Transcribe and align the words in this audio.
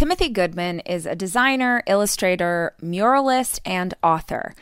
Timothy 0.00 0.30
Goodman 0.30 0.80
is 0.86 1.04
a 1.04 1.14
designer, 1.14 1.82
illustrator, 1.86 2.72
muralist, 2.80 3.60
and 3.66 3.92
author. 4.02 4.54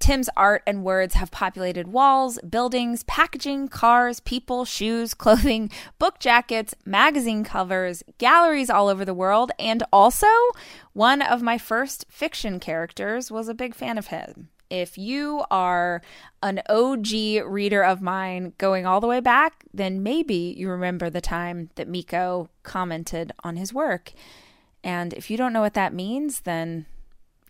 Tim's 0.00 0.28
art 0.36 0.64
and 0.66 0.82
words 0.82 1.14
have 1.14 1.30
populated 1.30 1.86
walls, 1.86 2.40
buildings, 2.40 3.04
packaging, 3.04 3.68
cars, 3.68 4.18
people, 4.18 4.64
shoes, 4.64 5.14
clothing, 5.22 5.70
book 6.00 6.18
jackets, 6.18 6.74
magazine 6.84 7.44
covers, 7.44 8.02
galleries 8.18 8.70
all 8.70 8.88
over 8.88 9.04
the 9.04 9.14
world, 9.14 9.52
and 9.56 9.84
also 9.92 10.26
one 10.94 11.22
of 11.22 11.42
my 11.42 11.58
first 11.58 12.04
fiction 12.08 12.58
characters 12.58 13.30
was 13.30 13.46
a 13.46 13.54
big 13.54 13.76
fan 13.76 13.98
of 13.98 14.08
him. 14.08 14.48
If 14.68 14.98
you 14.98 15.44
are 15.48 16.02
an 16.42 16.60
OG 16.68 17.46
reader 17.46 17.84
of 17.84 18.02
mine 18.02 18.54
going 18.58 18.84
all 18.84 19.00
the 19.00 19.06
way 19.06 19.20
back, 19.20 19.62
then 19.72 20.02
maybe 20.02 20.56
you 20.58 20.68
remember 20.68 21.08
the 21.08 21.20
time 21.20 21.70
that 21.76 21.86
Miko 21.86 22.48
commented 22.64 23.30
on 23.44 23.54
his 23.54 23.72
work. 23.72 24.12
And 24.84 25.12
if 25.12 25.30
you 25.30 25.36
don't 25.36 25.52
know 25.52 25.60
what 25.60 25.74
that 25.74 25.94
means, 25.94 26.40
then 26.40 26.86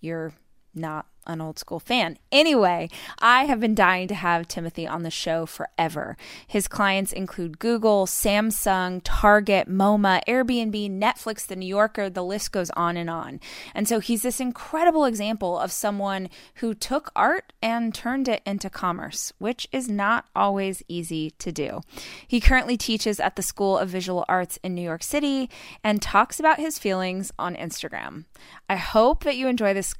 you're 0.01 0.33
not 0.75 1.07
an 1.27 1.41
old 1.41 1.59
school 1.59 1.79
fan. 1.79 2.19
Anyway, 2.31 2.89
I 3.19 3.45
have 3.45 3.61
been 3.61 3.75
dying 3.75 4.09
to 4.09 4.15
have 4.15 4.49
Timothy 4.49 4.87
on 4.87 5.03
the 5.03 5.11
show 5.11 5.47
forever. 5.47 6.17
His 6.47 6.69
clients 6.69 7.13
include 7.13 7.59
Google, 7.59 8.07
Samsung, 8.07 9.01
Target, 9.05 9.69
MoMA, 9.69 10.21
Airbnb, 10.27 10.99
Netflix, 10.99 11.47
The 11.47 11.57
New 11.57 11.67
Yorker, 11.67 12.11
the 12.11 12.25
list 12.25 12.53
goes 12.53 12.71
on 12.71 12.97
and 12.97 13.09
on. 13.09 13.41
And 13.75 13.89
so 13.89 14.01
he's 14.01 14.23
this 14.23 14.41
incredible 14.41 15.05
example 15.05 15.59
of 15.59 15.73
someone 15.73 16.29
who 16.57 16.75
took 16.75 17.11
art 17.15 17.53
and 17.63 17.95
turned 17.95 18.29
it 18.29 18.43
into 18.45 18.71
commerce, 18.71 19.33
which 19.39 19.69
is 19.73 19.89
not 19.89 20.27
always 20.35 20.83
easy 20.89 21.31
to 21.39 21.53
do. 21.53 21.81
He 22.27 22.41
currently 22.41 22.77
teaches 22.77 23.21
at 23.21 23.37
the 23.37 23.43
School 23.43 23.79
of 23.79 23.89
Visual 23.89 24.25
Arts 24.29 24.59
in 24.63 24.75
New 24.75 24.83
York 24.83 25.03
City 25.03 25.49
and 25.85 26.03
talks 26.03 26.41
about 26.41 26.59
his 26.59 26.79
feelings 26.79 27.33
on 27.39 27.55
Instagram. 27.55 28.25
I 28.69 28.77
hope 28.77 29.25
that 29.25 29.37
you 29.37 29.49
enjoy 29.49 29.75
this 29.75 29.95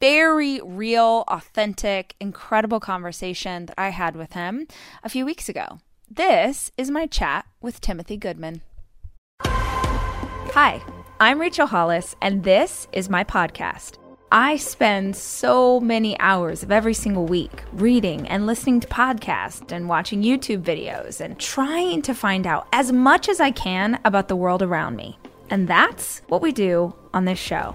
very 0.00 0.60
real, 0.64 1.24
authentic, 1.28 2.16
incredible 2.18 2.80
conversation 2.80 3.66
that 3.66 3.78
I 3.78 3.90
had 3.90 4.16
with 4.16 4.32
him 4.32 4.66
a 5.04 5.08
few 5.08 5.26
weeks 5.26 5.48
ago. 5.48 5.78
This 6.10 6.72
is 6.76 6.90
my 6.90 7.06
chat 7.06 7.46
with 7.60 7.80
Timothy 7.80 8.16
Goodman. 8.16 8.62
Hi, 9.42 10.82
I'm 11.20 11.40
Rachel 11.40 11.66
Hollis, 11.66 12.16
and 12.20 12.42
this 12.42 12.88
is 12.92 13.10
my 13.10 13.22
podcast. 13.22 13.98
I 14.32 14.56
spend 14.56 15.16
so 15.16 15.80
many 15.80 16.18
hours 16.18 16.62
of 16.62 16.72
every 16.72 16.94
single 16.94 17.26
week 17.26 17.62
reading 17.72 18.26
and 18.28 18.46
listening 18.46 18.80
to 18.80 18.88
podcasts 18.88 19.70
and 19.70 19.88
watching 19.88 20.22
YouTube 20.22 20.62
videos 20.62 21.20
and 21.20 21.38
trying 21.38 22.00
to 22.02 22.14
find 22.14 22.46
out 22.46 22.68
as 22.72 22.90
much 22.90 23.28
as 23.28 23.40
I 23.40 23.50
can 23.50 24.00
about 24.04 24.28
the 24.28 24.36
world 24.36 24.62
around 24.62 24.96
me. 24.96 25.18
And 25.50 25.66
that's 25.66 26.22
what 26.28 26.42
we 26.42 26.52
do 26.52 26.94
on 27.12 27.24
this 27.24 27.38
show. 27.38 27.74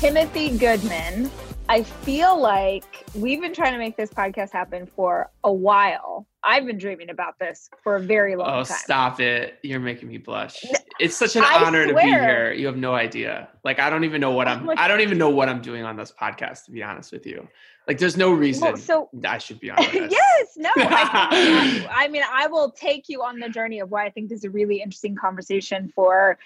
Timothy 0.00 0.56
Goodman. 0.56 1.28
I 1.68 1.82
feel 1.82 2.40
like 2.40 3.04
we've 3.16 3.40
been 3.40 3.52
trying 3.52 3.72
to 3.72 3.78
make 3.78 3.96
this 3.96 4.10
podcast 4.10 4.52
happen 4.52 4.86
for 4.86 5.28
a 5.42 5.52
while. 5.52 6.24
I've 6.44 6.64
been 6.66 6.78
dreaming 6.78 7.10
about 7.10 7.40
this 7.40 7.68
for 7.82 7.96
a 7.96 8.00
very 8.00 8.36
long 8.36 8.46
oh, 8.46 8.52
time. 8.52 8.60
Oh, 8.62 8.64
stop 8.64 9.20
it. 9.20 9.58
You're 9.64 9.80
making 9.80 10.08
me 10.08 10.18
blush. 10.18 10.64
It's 11.00 11.16
such 11.16 11.34
an 11.34 11.42
I 11.42 11.64
honor 11.64 11.82
swear. 11.82 11.86
to 11.88 11.94
be 11.94 12.00
here. 12.02 12.52
You 12.52 12.66
have 12.66 12.76
no 12.76 12.94
idea. 12.94 13.48
Like 13.64 13.80
I 13.80 13.90
don't 13.90 14.04
even 14.04 14.20
know 14.20 14.30
what 14.30 14.46
oh 14.46 14.52
I'm 14.52 14.70
I 14.78 14.86
don't 14.86 15.00
even 15.00 15.18
know 15.18 15.30
what 15.30 15.48
I'm 15.48 15.60
doing 15.60 15.82
on 15.82 15.96
this 15.96 16.12
podcast 16.12 16.66
to 16.66 16.70
be 16.70 16.80
honest 16.80 17.10
with 17.10 17.26
you. 17.26 17.48
Like 17.88 17.98
there's 17.98 18.16
no 18.16 18.32
reason 18.32 18.62
well, 18.62 18.76
so, 18.76 19.10
I 19.26 19.38
should 19.38 19.58
be 19.58 19.70
on 19.70 19.76
this. 19.92 20.12
yes, 20.12 20.46
no. 20.56 20.70
I, 20.76 21.88
I 21.92 22.08
mean, 22.08 22.22
I 22.30 22.46
will 22.46 22.70
take 22.70 23.08
you 23.08 23.22
on 23.24 23.40
the 23.40 23.48
journey 23.48 23.80
of 23.80 23.90
why 23.90 24.06
I 24.06 24.10
think 24.10 24.28
this 24.28 24.38
is 24.38 24.44
a 24.44 24.50
really 24.50 24.80
interesting 24.80 25.16
conversation 25.16 25.90
for 25.92 26.38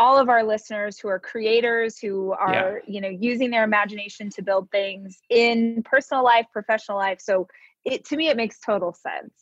all 0.00 0.18
of 0.18 0.30
our 0.30 0.42
listeners 0.42 0.98
who 0.98 1.08
are 1.08 1.20
creators 1.20 1.98
who 1.98 2.32
are 2.32 2.80
yeah. 2.86 2.94
you 2.94 3.00
know 3.00 3.08
using 3.08 3.50
their 3.50 3.64
imagination 3.64 4.30
to 4.30 4.42
build 4.42 4.70
things 4.70 5.20
in 5.28 5.82
personal 5.84 6.24
life 6.24 6.46
professional 6.52 6.96
life. 6.96 7.20
So 7.20 7.46
it 7.84 8.06
to 8.06 8.16
me 8.16 8.28
it 8.28 8.36
makes 8.36 8.58
total 8.58 8.94
sense. 8.94 9.34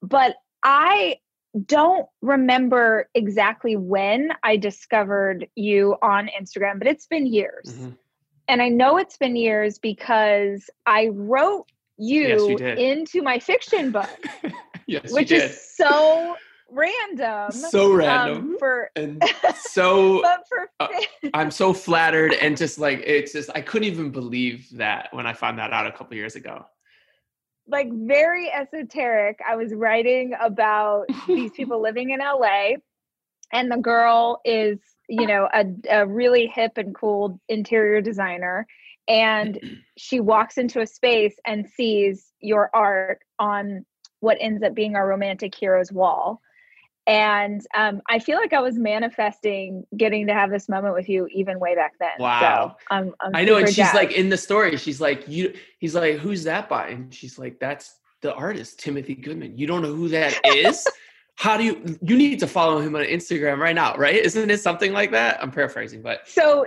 But 0.00 0.36
i 0.62 1.16
don't 1.64 2.06
remember 2.20 3.08
exactly 3.14 3.76
when 3.76 4.30
i 4.42 4.56
discovered 4.56 5.48
you 5.54 5.96
on 6.02 6.28
instagram 6.38 6.78
but 6.78 6.86
it's 6.86 7.06
been 7.06 7.26
years. 7.26 7.66
Mm-hmm. 7.66 7.90
and 8.48 8.60
i 8.60 8.68
know 8.68 8.98
it's 8.98 9.16
been 9.16 9.36
years 9.36 9.78
because 9.78 10.68
i 10.84 11.08
wrote 11.12 11.66
you, 11.98 12.28
yes, 12.28 12.60
you 12.60 12.66
into 12.66 13.22
my 13.22 13.38
fiction 13.38 13.90
book 13.90 14.24
yes, 14.86 15.10
which 15.10 15.32
is 15.32 15.58
so 15.74 16.36
random. 16.70 17.52
So 17.52 17.92
random. 17.92 18.36
Um, 18.36 18.56
for 18.58 18.90
and 18.96 19.22
so 19.56 20.22
for, 20.48 20.70
uh, 20.80 20.88
I'm 21.34 21.50
so 21.50 21.72
flattered 21.72 22.34
and 22.34 22.56
just 22.56 22.78
like 22.78 23.02
it's 23.04 23.32
just 23.32 23.50
I 23.54 23.60
couldn't 23.60 23.88
even 23.88 24.10
believe 24.10 24.68
that 24.72 25.08
when 25.12 25.26
I 25.26 25.32
found 25.32 25.58
that 25.58 25.72
out 25.72 25.86
a 25.86 25.92
couple 25.92 26.16
years 26.16 26.36
ago. 26.36 26.64
Like 27.68 27.88
very 27.92 28.50
esoteric. 28.50 29.40
I 29.46 29.56
was 29.56 29.74
writing 29.74 30.34
about 30.40 31.06
these 31.26 31.50
people 31.56 31.82
living 31.82 32.10
in 32.10 32.20
LA 32.20 32.74
and 33.52 33.70
the 33.70 33.76
girl 33.76 34.40
is, 34.44 34.78
you 35.08 35.26
know, 35.26 35.48
a, 35.52 35.64
a 35.90 36.06
really 36.06 36.46
hip 36.46 36.72
and 36.76 36.94
cool 36.94 37.40
interior 37.48 38.00
designer 38.00 38.66
and 39.08 39.60
she 39.96 40.20
walks 40.20 40.58
into 40.58 40.80
a 40.80 40.86
space 40.86 41.36
and 41.46 41.68
sees 41.68 42.32
your 42.40 42.70
art 42.74 43.20
on 43.38 43.84
what 44.20 44.38
ends 44.40 44.62
up 44.62 44.74
being 44.74 44.96
our 44.96 45.06
romantic 45.06 45.54
hero's 45.54 45.92
wall 45.92 46.40
and 47.06 47.64
um, 47.76 48.02
I 48.08 48.18
feel 48.18 48.36
like 48.36 48.52
I 48.52 48.60
was 48.60 48.76
manifesting 48.76 49.86
getting 49.96 50.26
to 50.26 50.34
have 50.34 50.50
this 50.50 50.68
moment 50.68 50.94
with 50.94 51.08
you 51.08 51.28
even 51.32 51.60
way 51.60 51.76
back 51.76 51.92
then. 52.00 52.10
Wow. 52.18 52.40
So 52.40 52.76
I'm, 52.90 53.14
I'm 53.20 53.36
i 53.36 53.44
know. 53.44 53.56
And 53.56 53.68
she's 53.68 53.76
jazzed. 53.76 53.94
like 53.94 54.12
in 54.12 54.28
the 54.28 54.36
story, 54.36 54.76
she's 54.76 55.00
like, 55.00 55.28
you, 55.28 55.54
he's 55.78 55.94
like, 55.94 56.18
who's 56.18 56.42
that 56.44 56.68
by? 56.68 56.88
And 56.88 57.14
she's 57.14 57.38
like, 57.38 57.60
that's 57.60 58.00
the 58.22 58.34
artist, 58.34 58.80
Timothy 58.80 59.14
Goodman. 59.14 59.56
You 59.56 59.68
don't 59.68 59.82
know 59.82 59.94
who 59.94 60.08
that 60.08 60.38
is? 60.44 60.86
How 61.36 61.56
do 61.56 61.64
you, 61.64 61.98
you 62.02 62.16
need 62.16 62.40
to 62.40 62.46
follow 62.48 62.80
him 62.80 62.96
on 62.96 63.04
Instagram 63.04 63.58
right 63.58 63.74
now, 63.74 63.94
right? 63.96 64.16
Isn't 64.16 64.50
it 64.50 64.60
something 64.60 64.92
like 64.92 65.12
that? 65.12 65.40
I'm 65.40 65.52
paraphrasing, 65.52 66.02
but. 66.02 66.26
So 66.26 66.66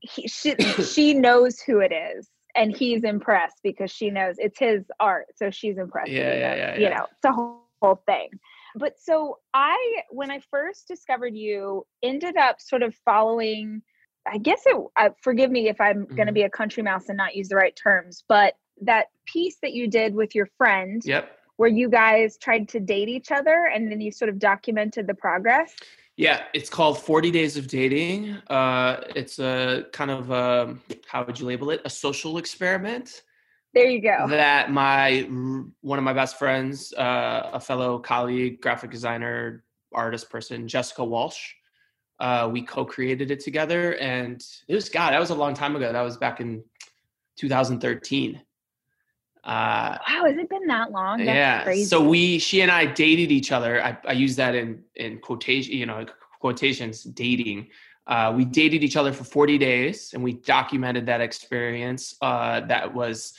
he, 0.00 0.28
she, 0.28 0.54
she 0.82 1.14
knows 1.14 1.60
who 1.60 1.80
it 1.80 1.92
is 1.92 2.28
and 2.54 2.76
he's 2.76 3.02
impressed 3.02 3.58
because 3.64 3.90
she 3.90 4.10
knows 4.10 4.36
it's 4.38 4.60
his 4.60 4.84
art. 5.00 5.26
So 5.34 5.50
she's 5.50 5.78
impressed. 5.78 6.12
Yeah, 6.12 6.34
yeah, 6.34 6.54
yeah, 6.54 6.54
yeah. 6.54 6.78
You 6.78 6.90
know, 6.94 7.06
it's 7.10 7.24
a 7.24 7.32
whole, 7.32 7.66
whole 7.80 8.02
thing. 8.06 8.28
But 8.74 8.98
so 8.98 9.38
I, 9.54 10.02
when 10.10 10.30
I 10.30 10.40
first 10.50 10.88
discovered 10.88 11.34
you, 11.34 11.86
ended 12.02 12.36
up 12.36 12.60
sort 12.60 12.82
of 12.82 12.94
following. 13.04 13.82
I 14.26 14.38
guess 14.38 14.62
it. 14.66 14.76
Uh, 14.96 15.10
forgive 15.20 15.50
me 15.50 15.68
if 15.68 15.80
I'm 15.80 16.04
mm-hmm. 16.04 16.14
going 16.14 16.28
to 16.28 16.32
be 16.32 16.42
a 16.42 16.50
country 16.50 16.82
mouse 16.82 17.08
and 17.08 17.16
not 17.16 17.34
use 17.34 17.48
the 17.48 17.56
right 17.56 17.74
terms, 17.74 18.22
but 18.28 18.54
that 18.80 19.06
piece 19.26 19.56
that 19.62 19.72
you 19.72 19.88
did 19.88 20.14
with 20.14 20.34
your 20.34 20.46
friend. 20.56 21.02
Yep. 21.04 21.38
Where 21.56 21.68
you 21.68 21.88
guys 21.88 22.38
tried 22.38 22.68
to 22.70 22.80
date 22.80 23.08
each 23.08 23.30
other 23.30 23.70
and 23.72 23.90
then 23.90 24.00
you 24.00 24.10
sort 24.10 24.30
of 24.30 24.38
documented 24.38 25.06
the 25.06 25.14
progress. 25.14 25.74
Yeah, 26.16 26.44
it's 26.54 26.68
called 26.68 26.98
40 26.98 27.30
Days 27.30 27.56
of 27.56 27.68
Dating. 27.68 28.36
Uh, 28.48 29.00
it's 29.14 29.38
a 29.38 29.86
kind 29.92 30.10
of, 30.10 30.30
a, 30.30 30.62
um, 30.62 30.80
how 31.06 31.24
would 31.24 31.38
you 31.38 31.46
label 31.46 31.70
it? 31.70 31.80
A 31.84 31.90
social 31.90 32.38
experiment 32.38 33.22
there 33.74 33.86
you 33.86 34.00
go. 34.00 34.26
That 34.28 34.70
my 34.70 35.26
one 35.80 35.98
of 35.98 36.04
my 36.04 36.12
best 36.12 36.38
friends, 36.38 36.92
uh, 36.94 37.50
a 37.52 37.60
fellow 37.60 37.98
colleague, 37.98 38.60
graphic 38.60 38.90
designer, 38.90 39.64
artist 39.92 40.30
person, 40.30 40.68
Jessica 40.68 41.04
Walsh. 41.04 41.52
Uh, 42.20 42.48
we 42.52 42.62
co-created 42.62 43.30
it 43.30 43.40
together, 43.40 43.96
and 43.96 44.44
it 44.68 44.74
was 44.74 44.88
God. 44.88 45.12
That 45.12 45.20
was 45.20 45.30
a 45.30 45.34
long 45.34 45.54
time 45.54 45.74
ago. 45.74 45.92
That 45.92 46.02
was 46.02 46.16
back 46.16 46.40
in 46.40 46.62
2013. 47.36 48.40
Uh, 49.44 49.48
wow, 49.48 49.98
has 50.24 50.36
it 50.36 50.48
been 50.48 50.66
that 50.68 50.92
long? 50.92 51.18
That's 51.18 51.26
yeah. 51.26 51.64
Crazy. 51.64 51.84
So 51.84 52.00
we, 52.06 52.38
she 52.38 52.60
and 52.60 52.70
I, 52.70 52.86
dated 52.86 53.32
each 53.32 53.50
other. 53.50 53.82
I, 53.82 53.98
I 54.06 54.12
use 54.12 54.36
that 54.36 54.54
in 54.54 54.84
in 54.94 55.18
quotation, 55.18 55.72
you 55.72 55.86
know, 55.86 56.06
quotations, 56.38 57.02
dating. 57.02 57.68
Uh, 58.06 58.32
we 58.36 58.44
dated 58.44 58.84
each 58.84 58.96
other 58.96 59.12
for 59.12 59.24
40 59.24 59.58
days, 59.58 60.12
and 60.12 60.22
we 60.22 60.34
documented 60.34 61.06
that 61.06 61.20
experience. 61.20 62.14
Uh, 62.20 62.60
that 62.60 62.92
was 62.92 63.34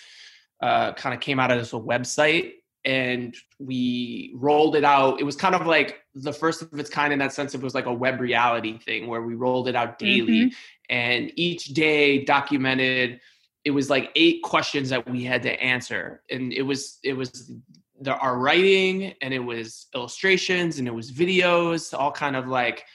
uh, 0.64 0.94
kind 0.94 1.14
of 1.14 1.20
came 1.20 1.40
out 1.42 1.52
as 1.52 1.74
a 1.74 1.76
website 1.76 2.54
and 2.86 3.36
we 3.60 4.32
rolled 4.36 4.78
it 4.78 4.86
out. 4.86 5.20
It 5.20 5.26
was 5.26 5.36
kind 5.36 5.56
of 5.56 5.68
like 5.68 6.02
the 6.16 6.32
first 6.32 6.62
of 6.62 6.80
its 6.80 6.90
kind 6.90 7.12
in 7.12 7.20
that 7.20 7.34
sense. 7.34 7.54
It 7.54 7.62
was 7.62 7.76
like 7.76 7.86
a 7.86 7.94
web 7.94 8.22
reality 8.22 8.80
thing 8.80 9.08
where 9.08 9.22
we 9.22 9.36
rolled 9.36 9.68
it 9.68 9.76
out 9.76 10.00
daily, 10.00 10.46
mm-hmm. 10.46 10.56
and 10.90 11.32
each 11.36 11.66
day 11.68 12.24
documented. 12.24 13.20
It 13.66 13.72
was 13.72 13.90
like 13.90 14.10
eight 14.16 14.42
questions 14.44 14.90
that 14.90 15.10
we 15.10 15.24
had 15.24 15.44
to 15.44 15.52
answer, 15.62 16.24
and 16.30 16.54
it 16.54 16.64
was 16.64 17.00
it 17.04 17.14
was 17.14 17.52
the, 18.00 18.16
our 18.16 18.38
writing, 18.38 19.14
and 19.22 19.34
it 19.34 19.40
was 19.40 19.88
illustrations, 19.96 20.80
and 20.80 20.88
it 20.88 20.94
was 20.94 21.12
videos, 21.12 21.98
all 21.98 22.12
kind 22.12 22.36
of 22.36 22.48
like, 22.48 22.86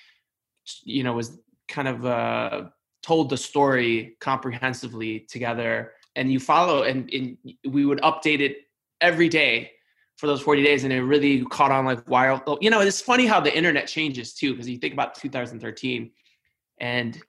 you 0.84 1.02
know, 1.02 1.14
was 1.14 1.38
kind 1.68 1.88
of 1.88 2.04
uh, 2.04 2.64
told 3.02 3.30
the 3.30 3.36
story 3.36 4.16
comprehensively 4.20 5.20
together. 5.20 5.92
And 6.18 6.32
you 6.32 6.40
follow, 6.40 6.82
and, 6.82 7.08
and 7.12 7.38
we 7.66 7.86
would 7.86 8.00
update 8.00 8.40
it 8.40 8.56
every 9.00 9.28
day 9.28 9.70
for 10.18 10.26
those 10.26 10.40
40 10.42 10.64
days 10.64 10.82
and 10.84 10.92
it 10.92 11.00
really 11.00 11.44
caught 11.44 11.70
on 11.70 11.84
like 11.84 12.06
wild 12.08 12.42
oh, 12.48 12.58
you 12.60 12.70
know 12.70 12.80
it's 12.80 13.00
funny 13.00 13.24
how 13.24 13.40
the 13.40 13.56
internet 13.56 13.86
changes 13.86 14.34
too 14.34 14.52
because 14.52 14.68
you 14.68 14.76
think 14.76 14.92
about 14.92 15.14
2013 15.14 16.10
and 16.80 17.22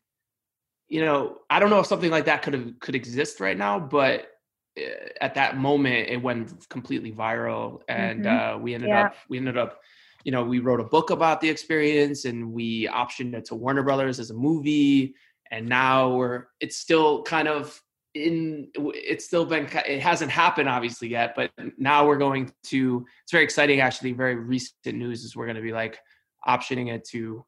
you 0.88 1.02
know 1.06 1.38
i 1.52 1.60
don't 1.60 1.70
know 1.70 1.80
if 1.80 1.86
something 1.86 2.10
like 2.10 2.26
that 2.26 2.42
could 2.42 2.54
have 2.54 2.80
could 2.80 2.96
exist 2.96 3.40
right 3.40 3.58
now 3.58 3.80
but 3.80 4.28
eh, 4.76 4.90
at 5.22 5.36
that 5.36 5.56
moment 5.56 6.10
it 6.10 6.18
went 6.18 6.68
completely 6.70 7.12
viral 7.12 7.82
and 7.88 8.26
mm-hmm. 8.26 8.56
uh, 8.56 8.58
we 8.58 8.74
ended 8.74 8.90
yeah. 8.90 9.06
up 9.06 9.16
we 9.30 9.38
ended 9.38 9.56
up 9.56 9.82
you 10.24 10.32
know 10.32 10.44
we 10.44 10.58
wrote 10.58 10.80
a 10.80 10.84
book 10.84 11.12
about 11.12 11.40
the 11.42 11.50
experience 11.50 12.26
and 12.26 12.52
we 12.52 12.88
optioned 12.88 13.36
it 13.36 13.46
to 13.46 13.54
warner 13.54 13.84
brothers 13.84 14.20
as 14.20 14.32
a 14.32 14.34
movie 14.34 15.14
and 15.52 15.70
now 15.70 16.10
we're 16.10 16.46
it's 16.60 16.78
still 16.78 17.22
kind 17.22 17.48
of 17.48 17.80
in 18.16 18.68
it's 18.76 19.26
still 19.26 19.46
been 19.46 19.66
it 19.86 20.02
hasn't 20.02 20.32
happened 20.32 20.68
obviously 20.68 21.08
yet 21.08 21.34
but 21.36 21.52
now 21.78 22.08
we're 22.08 22.18
going 22.18 22.52
to 22.64 23.06
it's 23.22 23.32
very 23.32 23.44
exciting 23.44 23.82
actually 23.82 24.14
very 24.14 24.36
recent 24.36 24.74
news 24.96 25.24
is 25.24 25.36
we're 25.36 25.46
going 25.46 25.56
to 25.56 25.62
be 25.62 25.72
like 25.72 26.00
optioning 26.48 26.92
it 26.92 27.08
to 27.08 27.46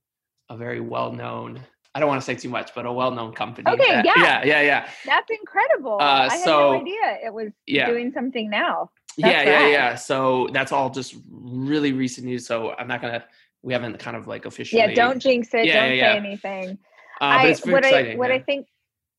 a 0.49 0.57
very 0.57 0.79
well-known 0.79 1.59
i 1.95 1.99
don't 1.99 2.07
want 2.07 2.21
to 2.21 2.25
say 2.25 2.35
too 2.35 2.49
much 2.49 2.75
but 2.75 2.85
a 2.85 2.91
well-known 2.91 3.33
company 3.33 3.67
okay 3.71 3.91
that, 3.91 4.05
yeah. 4.05 4.13
yeah 4.17 4.43
yeah 4.43 4.61
yeah. 4.61 4.89
That's 5.03 5.31
incredible. 5.31 5.97
Uh, 5.99 6.27
i 6.29 6.35
had 6.35 6.45
no 6.45 6.73
idea 6.73 7.17
it 7.25 7.33
was 7.33 7.51
yeah. 7.65 7.87
doing 7.87 8.11
something 8.11 8.49
now. 8.49 8.91
That's 9.17 9.33
yeah 9.33 9.43
yeah 9.43 9.67
yeah. 9.67 9.95
So 9.95 10.47
that's 10.53 10.71
all 10.71 10.89
just 10.89 11.15
really 11.29 11.91
recent 11.91 12.27
news 12.27 12.45
so 12.45 12.71
i'm 12.77 12.87
not 12.87 13.01
gonna 13.01 13.25
we 13.63 13.73
haven't 13.73 13.97
kind 13.97 14.15
of 14.15 14.27
like 14.27 14.45
officially 14.45 14.79
yeah 14.79 14.93
don't 14.93 15.19
jinx 15.19 15.53
it 15.53 15.65
yeah, 15.65 15.87
don't 15.87 15.97
yeah, 15.97 16.13
say 16.13 16.17
anything. 16.17 16.77
Uh, 17.19 17.23
I, 17.23 17.55
what 17.65 17.85
exciting, 17.85 18.13
I 18.13 18.15
what 18.15 18.31
I 18.31 18.39
think 18.39 18.67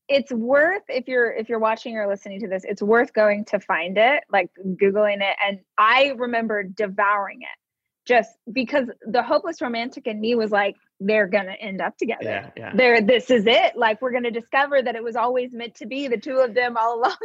it's 0.09 0.31
worth 0.31 0.83
if 0.89 1.07
you're 1.07 1.31
if 1.31 1.49
you're 1.49 1.59
watching 1.59 1.97
or 1.97 2.07
listening 2.07 2.39
to 2.39 2.47
this 2.47 2.63
it's 2.65 2.81
worth 2.81 3.13
going 3.13 3.45
to 3.45 3.59
find 3.59 3.97
it 3.97 4.23
like 4.31 4.49
googling 4.81 5.21
it. 5.21 5.35
And 5.45 5.59
i 5.77 6.13
remember 6.17 6.63
devouring 6.63 7.41
it 7.41 7.57
just 8.05 8.31
because 8.51 8.87
the 9.07 9.23
hopeless 9.23 9.61
romantic 9.61 10.07
in 10.07 10.19
me 10.19 10.35
was 10.35 10.51
like 10.51 10.75
they're 10.99 11.27
gonna 11.27 11.55
end 11.59 11.81
up 11.81 11.97
together. 11.97 12.23
Yeah, 12.23 12.49
yeah. 12.55 12.75
there 12.75 13.01
this 13.01 13.29
is 13.29 13.45
it. 13.45 13.75
Like 13.75 14.01
we're 14.01 14.11
gonna 14.11 14.31
discover 14.31 14.81
that 14.81 14.95
it 14.95 15.03
was 15.03 15.15
always 15.15 15.53
meant 15.53 15.75
to 15.75 15.85
be 15.85 16.07
the 16.07 16.17
two 16.17 16.37
of 16.37 16.53
them 16.53 16.77
all 16.77 16.99
along. 16.99 17.17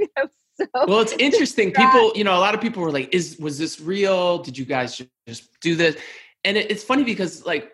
So 0.57 0.67
well 0.75 1.01
it's 1.01 1.13
interesting. 1.15 1.73
People 1.77 2.13
you 2.15 2.25
know 2.25 2.37
a 2.37 2.41
lot 2.41 2.55
of 2.55 2.61
people 2.61 2.83
were 2.83 2.93
like 2.93 3.13
is 3.15 3.39
was 3.39 3.59
this 3.59 3.81
real? 3.81 4.39
Did 4.39 4.57
you 4.57 4.65
guys 4.65 5.01
just 5.27 5.61
do 5.61 5.75
this? 5.75 5.97
And 6.45 6.57
it, 6.57 6.71
it's 6.71 6.85
funny 6.85 7.05
because 7.05 7.45
like 7.45 7.73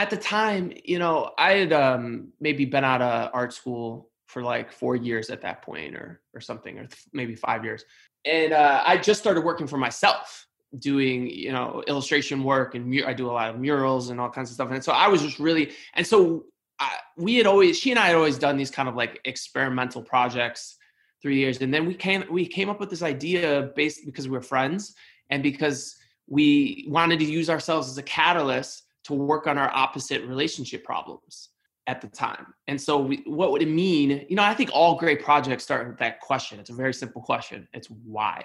at 0.00 0.08
the 0.08 0.16
time, 0.16 0.72
you 0.82 0.98
know, 0.98 1.32
I 1.36 1.52
had 1.52 1.74
um, 1.74 2.32
maybe 2.40 2.64
been 2.64 2.84
out 2.84 3.02
of 3.02 3.30
art 3.34 3.52
school 3.52 4.08
for 4.28 4.42
like 4.42 4.72
four 4.72 4.96
years 4.96 5.28
at 5.28 5.42
that 5.42 5.60
point, 5.60 5.94
or 5.94 6.22
or 6.32 6.40
something, 6.40 6.78
or 6.78 6.86
th- 6.86 7.04
maybe 7.12 7.34
five 7.34 7.66
years, 7.66 7.84
and 8.24 8.54
uh, 8.54 8.82
I 8.86 8.96
just 8.96 9.20
started 9.20 9.42
working 9.42 9.66
for 9.66 9.76
myself, 9.76 10.46
doing 10.78 11.28
you 11.28 11.52
know 11.52 11.84
illustration 11.86 12.42
work, 12.44 12.74
and 12.74 12.86
mu- 12.86 13.04
I 13.06 13.12
do 13.12 13.28
a 13.28 13.32
lot 13.32 13.50
of 13.50 13.60
murals 13.60 14.08
and 14.08 14.18
all 14.18 14.30
kinds 14.30 14.48
of 14.48 14.54
stuff, 14.54 14.70
and 14.70 14.82
so 14.82 14.92
I 14.92 15.06
was 15.08 15.20
just 15.20 15.38
really, 15.38 15.72
and 15.92 16.06
so 16.06 16.46
I, 16.78 16.96
we 17.18 17.34
had 17.34 17.46
always, 17.46 17.78
she 17.78 17.90
and 17.90 18.00
I 18.00 18.06
had 18.06 18.16
always 18.16 18.38
done 18.38 18.56
these 18.56 18.70
kind 18.70 18.88
of 18.88 18.96
like 18.96 19.20
experimental 19.26 20.02
projects 20.02 20.78
three 21.20 21.36
years, 21.36 21.60
and 21.60 21.74
then 21.74 21.84
we 21.84 21.92
came 21.92 22.24
we 22.30 22.46
came 22.46 22.70
up 22.70 22.80
with 22.80 22.88
this 22.88 23.02
idea 23.02 23.70
based 23.76 24.06
because 24.06 24.26
we 24.26 24.32
were 24.32 24.40
friends 24.40 24.94
and 25.28 25.42
because 25.42 25.96
we 26.26 26.86
wanted 26.88 27.18
to 27.18 27.26
use 27.26 27.50
ourselves 27.50 27.90
as 27.90 27.98
a 27.98 28.02
catalyst 28.02 28.84
to 29.16 29.22
work 29.22 29.46
on 29.46 29.58
our 29.58 29.70
opposite 29.74 30.24
relationship 30.24 30.84
problems 30.84 31.50
at 31.86 32.00
the 32.00 32.08
time. 32.08 32.46
And 32.68 32.80
so, 32.80 32.98
we, 32.98 33.22
what 33.26 33.50
would 33.52 33.62
it 33.62 33.68
mean? 33.68 34.26
You 34.28 34.36
know, 34.36 34.42
I 34.42 34.54
think 34.54 34.70
all 34.72 34.96
great 34.96 35.22
projects 35.22 35.64
start 35.64 35.88
with 35.88 35.98
that 35.98 36.20
question. 36.20 36.60
It's 36.60 36.70
a 36.70 36.74
very 36.74 36.94
simple 36.94 37.22
question. 37.22 37.68
It's 37.72 37.88
why. 37.88 38.44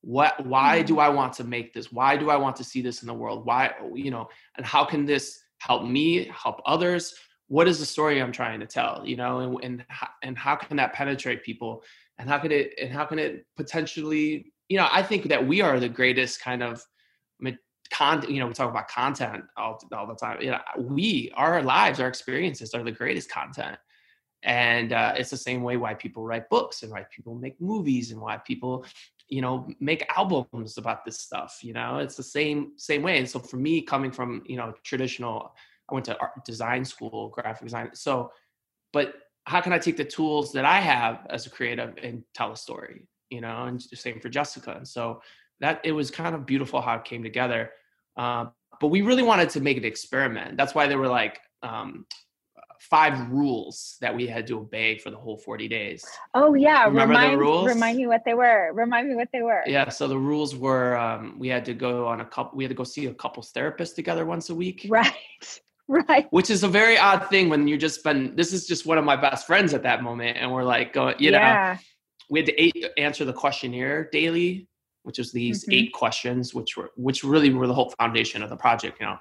What? 0.00 0.44
Why 0.46 0.82
do 0.82 0.94
mm-hmm. 0.94 1.00
I 1.00 1.08
want 1.10 1.32
to 1.34 1.44
make 1.44 1.72
this? 1.72 1.92
Why 1.92 2.16
do 2.16 2.30
I 2.30 2.36
want 2.36 2.56
to 2.56 2.64
see 2.64 2.82
this 2.82 3.02
in 3.02 3.08
the 3.08 3.14
world? 3.14 3.46
Why? 3.46 3.72
You 3.94 4.10
know, 4.10 4.28
and 4.56 4.66
how 4.66 4.84
can 4.84 5.04
this 5.06 5.40
help 5.58 5.84
me? 5.84 6.24
Help 6.26 6.60
others? 6.66 7.14
What 7.48 7.68
is 7.68 7.78
the 7.78 7.86
story 7.86 8.20
I'm 8.20 8.32
trying 8.32 8.60
to 8.60 8.66
tell? 8.66 9.02
You 9.06 9.16
know, 9.16 9.40
and 9.40 9.62
and 9.62 9.84
and 10.22 10.36
how 10.36 10.56
can 10.56 10.76
that 10.78 10.92
penetrate 10.92 11.44
people? 11.44 11.82
And 12.18 12.28
how 12.28 12.38
can 12.38 12.50
it? 12.50 12.74
And 12.80 12.92
how 12.92 13.04
can 13.04 13.18
it 13.18 13.46
potentially? 13.56 14.52
You 14.68 14.78
know, 14.78 14.88
I 14.90 15.02
think 15.02 15.28
that 15.28 15.46
we 15.46 15.60
are 15.60 15.78
the 15.78 15.88
greatest 15.88 16.40
kind 16.40 16.62
of 16.62 16.82
you 18.28 18.40
know 18.40 18.46
we 18.46 18.52
talk 18.52 18.70
about 18.70 18.88
content 18.88 19.44
all, 19.56 19.80
all 19.92 20.06
the 20.06 20.14
time. 20.14 20.40
You 20.40 20.52
know 20.52 20.60
we 20.78 21.32
our 21.34 21.62
lives 21.62 22.00
our 22.00 22.08
experiences 22.08 22.74
are 22.74 22.82
the 22.82 22.92
greatest 22.92 23.30
content. 23.30 23.78
And 24.44 24.92
uh, 24.92 25.14
it's 25.16 25.30
the 25.30 25.36
same 25.36 25.62
way 25.62 25.76
why 25.76 25.94
people 25.94 26.24
write 26.24 26.50
books 26.50 26.82
and 26.82 26.90
why 26.90 27.06
people 27.14 27.36
make 27.36 27.60
movies 27.60 28.10
and 28.10 28.20
why 28.20 28.38
people 28.38 28.84
you 29.28 29.40
know 29.40 29.68
make 29.80 30.04
albums 30.16 30.78
about 30.78 31.04
this 31.04 31.18
stuff 31.18 31.60
you 31.62 31.72
know? 31.72 31.98
It's 31.98 32.16
the 32.16 32.22
same 32.22 32.72
same 32.76 33.02
way. 33.02 33.18
And 33.18 33.28
so 33.28 33.38
for 33.38 33.56
me 33.56 33.82
coming 33.82 34.10
from 34.10 34.42
you 34.46 34.56
know 34.56 34.74
traditional 34.82 35.54
i 35.90 35.94
went 35.94 36.06
to 36.06 36.18
art 36.18 36.44
design 36.44 36.84
school 36.84 37.28
graphic 37.28 37.64
design. 37.64 37.90
So 37.94 38.32
but 38.92 39.14
how 39.44 39.60
can 39.60 39.72
i 39.72 39.78
take 39.78 39.96
the 39.96 40.04
tools 40.04 40.52
that 40.52 40.64
i 40.64 40.78
have 40.80 41.26
as 41.30 41.46
a 41.46 41.50
creative 41.50 41.94
and 42.02 42.22
tell 42.34 42.52
a 42.52 42.56
story 42.56 43.06
you 43.32 43.40
know? 43.40 43.64
And 43.64 43.80
the 43.90 43.96
same 43.96 44.20
for 44.20 44.28
jessica. 44.28 44.74
And 44.76 44.86
so 44.86 45.22
that 45.60 45.80
it 45.84 45.92
was 45.92 46.10
kind 46.10 46.34
of 46.34 46.44
beautiful 46.44 46.80
how 46.80 46.96
it 46.96 47.04
came 47.04 47.22
together 47.22 47.70
uh, 48.16 48.46
but 48.80 48.88
we 48.88 49.02
really 49.02 49.22
wanted 49.22 49.50
to 49.50 49.60
make 49.60 49.76
an 49.76 49.84
experiment. 49.84 50.56
That's 50.56 50.74
why 50.74 50.86
there 50.88 50.98
were 50.98 51.08
like 51.08 51.40
um, 51.62 52.06
five 52.82 53.30
rules 53.30 53.96
that 54.00 54.14
we 54.14 54.26
had 54.26 54.46
to 54.48 54.58
obey 54.58 54.98
for 54.98 55.10
the 55.10 55.16
whole 55.16 55.38
40 55.38 55.68
days. 55.68 56.04
Oh 56.34 56.54
yeah. 56.54 56.84
Remember 56.84 57.14
remind, 57.14 57.32
the 57.34 57.38
rules? 57.38 57.66
Remind 57.68 57.96
me 57.96 58.06
what 58.08 58.22
they 58.24 58.34
were. 58.34 58.72
Remind 58.72 59.08
me 59.08 59.14
what 59.14 59.28
they 59.32 59.42
were. 59.42 59.62
Yeah. 59.66 59.88
So 59.88 60.08
the 60.08 60.18
rules 60.18 60.56
were 60.56 60.96
um, 60.96 61.36
we 61.38 61.48
had 61.48 61.64
to 61.66 61.74
go 61.74 62.06
on 62.08 62.20
a 62.20 62.24
couple, 62.24 62.56
we 62.56 62.64
had 62.64 62.70
to 62.70 62.74
go 62.74 62.84
see 62.84 63.06
a 63.06 63.14
couples 63.14 63.50
therapist 63.52 63.94
together 63.94 64.26
once 64.26 64.50
a 64.50 64.54
week. 64.54 64.86
Right. 64.88 65.14
Right. 65.88 66.26
Which 66.30 66.48
is 66.48 66.62
a 66.62 66.68
very 66.68 66.96
odd 66.96 67.28
thing 67.28 67.50
when 67.50 67.68
you 67.68 67.76
just 67.76 68.02
been, 68.02 68.34
this 68.34 68.54
is 68.54 68.66
just 68.66 68.86
one 68.86 68.96
of 68.96 69.04
my 69.04 69.16
best 69.16 69.46
friends 69.46 69.74
at 69.74 69.82
that 69.82 70.02
moment. 70.02 70.38
And 70.38 70.50
we're 70.50 70.62
like 70.62 70.94
going, 70.94 71.16
you 71.18 71.32
yeah. 71.32 71.74
know, 71.74 71.80
we 72.30 72.38
had 72.38 72.46
to 72.46 72.98
answer 72.98 73.26
the 73.26 73.32
questionnaire 73.32 74.08
daily 74.10 74.68
which 75.02 75.18
is 75.18 75.32
these 75.32 75.62
mm-hmm. 75.62 75.72
eight 75.72 75.92
questions, 75.92 76.54
which 76.54 76.76
were 76.76 76.90
which 76.96 77.24
really 77.24 77.52
were 77.52 77.66
the 77.66 77.74
whole 77.74 77.90
foundation 77.98 78.42
of 78.42 78.50
the 78.50 78.56
project. 78.56 79.00
You 79.00 79.06
know, 79.06 79.18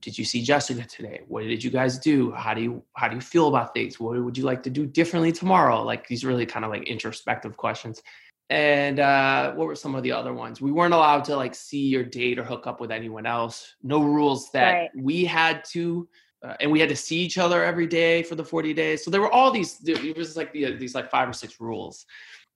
did 0.00 0.18
you 0.18 0.24
see 0.24 0.42
Jessica 0.42 0.84
today? 0.84 1.22
What 1.28 1.42
did 1.42 1.62
you 1.62 1.70
guys 1.70 1.98
do? 1.98 2.32
How 2.32 2.54
do 2.54 2.62
you 2.62 2.82
how 2.94 3.08
do 3.08 3.16
you 3.16 3.20
feel 3.20 3.48
about 3.48 3.74
things? 3.74 4.00
What 4.00 4.22
would 4.22 4.36
you 4.36 4.44
like 4.44 4.62
to 4.64 4.70
do 4.70 4.86
differently 4.86 5.32
tomorrow? 5.32 5.82
Like 5.82 6.06
these 6.06 6.24
really 6.24 6.46
kind 6.46 6.64
of 6.64 6.70
like 6.70 6.84
introspective 6.84 7.56
questions. 7.56 8.02
And 8.50 9.00
uh, 9.00 9.52
what 9.54 9.66
were 9.66 9.74
some 9.74 9.94
of 9.94 10.02
the 10.02 10.12
other 10.12 10.34
ones? 10.34 10.60
We 10.60 10.70
weren't 10.70 10.92
allowed 10.92 11.24
to 11.24 11.36
like 11.36 11.54
see 11.54 11.96
or 11.96 12.04
date 12.04 12.38
or 12.38 12.44
hook 12.44 12.66
up 12.66 12.80
with 12.80 12.90
anyone 12.90 13.24
else. 13.24 13.74
No 13.82 14.02
rules 14.02 14.50
that 14.52 14.72
right. 14.72 14.90
we 14.94 15.24
had 15.24 15.64
to, 15.70 16.06
uh, 16.42 16.54
and 16.60 16.70
we 16.70 16.78
had 16.78 16.90
to 16.90 16.96
see 16.96 17.16
each 17.16 17.38
other 17.38 17.64
every 17.64 17.86
day 17.86 18.22
for 18.22 18.34
the 18.34 18.44
40 18.44 18.74
days. 18.74 19.02
So 19.02 19.10
there 19.10 19.22
were 19.22 19.32
all 19.32 19.50
these. 19.50 19.78
It 19.86 20.16
was 20.16 20.36
like 20.36 20.52
the, 20.52 20.76
these 20.76 20.94
like 20.94 21.10
five 21.10 21.28
or 21.28 21.32
six 21.32 21.58
rules 21.58 22.04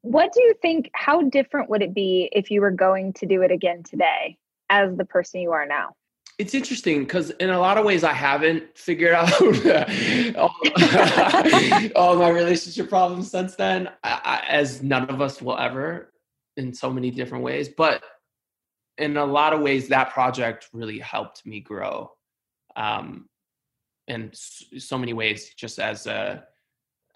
what 0.08 0.32
do 0.32 0.42
you 0.42 0.54
think? 0.62 0.90
How 0.94 1.22
different 1.22 1.68
would 1.68 1.82
it 1.82 1.94
be 1.94 2.30
if 2.32 2.50
you 2.50 2.62
were 2.62 2.70
going 2.70 3.12
to 3.14 3.26
do 3.26 3.42
it 3.42 3.50
again 3.50 3.82
today 3.82 4.38
as 4.70 4.96
the 4.96 5.04
person 5.04 5.40
you 5.40 5.52
are 5.52 5.66
now? 5.66 5.94
It's 6.38 6.54
interesting 6.54 7.00
because 7.00 7.30
in 7.30 7.50
a 7.50 7.58
lot 7.58 7.76
of 7.76 7.84
ways 7.84 8.04
I 8.04 8.14
haven't 8.14 8.76
figured 8.76 9.12
out 9.14 9.30
all, 10.36 10.54
all, 11.96 12.16
my 12.16 12.30
relationship 12.30 12.88
problems 12.88 13.30
since 13.30 13.54
then, 13.56 13.90
I, 14.02 14.42
as 14.48 14.82
none 14.82 15.10
of 15.10 15.20
us 15.20 15.42
will 15.42 15.58
ever 15.58 16.12
in 16.56 16.72
so 16.72 16.90
many 16.90 17.10
different 17.10 17.44
ways. 17.44 17.68
But 17.68 18.02
in 18.96 19.18
a 19.18 19.24
lot 19.26 19.52
of 19.52 19.60
ways, 19.60 19.88
that 19.88 20.10
project 20.10 20.68
really 20.72 20.98
helped 20.98 21.44
me 21.44 21.60
grow 21.60 22.12
um, 22.76 23.28
in 24.06 24.30
so 24.32 24.96
many 24.96 25.12
ways, 25.12 25.50
just 25.54 25.78
as 25.78 26.06
a 26.06 26.44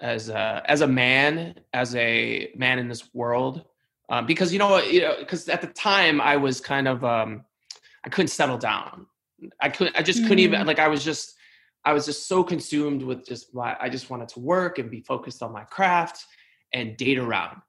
as 0.03 0.29
a 0.29 0.63
as 0.67 0.83
a 0.83 0.87
man, 0.87 1.55
as 1.73 1.95
a 1.95 2.53
man 2.57 2.79
in 2.79 2.89
this 2.89 3.15
world, 3.15 3.65
um, 4.11 4.27
because 4.27 4.53
you 4.53 4.59
know, 4.59 4.79
you 4.79 5.01
know, 5.01 5.17
because 5.19 5.49
at 5.49 5.63
the 5.63 5.69
time 5.69 6.21
I 6.21 6.37
was 6.37 6.61
kind 6.61 6.87
of 6.87 7.03
um, 7.05 7.45
I 8.05 8.11
couldn't 8.11 8.29
settle 8.29 8.59
down. 8.59 9.07
I 9.61 9.71
couldn't. 9.71 9.97
I 9.97 10.03
just 10.03 10.23
couldn't 10.23 10.39
mm. 10.39 10.41
even 10.41 10.67
like. 10.67 10.79
I 10.79 10.89
was 10.89 11.05
just. 11.05 11.37
I 11.85 11.93
was 11.93 12.07
just 12.07 12.29
so 12.29 12.45
consumed 12.45 13.03
with 13.03 13.27
just 13.27 13.55
my. 13.55 13.77
I 13.81 13.89
just 13.89 14.11
wanted 14.11 14.29
to 14.31 14.41
work 14.41 14.79
and 14.79 14.91
be 14.91 15.01
focused 15.01 15.43
on 15.43 15.53
my 15.53 15.65
craft 15.65 16.25
and 16.73 16.97
date 16.97 17.19
around. 17.19 17.63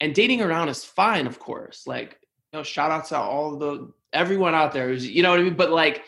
And 0.00 0.14
dating 0.14 0.42
around 0.42 0.68
is 0.68 0.84
fine, 0.84 1.26
of 1.26 1.38
course. 1.38 1.86
Like 1.86 2.18
you 2.52 2.58
know, 2.58 2.62
shout 2.62 2.90
out 2.90 3.06
to 3.06 3.18
all 3.18 3.56
the 3.56 3.92
everyone 4.12 4.54
out 4.54 4.72
there 4.72 4.88
who's, 4.88 5.06
you 5.06 5.22
know 5.22 5.30
what 5.30 5.40
I 5.40 5.42
mean? 5.42 5.54
But 5.54 5.70
like, 5.70 6.04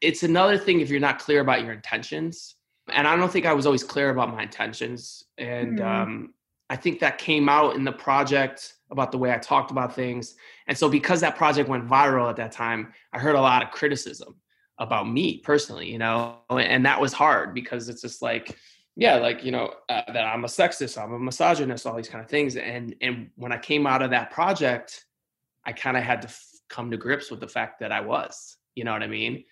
it's 0.00 0.22
another 0.22 0.58
thing 0.58 0.80
if 0.80 0.90
you're 0.90 1.00
not 1.00 1.18
clear 1.18 1.40
about 1.40 1.62
your 1.62 1.72
intentions. 1.72 2.56
And 2.92 3.06
I 3.06 3.16
don't 3.16 3.30
think 3.30 3.46
I 3.46 3.52
was 3.52 3.66
always 3.66 3.84
clear 3.84 4.10
about 4.10 4.30
my 4.30 4.42
intentions. 4.42 5.24
And 5.38 5.78
mm-hmm. 5.78 5.86
um, 5.86 6.34
I 6.68 6.76
think 6.76 7.00
that 7.00 7.18
came 7.18 7.48
out 7.48 7.74
in 7.74 7.84
the 7.84 7.92
project 7.92 8.74
about 8.90 9.12
the 9.12 9.18
way 9.18 9.32
I 9.32 9.38
talked 9.38 9.70
about 9.70 9.94
things. 9.94 10.34
And 10.66 10.76
so, 10.76 10.88
because 10.88 11.20
that 11.20 11.36
project 11.36 11.68
went 11.68 11.88
viral 11.88 12.28
at 12.30 12.36
that 12.36 12.52
time, 12.52 12.92
I 13.12 13.18
heard 13.18 13.34
a 13.34 13.40
lot 13.40 13.62
of 13.62 13.70
criticism 13.70 14.36
about 14.78 15.08
me 15.08 15.38
personally, 15.38 15.90
you 15.90 15.98
know, 15.98 16.38
and 16.48 16.86
that 16.86 17.00
was 17.00 17.12
hard 17.12 17.54
because 17.54 17.88
it's 17.88 18.00
just 18.00 18.22
like, 18.22 18.56
yeah, 18.96 19.16
like 19.16 19.44
you 19.44 19.52
know 19.52 19.74
uh, 19.88 20.02
that 20.12 20.24
I'm 20.24 20.44
a 20.44 20.48
sexist, 20.48 21.00
I'm 21.00 21.12
a 21.12 21.18
misogynist, 21.18 21.86
all 21.86 21.96
these 21.96 22.08
kind 22.08 22.24
of 22.24 22.30
things. 22.30 22.56
And 22.56 22.94
and 23.00 23.30
when 23.36 23.52
I 23.52 23.58
came 23.58 23.86
out 23.86 24.02
of 24.02 24.10
that 24.10 24.30
project, 24.30 25.06
I 25.64 25.72
kind 25.72 25.96
of 25.96 26.02
had 26.02 26.22
to 26.22 26.28
f- 26.28 26.46
come 26.68 26.90
to 26.90 26.96
grips 26.96 27.30
with 27.30 27.40
the 27.40 27.48
fact 27.48 27.80
that 27.80 27.92
I 27.92 28.00
was, 28.00 28.56
you 28.74 28.84
know 28.84 28.92
what 28.92 29.02
I 29.02 29.06
mean? 29.06 29.44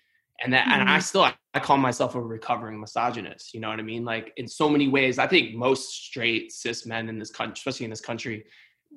And 0.43 0.53
that, 0.53 0.63
mm-hmm. 0.63 0.81
and 0.81 0.89
I 0.89 0.93
mm-hmm. 0.93 1.01
still, 1.01 1.29
I 1.53 1.59
call 1.59 1.77
myself 1.77 2.15
a 2.15 2.21
recovering 2.21 2.79
misogynist. 2.79 3.53
You 3.53 3.59
know 3.59 3.69
what 3.69 3.79
I 3.79 3.83
mean? 3.83 4.05
Like 4.05 4.33
in 4.37 4.47
so 4.47 4.69
many 4.69 4.87
ways, 4.87 5.19
I 5.19 5.27
think 5.27 5.55
most 5.55 5.89
straight 5.89 6.51
cis 6.51 6.85
men 6.85 7.09
in 7.09 7.19
this 7.19 7.31
country, 7.31 7.53
especially 7.57 7.85
in 7.85 7.89
this 7.89 8.01
country, 8.01 8.45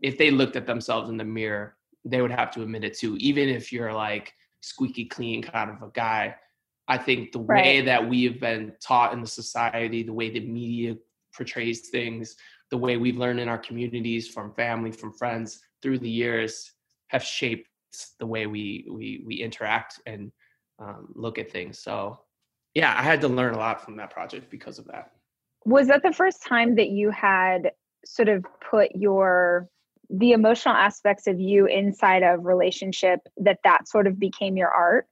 if 0.02 0.18
they 0.18 0.30
looked 0.30 0.56
at 0.56 0.66
themselves 0.66 1.10
in 1.10 1.16
the 1.16 1.24
mirror, 1.24 1.76
they 2.04 2.20
would 2.20 2.30
have 2.30 2.50
to 2.52 2.62
admit 2.62 2.84
it 2.84 2.96
too. 2.96 3.16
Even 3.18 3.48
if 3.48 3.72
you're 3.72 3.92
like 3.92 4.32
squeaky 4.60 5.04
clean 5.04 5.42
kind 5.42 5.70
of 5.70 5.82
a 5.82 5.90
guy, 5.92 6.34
I 6.88 6.98
think 6.98 7.32
the 7.32 7.40
right. 7.40 7.64
way 7.64 7.80
that 7.82 8.08
we 8.08 8.24
have 8.24 8.40
been 8.40 8.72
taught 8.80 9.12
in 9.12 9.20
the 9.20 9.26
society, 9.26 10.02
the 10.02 10.12
way 10.12 10.30
the 10.30 10.40
media 10.40 10.96
portrays 11.34 11.88
things, 11.88 12.36
the 12.70 12.76
way 12.76 12.96
we've 12.96 13.18
learned 13.18 13.40
in 13.40 13.48
our 13.48 13.58
communities 13.58 14.28
from 14.28 14.54
family, 14.54 14.90
from 14.90 15.12
friends 15.12 15.60
through 15.82 15.98
the 15.98 16.10
years 16.10 16.72
have 17.08 17.22
shaped 17.22 17.68
the 18.18 18.26
way 18.26 18.46
we 18.46 18.86
we 18.90 19.22
we 19.26 19.36
interact 19.36 20.00
and 20.06 20.32
um, 20.78 21.08
look 21.14 21.38
at 21.38 21.50
things. 21.50 21.78
So 21.78 22.20
yeah, 22.74 22.94
I 22.96 23.02
had 23.02 23.20
to 23.22 23.28
learn 23.28 23.54
a 23.54 23.58
lot 23.58 23.84
from 23.84 23.96
that 23.96 24.10
project 24.10 24.50
because 24.50 24.78
of 24.78 24.86
that. 24.86 25.12
Was 25.64 25.88
that 25.88 26.02
the 26.02 26.12
first 26.12 26.42
time 26.42 26.74
that 26.76 26.88
you 26.88 27.10
had 27.10 27.72
sort 28.04 28.28
of 28.28 28.44
put 28.70 28.90
your 28.94 29.68
the 30.10 30.32
emotional 30.32 30.74
aspects 30.74 31.26
of 31.26 31.40
you 31.40 31.66
inside 31.66 32.22
of 32.22 32.44
relationship 32.44 33.20
that 33.38 33.58
that 33.64 33.88
sort 33.88 34.06
of 34.06 34.18
became 34.18 34.56
your 34.56 34.68
art? 34.68 35.06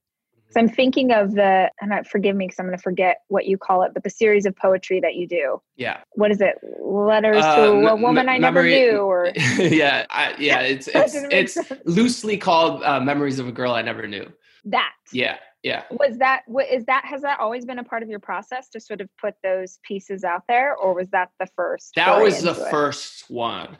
So 0.51 0.59
I'm 0.59 0.69
thinking 0.69 1.13
of 1.13 1.35
the, 1.35 1.71
and 1.81 1.95
I, 1.95 2.03
forgive 2.03 2.35
me 2.35 2.47
because 2.47 2.59
I'm 2.59 2.67
going 2.67 2.77
to 2.77 2.83
forget 2.83 3.19
what 3.29 3.47
you 3.47 3.57
call 3.57 3.83
it, 3.83 3.93
but 3.95 4.03
the 4.03 4.11
series 4.11 4.47
of 4.47 4.57
poetry 4.57 4.99
that 4.99 5.15
you 5.15 5.29
do. 5.29 5.63
Yeah. 5.77 5.99
What 6.15 6.33
is 6.33 6.41
it? 6.41 6.57
Letters 6.83 7.45
uh, 7.45 7.57
to 7.57 7.89
a 7.89 7.95
woman 7.95 8.29
I 8.29 8.39
never 8.39 8.65
knew, 8.65 8.99
or 8.99 9.31
yeah, 9.59 10.07
I, 10.11 10.35
yeah. 10.41 10.61
It's 10.63 10.89
it's 10.95 11.15
it's 11.15 11.73
loosely 11.85 12.37
called 12.37 12.83
uh, 12.83 12.99
"Memories 12.99 13.39
of 13.39 13.47
a 13.47 13.53
Girl 13.53 13.73
I 13.73 13.83
Never 13.83 14.09
Knew." 14.09 14.27
That. 14.65 14.93
Yeah, 15.13 15.37
yeah. 15.63 15.85
Was 15.91 16.19
that? 16.19 16.43
What 16.47 16.69
is 16.69 16.85
that? 16.87 17.05
Has 17.05 17.23
that 17.23 17.41
always 17.41 17.65
been 17.65 17.79
a 17.79 17.85
part 17.85 18.03
of 18.03 18.09
your 18.09 18.21
process 18.21 18.69
to 18.71 18.81
sort 18.81 19.01
of 19.01 19.09
put 19.21 19.35
those 19.43 19.79
pieces 19.83 20.25
out 20.25 20.43
there, 20.49 20.75
or 20.77 20.95
was 20.95 21.11
that 21.11 21.31
the 21.39 21.47
first? 21.55 21.93
That 21.97 22.21
was 22.21 22.43
the 22.43 22.53
it? 22.53 22.71
first 22.71 23.31
one. 23.31 23.77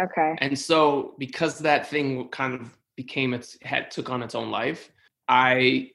Okay. 0.00 0.36
And 0.38 0.58
so, 0.58 1.14
because 1.18 1.58
that 1.60 1.88
thing 1.88 2.28
kind 2.28 2.54
of 2.54 2.76
became 2.96 3.34
its 3.34 3.58
had 3.62 3.90
took 3.90 4.10
on 4.10 4.22
its 4.22 4.34
own 4.34 4.50
life, 4.50 4.90
I 5.26 5.90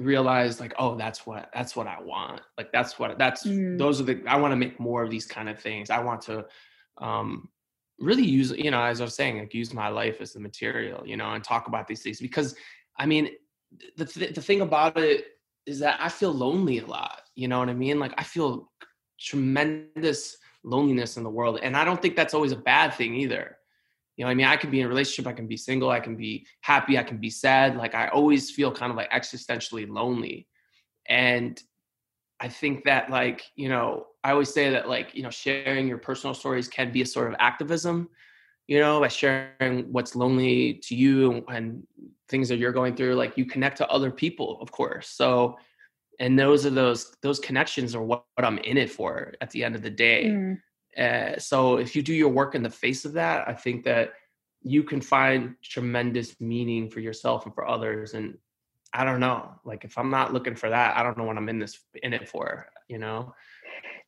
realized 0.00 0.58
like 0.60 0.74
oh 0.78 0.96
that's 0.96 1.26
what 1.26 1.50
that's 1.54 1.76
what 1.76 1.86
i 1.86 2.00
want 2.00 2.40
like 2.56 2.72
that's 2.72 2.98
what 2.98 3.18
that's 3.18 3.46
mm. 3.46 3.78
those 3.78 4.00
are 4.00 4.04
the 4.04 4.22
i 4.26 4.36
want 4.36 4.50
to 4.50 4.56
make 4.56 4.80
more 4.80 5.02
of 5.02 5.10
these 5.10 5.26
kind 5.26 5.48
of 5.48 5.60
things 5.60 5.90
i 5.90 5.98
want 5.98 6.20
to 6.20 6.44
um 6.98 7.48
really 7.98 8.24
use 8.24 8.50
you 8.52 8.70
know 8.70 8.82
as 8.82 9.00
i 9.00 9.04
was 9.04 9.14
saying 9.14 9.38
like 9.38 9.54
use 9.54 9.74
my 9.74 9.88
life 9.88 10.20
as 10.20 10.32
the 10.32 10.40
material 10.40 11.06
you 11.06 11.16
know 11.16 11.32
and 11.32 11.44
talk 11.44 11.68
about 11.68 11.86
these 11.86 12.02
things 12.02 12.20
because 12.20 12.54
i 12.98 13.06
mean 13.06 13.28
the, 13.96 14.04
th- 14.04 14.34
the 14.34 14.42
thing 14.42 14.60
about 14.60 14.96
it 14.98 15.24
is 15.66 15.78
that 15.78 15.98
i 16.00 16.08
feel 16.08 16.32
lonely 16.32 16.78
a 16.78 16.86
lot 16.86 17.22
you 17.34 17.48
know 17.48 17.58
what 17.58 17.68
i 17.68 17.74
mean 17.74 17.98
like 17.98 18.14
i 18.18 18.22
feel 18.22 18.70
tremendous 19.18 20.36
loneliness 20.64 21.16
in 21.16 21.22
the 21.22 21.30
world 21.30 21.58
and 21.62 21.76
i 21.76 21.84
don't 21.84 22.00
think 22.02 22.16
that's 22.16 22.34
always 22.34 22.52
a 22.52 22.56
bad 22.56 22.94
thing 22.94 23.14
either 23.14 23.56
you 24.16 24.24
know, 24.24 24.30
I 24.30 24.34
mean, 24.34 24.46
I 24.46 24.56
can 24.56 24.70
be 24.70 24.80
in 24.80 24.86
a 24.86 24.88
relationship, 24.88 25.26
I 25.26 25.32
can 25.32 25.46
be 25.46 25.56
single, 25.56 25.90
I 25.90 26.00
can 26.00 26.16
be 26.16 26.46
happy, 26.60 26.98
I 26.98 27.02
can 27.02 27.16
be 27.16 27.30
sad. 27.30 27.76
Like 27.76 27.94
I 27.94 28.08
always 28.08 28.50
feel 28.50 28.70
kind 28.70 28.90
of 28.90 28.96
like 28.96 29.10
existentially 29.10 29.88
lonely. 29.88 30.46
And 31.08 31.60
I 32.38 32.48
think 32.48 32.84
that 32.84 33.10
like, 33.10 33.42
you 33.56 33.68
know, 33.68 34.06
I 34.22 34.32
always 34.32 34.52
say 34.52 34.70
that 34.70 34.88
like, 34.88 35.14
you 35.14 35.22
know, 35.22 35.30
sharing 35.30 35.88
your 35.88 35.98
personal 35.98 36.34
stories 36.34 36.68
can 36.68 36.92
be 36.92 37.02
a 37.02 37.06
sort 37.06 37.28
of 37.28 37.36
activism, 37.38 38.08
you 38.68 38.78
know, 38.78 39.00
by 39.00 39.08
sharing 39.08 39.92
what's 39.92 40.14
lonely 40.16 40.74
to 40.84 40.94
you 40.94 41.44
and 41.48 41.86
things 42.28 42.48
that 42.48 42.58
you're 42.58 42.72
going 42.72 42.94
through, 42.94 43.14
like 43.14 43.36
you 43.36 43.44
connect 43.44 43.78
to 43.78 43.88
other 43.88 44.10
people, 44.10 44.58
of 44.60 44.70
course. 44.70 45.08
So 45.08 45.56
and 46.18 46.38
those 46.38 46.64
are 46.66 46.70
those 46.70 47.16
those 47.22 47.40
connections 47.40 47.94
are 47.94 48.02
what, 48.02 48.24
what 48.34 48.44
I'm 48.44 48.58
in 48.58 48.76
it 48.76 48.90
for 48.90 49.34
at 49.40 49.50
the 49.50 49.64
end 49.64 49.74
of 49.74 49.82
the 49.82 49.90
day. 49.90 50.26
Mm. 50.26 50.58
Uh, 50.96 51.38
so 51.38 51.78
if 51.78 51.96
you 51.96 52.02
do 52.02 52.14
your 52.14 52.28
work 52.28 52.54
in 52.54 52.62
the 52.62 52.70
face 52.70 53.04
of 53.04 53.14
that, 53.14 53.48
I 53.48 53.54
think 53.54 53.84
that 53.84 54.12
you 54.62 54.84
can 54.84 55.00
find 55.00 55.56
tremendous 55.62 56.40
meaning 56.40 56.88
for 56.90 57.00
yourself 57.00 57.46
and 57.46 57.54
for 57.54 57.66
others. 57.66 58.14
And 58.14 58.36
I 58.92 59.04
don't 59.04 59.20
know, 59.20 59.52
like 59.64 59.84
if 59.84 59.96
I'm 59.98 60.10
not 60.10 60.32
looking 60.32 60.54
for 60.54 60.68
that, 60.68 60.96
I 60.96 61.02
don't 61.02 61.16
know 61.16 61.24
what 61.24 61.36
I'm 61.36 61.48
in 61.48 61.58
this 61.58 61.78
in 62.02 62.12
it 62.12 62.28
for, 62.28 62.68
you 62.88 62.98
know. 62.98 63.34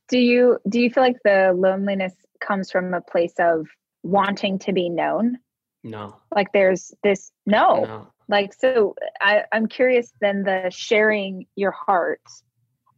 Do 0.09 0.19
you 0.19 0.59
do 0.69 0.79
you 0.81 0.91
feel 0.91 1.03
like 1.03 1.17
the 1.25 1.53
loneliness 1.57 2.15
comes 2.41 2.71
from 2.71 2.93
a 2.93 3.01
place 3.01 3.35
of 3.39 3.67
wanting 4.05 4.59
to 4.61 4.73
be 4.73 4.89
known? 4.89 5.39
No. 5.83 6.17
Like 6.35 6.53
there's 6.53 6.95
this 7.03 7.33
no. 7.47 7.85
no. 7.85 8.09
Like 8.29 8.55
so 8.55 8.95
I, 9.21 9.45
I'm 9.53 9.67
curious 9.67 10.13
then 10.21 10.45
the 10.45 10.71
sharing 10.71 11.47
your 11.57 11.73
heart 11.73 12.23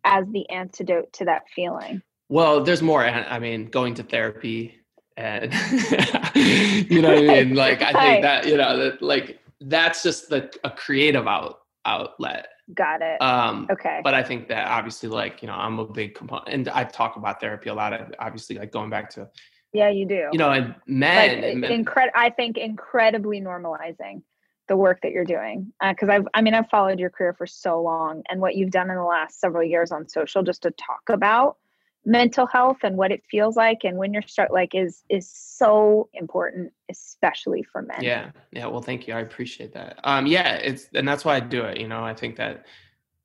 as 0.05 0.25
the 0.31 0.49
antidote 0.51 1.13
to 1.15 1.25
that 1.25 1.43
feeling. 1.55 2.03
Well, 2.29 2.63
there's 2.63 2.83
more. 2.83 3.05
I 3.05 3.39
mean, 3.39 3.67
going 3.67 3.95
to 3.95 4.03
therapy 4.03 4.75
and 5.17 5.53
you 6.35 7.01
know 7.01 7.15
what 7.15 7.31
I 7.31 7.45
mean? 7.45 7.55
Like 7.55 7.83
I 7.83 7.93
think 7.93 8.23
that, 8.23 8.47
you 8.47 8.57
know, 8.57 8.77
that 8.77 9.03
like 9.03 9.41
that's 9.61 10.03
just 10.03 10.29
the 10.29 10.53
a 10.65 10.71
creative 10.71 11.27
out 11.27 11.61
outlet. 11.85 12.49
Got 12.75 13.01
it. 13.03 13.21
Um 13.23 13.67
okay. 13.71 14.01
But 14.03 14.15
I 14.15 14.23
think 14.23 14.49
that 14.49 14.69
obviously 14.69 15.09
like, 15.09 15.41
you 15.43 15.49
know, 15.49 15.55
I'm 15.55 15.79
a 15.79 15.87
big 15.87 16.15
component 16.15 16.49
and 16.49 16.69
I 16.69 16.85
talk 16.85 17.17
about 17.17 17.41
therapy 17.41 17.71
a 17.71 17.75
lot 17.75 17.93
of 17.93 18.13
obviously 18.19 18.59
like 18.59 18.73
going 18.73 18.91
back 18.91 19.09
to 19.11 19.29
Yeah, 19.77 19.91
you 19.91 20.07
do. 20.07 20.29
You 20.33 20.39
know, 20.39 20.51
and 20.51 20.75
men, 20.87 21.61
like, 21.61 21.71
incre- 21.71 22.11
I 22.15 22.31
think 22.31 22.57
incredibly 22.57 23.41
normalizing 23.41 24.23
the 24.69 24.77
work 24.77 25.01
that 25.03 25.13
you're 25.13 25.25
doing 25.25 25.73
because 25.81 26.09
uh, 26.09 26.13
I've 26.13 26.29
I 26.35 26.43
mean 26.43 26.55
I've 26.55 26.69
followed 26.69 26.99
your 26.99 27.11
career 27.11 27.35
for 27.35 27.47
so 27.47 27.81
long 27.81 28.23
and 28.29 28.41
what 28.41 28.57
you've 28.57 28.71
done 28.71 28.91
in 28.91 28.97
the 28.97 29.05
last 29.05 29.41
several 29.41 29.63
years 29.63 29.93
on 29.93 30.09
social 30.09 30.43
just 30.43 30.63
to 30.63 30.71
talk 30.73 31.03
about 31.09 31.59
mental 32.05 32.47
health 32.47 32.79
and 32.83 32.97
what 32.97 33.11
it 33.11 33.23
feels 33.31 33.57
like 33.57 33.79
and 33.85 33.97
when 33.97 34.13
you're 34.13 34.23
start 34.23 34.53
like 34.53 34.75
is 34.75 35.03
is 35.09 35.31
so 35.31 36.09
important 36.15 36.73
especially 36.91 37.63
for 37.63 37.83
men. 37.83 38.03
Yeah. 38.03 38.31
Yeah 38.53 38.67
well 38.67 38.83
thank 38.83 39.07
you. 39.07 39.15
I 39.15 39.21
appreciate 39.21 39.73
that. 39.75 40.01
Um 40.05 40.27
yeah 40.27 40.55
it's 40.55 40.89
and 40.95 41.07
that's 41.07 41.25
why 41.25 41.37
i 41.37 41.41
do 41.41 41.63
it 41.63 41.81
you 41.81 41.89
know? 41.89 42.05
I 42.05 42.15
think 42.15 42.37
that 42.37 42.67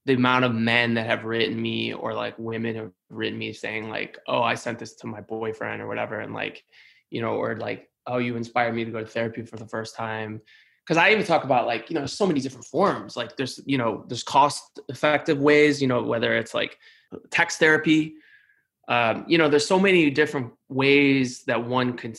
the 0.06 0.14
amount 0.14 0.46
of 0.46 0.54
men 0.54 0.96
that 0.96 1.06
have 1.06 1.26
written 1.26 1.62
me 1.62 1.94
or 1.94 2.14
like 2.14 2.38
women 2.38 2.76
have 2.76 2.92
written 3.10 3.38
me 3.38 3.54
saying 3.54 3.90
like 3.90 4.18
oh 4.28 4.42
i 4.42 4.56
sent 4.56 4.80
this 4.80 4.96
to 4.96 5.08
my 5.08 5.22
boyfriend 5.22 5.82
or 5.82 5.88
whatever 5.88 6.20
and 6.20 6.34
like 6.34 6.64
you 7.10 7.22
know 7.22 7.36
or 7.36 7.56
like 7.58 7.90
oh 8.08 8.18
you 8.18 8.36
inspired 8.36 8.74
me 8.74 8.84
to 8.84 8.92
go 8.92 9.00
to 9.00 9.06
therapy 9.06 9.44
for 9.44 9.58
the 9.58 9.68
first 9.68 9.96
time 9.96 10.42
because 10.86 10.98
i 10.98 11.12
even 11.12 11.26
talk 11.26 11.44
about 11.44 11.68
like 11.68 11.90
you 11.90 11.96
know 11.96 12.06
so 12.06 12.26
many 12.26 12.40
different 12.40 12.66
forms 12.66 13.16
like 13.16 13.36
there's 13.38 13.60
you 13.66 13.78
know 13.78 14.04
there's 14.08 14.24
cost 14.24 14.80
effective 14.90 15.40
ways 15.40 15.82
you 15.82 15.88
know 15.88 16.02
whether 16.02 16.36
it's 16.36 16.54
like 16.54 16.78
text 17.30 17.60
therapy 17.60 18.16
um, 18.92 19.24
you 19.26 19.38
know, 19.38 19.48
there's 19.48 19.66
so 19.66 19.80
many 19.80 20.10
different 20.10 20.52
ways 20.68 21.46
that 21.46 21.66
one 21.66 21.94
can 21.94 22.14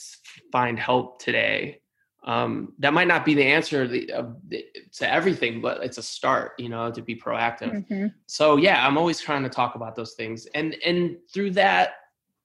find 0.50 0.78
help 0.78 1.20
today. 1.20 1.81
Um, 2.24 2.72
that 2.78 2.92
might 2.92 3.08
not 3.08 3.24
be 3.24 3.34
the 3.34 3.44
answer 3.44 3.88
to 3.88 5.12
everything, 5.12 5.60
but 5.60 5.82
it's 5.82 5.98
a 5.98 6.02
start, 6.02 6.52
you 6.56 6.68
know, 6.68 6.90
to 6.90 7.02
be 7.02 7.16
proactive. 7.16 7.72
Mm-hmm. 7.72 8.06
So 8.26 8.56
yeah, 8.56 8.86
I'm 8.86 8.96
always 8.96 9.20
trying 9.20 9.42
to 9.42 9.48
talk 9.48 9.74
about 9.74 9.96
those 9.96 10.14
things, 10.14 10.46
and 10.54 10.76
and 10.86 11.16
through 11.32 11.50
that, 11.52 11.94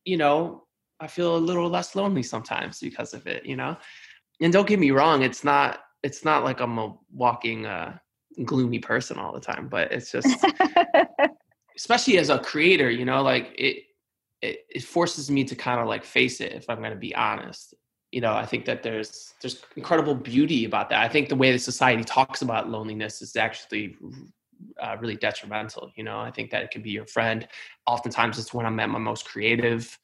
you 0.03 0.17
know, 0.17 0.63
I 1.00 1.05
feel 1.05 1.36
a 1.36 1.38
little 1.38 1.69
less 1.69 1.96
lonely 1.96 2.24
sometimes 2.24 2.79
because 2.79 3.13
of 3.13 3.27
it, 3.27 3.46
you 3.46 3.55
know. 3.55 3.77
And 4.41 4.51
don't 4.51 4.67
get 4.67 4.79
me 4.79 4.91
wrong, 4.91 5.22
it's 5.22 5.43
not 5.43 5.79
it's 6.01 6.25
not 6.25 6.43
like 6.43 6.60
I'm 6.60 6.79
a 6.79 6.96
walking 7.13 7.67
uh, 7.67 7.98
gloomy 8.46 8.79
person 8.79 9.19
all 9.19 9.31
the 9.31 9.39
time, 9.39 9.67
but 9.67 9.91
it's 9.91 10.12
just 10.12 10.27
especially 11.75 12.17
as 12.17 12.29
a 12.29 12.39
creator, 12.39 12.89
you 12.89 13.05
know, 13.05 13.22
like 13.22 13.53
it 13.55 13.84
it, 14.41 14.60
it 14.69 14.84
forces 14.84 15.29
me 15.29 15.43
to 15.43 15.55
kind 15.55 15.79
of 15.79 15.88
like 15.88 16.03
face 16.03 16.41
it 16.41 16.51
if 16.53 16.69
i'm 16.69 16.77
going 16.77 16.91
to 16.91 16.96
be 16.96 17.15
honest 17.15 17.74
you 18.12 18.22
know 18.22 18.34
i 18.34 18.46
think 18.46 18.66
that 18.66 18.84
there's 18.84 19.34
there's 19.42 19.64
incredible 19.76 20.16
beauty 20.16 20.66
about 20.66 20.90
that. 20.90 21.04
I 21.04 21.10
think 21.10 21.30
the 21.30 21.36
way 21.36 21.52
the 21.52 21.60
society 21.60 22.04
talks 22.04 22.42
about 22.42 22.70
loneliness 22.70 23.22
is 23.22 23.36
actually 23.36 23.96
uh, 24.82 24.98
really 25.00 25.16
detrimental 25.16 25.92
you 25.96 26.04
know? 26.04 26.20
I 26.20 26.32
think 26.32 26.50
that 26.52 26.64
it 26.64 26.72
can 26.72 26.82
be 26.82 26.92
your 26.92 27.06
friend. 27.06 27.48
Oftentimes 27.86 28.40
it's 28.40 28.54
when 28.54 28.66
i'm 28.66 28.80
at 28.80 28.90
my 28.90 29.00
most 29.00 29.26
creative. 29.26 29.98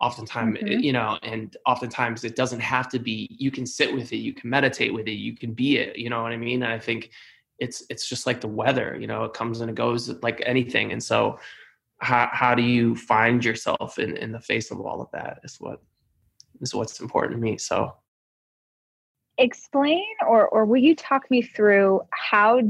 Oftentimes 0.00 0.58
mm-hmm. 0.58 0.80
you 0.80 0.92
know 0.92 1.18
and 1.22 1.56
oftentimes 1.66 2.22
it 2.24 2.36
doesn't 2.36 2.60
have 2.60 2.88
to 2.90 2.98
be 2.98 3.34
you 3.38 3.50
can 3.50 3.66
sit 3.66 3.92
with 3.94 4.12
it 4.12 4.16
you 4.16 4.34
can 4.34 4.50
meditate 4.50 4.92
with 4.92 5.08
it 5.08 5.12
you 5.12 5.34
can 5.34 5.52
be 5.54 5.78
it 5.78 5.96
you 5.96 6.10
know 6.10 6.22
what 6.22 6.32
i 6.32 6.36
mean? 6.36 6.62
And 6.62 6.72
i 6.72 6.78
think 6.78 7.10
it's 7.58 7.82
it's 7.88 8.06
just 8.06 8.26
like 8.26 8.40
the 8.42 8.48
weather 8.48 8.96
you 9.00 9.06
know? 9.06 9.24
It 9.24 9.32
comes 9.32 9.60
and 9.60 9.70
it 9.70 9.76
goes 9.76 10.08
like 10.22 10.42
anything. 10.44 10.92
And 10.92 11.02
so 11.02 11.38
how 11.98 12.28
how 12.30 12.54
do 12.54 12.62
you 12.62 12.94
find 12.94 13.44
yourself 13.44 13.98
in 13.98 14.16
in 14.18 14.30
the 14.30 14.40
face 14.40 14.70
of 14.70 14.80
all 14.80 15.00
of 15.00 15.10
that 15.12 15.40
is 15.44 15.56
what 15.58 15.80
is 16.60 16.74
what's 16.74 17.00
important 17.00 17.34
to 17.34 17.38
me 17.38 17.56
so 17.58 17.92
explain 19.38 20.04
or 20.26 20.48
or 20.48 20.64
will 20.64 20.80
you 20.80 20.94
talk 20.94 21.30
me 21.30 21.42
through 21.42 22.00
how 22.10 22.60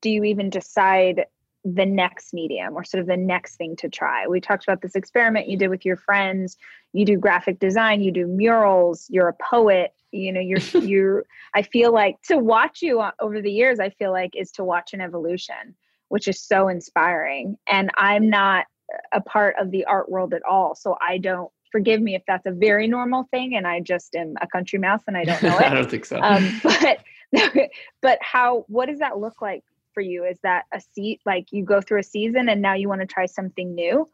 do 0.00 0.10
you 0.10 0.24
even 0.24 0.50
decide 0.50 1.24
the 1.64 1.86
next 1.86 2.34
medium 2.34 2.76
or 2.76 2.84
sort 2.84 3.00
of 3.00 3.06
the 3.06 3.16
next 3.16 3.56
thing 3.56 3.74
to 3.76 3.88
try. 3.88 4.26
We 4.26 4.40
talked 4.40 4.64
about 4.64 4.82
this 4.82 4.94
experiment 4.94 5.48
you 5.48 5.56
did 5.56 5.68
with 5.68 5.84
your 5.84 5.96
friends. 5.96 6.58
You 6.92 7.06
do 7.06 7.16
graphic 7.16 7.58
design, 7.58 8.02
you 8.02 8.12
do 8.12 8.26
murals, 8.26 9.06
you're 9.08 9.28
a 9.28 9.36
poet, 9.42 9.94
you 10.12 10.30
know, 10.30 10.40
you're 10.40 10.58
you're 10.82 11.24
I 11.54 11.62
feel 11.62 11.92
like 11.92 12.20
to 12.28 12.36
watch 12.36 12.82
you 12.82 13.02
over 13.18 13.40
the 13.40 13.50
years 13.50 13.80
I 13.80 13.90
feel 13.90 14.12
like 14.12 14.36
is 14.36 14.52
to 14.52 14.64
watch 14.64 14.92
an 14.92 15.00
evolution, 15.00 15.74
which 16.08 16.28
is 16.28 16.40
so 16.40 16.68
inspiring. 16.68 17.56
And 17.66 17.90
I'm 17.96 18.28
not 18.28 18.66
a 19.12 19.22
part 19.22 19.56
of 19.58 19.70
the 19.70 19.86
art 19.86 20.10
world 20.10 20.34
at 20.34 20.42
all, 20.44 20.74
so 20.74 20.96
I 21.00 21.16
don't 21.16 21.50
forgive 21.74 22.00
me 22.00 22.14
if 22.14 22.22
that's 22.24 22.46
a 22.46 22.52
very 22.52 22.86
normal 22.86 23.24
thing 23.32 23.56
and 23.56 23.66
I 23.66 23.80
just 23.80 24.14
am 24.14 24.36
a 24.40 24.46
country 24.46 24.78
mouse 24.78 25.02
and 25.08 25.16
I 25.16 25.24
don't 25.24 25.42
know 25.42 25.58
it. 25.58 25.64
I 25.64 25.74
don't 25.74 25.90
think 25.90 26.04
so. 26.04 26.20
Um, 26.22 26.60
but 26.62 26.98
but 28.00 28.18
how 28.22 28.64
what 28.68 28.86
does 28.86 29.00
that 29.00 29.18
look 29.18 29.42
like 29.42 29.64
for 29.92 30.00
you? 30.00 30.24
Is 30.24 30.38
that 30.44 30.66
a 30.72 30.80
seat 30.80 31.20
like 31.26 31.48
you 31.50 31.64
go 31.64 31.80
through 31.80 31.98
a 31.98 32.04
season 32.04 32.48
and 32.48 32.62
now 32.62 32.74
you 32.74 32.88
want 32.88 33.00
to 33.00 33.08
try 33.08 33.26
something 33.26 33.74
new? 33.74 34.08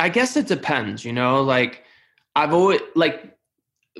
I 0.00 0.08
guess 0.08 0.38
it 0.38 0.46
depends, 0.46 1.04
you 1.04 1.12
know, 1.12 1.42
like 1.42 1.84
I've 2.34 2.54
always 2.54 2.80
like 2.94 3.36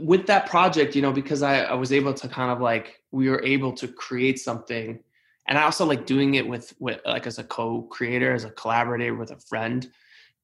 with 0.00 0.26
that 0.28 0.46
project, 0.46 0.96
you 0.96 1.02
know, 1.02 1.12
because 1.12 1.42
I, 1.42 1.64
I 1.64 1.74
was 1.74 1.92
able 1.92 2.14
to 2.14 2.28
kind 2.28 2.50
of 2.50 2.62
like 2.62 3.02
we 3.10 3.28
were 3.28 3.42
able 3.44 3.74
to 3.74 3.88
create 3.88 4.38
something 4.38 5.00
and 5.48 5.58
I 5.58 5.64
also 5.64 5.84
like 5.84 6.06
doing 6.06 6.36
it 6.36 6.48
with 6.48 6.72
with 6.78 7.00
like 7.04 7.26
as 7.26 7.38
a 7.38 7.44
co-creator, 7.44 8.32
as 8.32 8.44
a 8.44 8.50
collaborator 8.50 9.14
with 9.14 9.32
a 9.32 9.36
friend. 9.36 9.86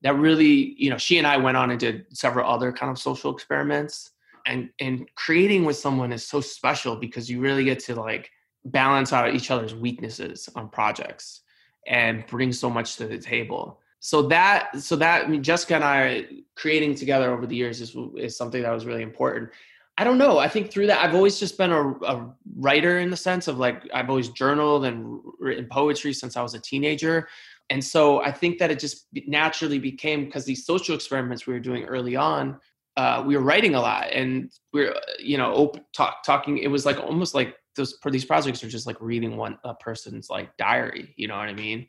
That 0.02 0.17
really, 0.17 0.75
you 0.78 0.90
know, 0.90 0.99
she 0.99 1.19
and 1.19 1.26
I 1.26 1.37
went 1.37 1.57
on 1.57 1.71
and 1.71 1.81
did 1.81 2.07
several 2.11 2.49
other 2.49 2.73
kind 2.73 2.90
of 2.90 2.99
social 2.99 3.35
experiments. 3.35 4.11
And 4.47 4.71
and 4.81 5.09
creating 5.14 5.64
with 5.64 5.76
someone 5.76 6.12
is 6.12 6.26
so 6.26 6.40
special 6.40 6.97
because 6.97 7.28
you 7.28 7.40
really 7.40 7.64
get 7.64 7.81
to 7.81 7.95
like 7.95 8.31
balance 8.64 9.12
out 9.12 9.35
each 9.35 9.50
other's 9.50 9.75
weaknesses 9.75 10.49
on 10.55 10.69
projects 10.69 11.43
and 11.87 12.26
bring 12.26 12.52
so 12.52 12.71
much 12.71 12.97
to 12.97 13.07
the 13.07 13.19
table 13.19 13.81
so 14.00 14.23
that 14.23 14.81
so 14.81 14.97
that 14.97 15.25
I 15.25 15.28
mean 15.28 15.43
Jessica 15.43 15.75
and 15.75 15.85
I 15.85 16.26
creating 16.55 16.95
together 16.95 17.33
over 17.33 17.47
the 17.47 17.57
years 17.57 17.81
is 17.81 17.97
is 18.17 18.37
something 18.37 18.62
that 18.62 18.71
was 18.71 18.87
really 18.87 19.02
important. 19.02 19.50
I 19.97 20.05
don't 20.05 20.19
know. 20.19 20.38
I 20.38 20.49
think 20.49 20.71
through 20.71 20.87
that 20.87 21.05
I've 21.05 21.14
always 21.14 21.40
just 21.40 21.59
been 21.59 21.73
a, 21.73 21.90
a 21.90 22.33
writer 22.57 23.00
in 23.00 23.11
the 23.11 23.17
sense 23.17 23.49
of 23.49 23.59
like 23.59 23.83
I've 23.93 24.09
always 24.09 24.28
journaled 24.28 24.85
and 24.85 25.21
written 25.40 25.67
poetry 25.71 26.12
since 26.12 26.37
I 26.37 26.43
was 26.43 26.55
a 26.55 26.61
teenager. 26.61 27.28
And 27.70 27.84
so 27.84 28.22
I 28.22 28.32
think 28.32 28.58
that 28.58 28.70
it 28.70 28.78
just 28.78 29.06
naturally 29.26 29.78
became 29.78 30.25
because 30.25 30.44
these 30.44 30.64
social 30.64 30.94
experiments 30.94 31.46
we 31.46 31.52
were 31.52 31.60
doing 31.60 31.84
early 31.84 32.16
on, 32.16 32.58
uh, 32.96 33.22
we 33.26 33.37
were 33.37 33.42
writing 33.42 33.75
a 33.75 33.80
lot 33.80 34.08
and 34.12 34.50
we 34.72 34.87
are 34.87 34.94
you 35.20 35.38
know 35.38 35.52
open, 35.54 35.84
talk, 35.94 36.25
talking. 36.25 36.58
It 36.58 36.68
was 36.68 36.87
like 36.87 36.98
almost 36.98 37.34
like 37.34 37.54
those 37.78 37.94
these 38.10 38.26
projects 38.26 38.62
are 38.62 38.68
just 38.68 38.87
like 38.87 39.00
reading 39.00 39.38
one 39.38 39.56
a 39.64 39.75
person's 39.75 40.28
like 40.28 40.54
diary 40.58 41.14
you 41.16 41.26
know 41.26 41.37
what 41.37 41.48
i 41.48 41.54
mean 41.54 41.87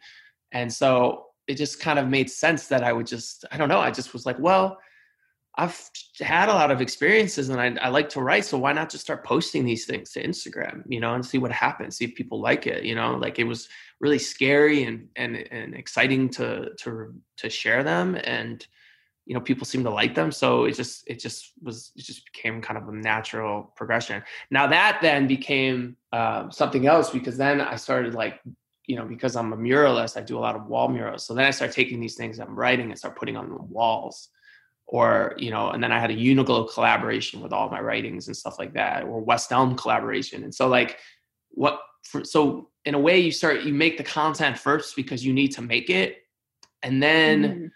and 0.54 0.72
so 0.72 1.26
it 1.48 1.56
just 1.56 1.82
kind 1.82 2.00
of 2.00 2.08
made 2.08 2.30
sense 2.30 2.68
that 2.68 2.84
i 2.84 2.94
would 2.94 3.08
just 3.08 3.44
i 3.52 3.58
don't 3.58 3.68
know 3.68 3.80
i 3.80 3.92
just 3.92 4.14
was 4.14 4.26
like 4.26 4.40
well 4.40 4.78
i've 5.58 5.90
had 6.20 6.50
a 6.50 6.54
lot 6.54 6.72
of 6.72 6.82
experiences 6.82 7.50
and 7.50 7.60
I, 7.60 7.86
I 7.86 7.90
like 7.90 8.10
to 8.10 8.22
write 8.22 8.46
so 8.46 8.58
why 8.58 8.74
not 8.74 8.90
just 8.90 9.04
start 9.04 9.26
posting 9.26 9.66
these 9.66 9.86
things 9.86 10.12
to 10.12 10.24
instagram 10.24 10.84
you 10.88 11.00
know 11.00 11.16
and 11.16 11.26
see 11.26 11.38
what 11.38 11.52
happens 11.52 11.98
see 11.98 12.06
if 12.06 12.16
people 12.16 12.40
like 12.40 12.68
it 12.68 12.84
you 12.84 12.96
know? 12.96 13.16
Like 13.16 13.40
it 13.40 13.46
was 13.46 13.70
really 14.00 14.20
scary 14.20 14.84
and 14.84 15.10
and 15.16 15.36
and 15.52 15.76
exciting 15.76 16.30
to 16.30 16.74
to 16.76 17.14
to 17.38 17.50
share 17.50 17.84
them 17.84 18.18
and 18.24 18.66
you 19.26 19.34
know 19.34 19.42
people 19.42 19.66
seem 19.66 19.84
to 19.84 19.90
like 19.90 20.16
them 20.16 20.32
so 20.32 20.66
it 20.66 20.76
just 20.76 21.04
it 21.08 21.20
just 21.20 21.54
was 21.62 21.92
it 21.96 22.04
just 22.04 22.26
became 22.32 22.62
kind 22.62 22.78
of 22.78 22.88
a 22.88 22.92
natural 22.92 23.72
progression. 23.76 24.24
Now 24.50 24.68
that 24.68 25.00
then 25.02 25.28
became 25.28 25.98
uh, 26.12 26.50
something 26.50 26.88
else 26.88 27.12
because 27.12 27.38
then 27.38 27.62
i 27.62 27.76
started 27.76 28.16
like 28.16 28.42
you 28.88 28.96
know 28.96 29.06
because 29.06 29.36
i'm 29.36 29.54
a 29.54 29.58
muralist 29.58 30.18
i 30.18 30.22
do 30.22 30.38
a 30.38 30.40
lot 30.48 30.56
of 30.56 30.66
wall 30.66 30.88
murals 30.90 31.24
so 31.24 31.36
then 31.36 31.46
i 31.46 31.52
start 31.52 31.72
taking 31.72 32.00
these 32.00 32.16
things 32.16 32.40
i'm 32.40 32.58
writing 32.58 32.90
and 32.90 32.98
start 32.98 33.16
putting 33.16 33.38
on 33.38 33.48
the 33.48 33.56
walls 33.56 34.30
or 34.90 35.36
you 35.38 35.52
know 35.52 35.70
and 35.70 35.84
then 35.84 35.92
i 35.92 36.00
had 36.00 36.10
a 36.10 36.16
Uniqlo 36.16 36.72
collaboration 36.74 37.42
with 37.42 37.54
all 37.54 37.70
my 37.70 37.80
writings 37.80 38.28
and 38.28 38.36
stuff 38.36 38.58
like 38.58 38.74
that 38.74 39.04
or 39.04 39.22
west 39.22 39.52
elm 39.52 39.76
collaboration. 39.76 40.44
And 40.44 40.54
so 40.54 40.68
like 40.68 40.98
what 41.52 41.80
for, 42.04 42.24
so 42.26 42.70
in 42.86 42.96
a 42.96 43.00
way 43.00 43.20
you 43.20 43.32
start 43.32 43.62
you 43.62 43.74
make 43.74 43.98
the 43.98 44.04
content 44.04 44.58
first 44.58 44.96
because 44.96 45.24
you 45.24 45.32
need 45.32 45.50
to 45.50 45.62
make 45.62 45.90
it. 45.92 46.18
And 46.82 47.02
then 47.04 47.72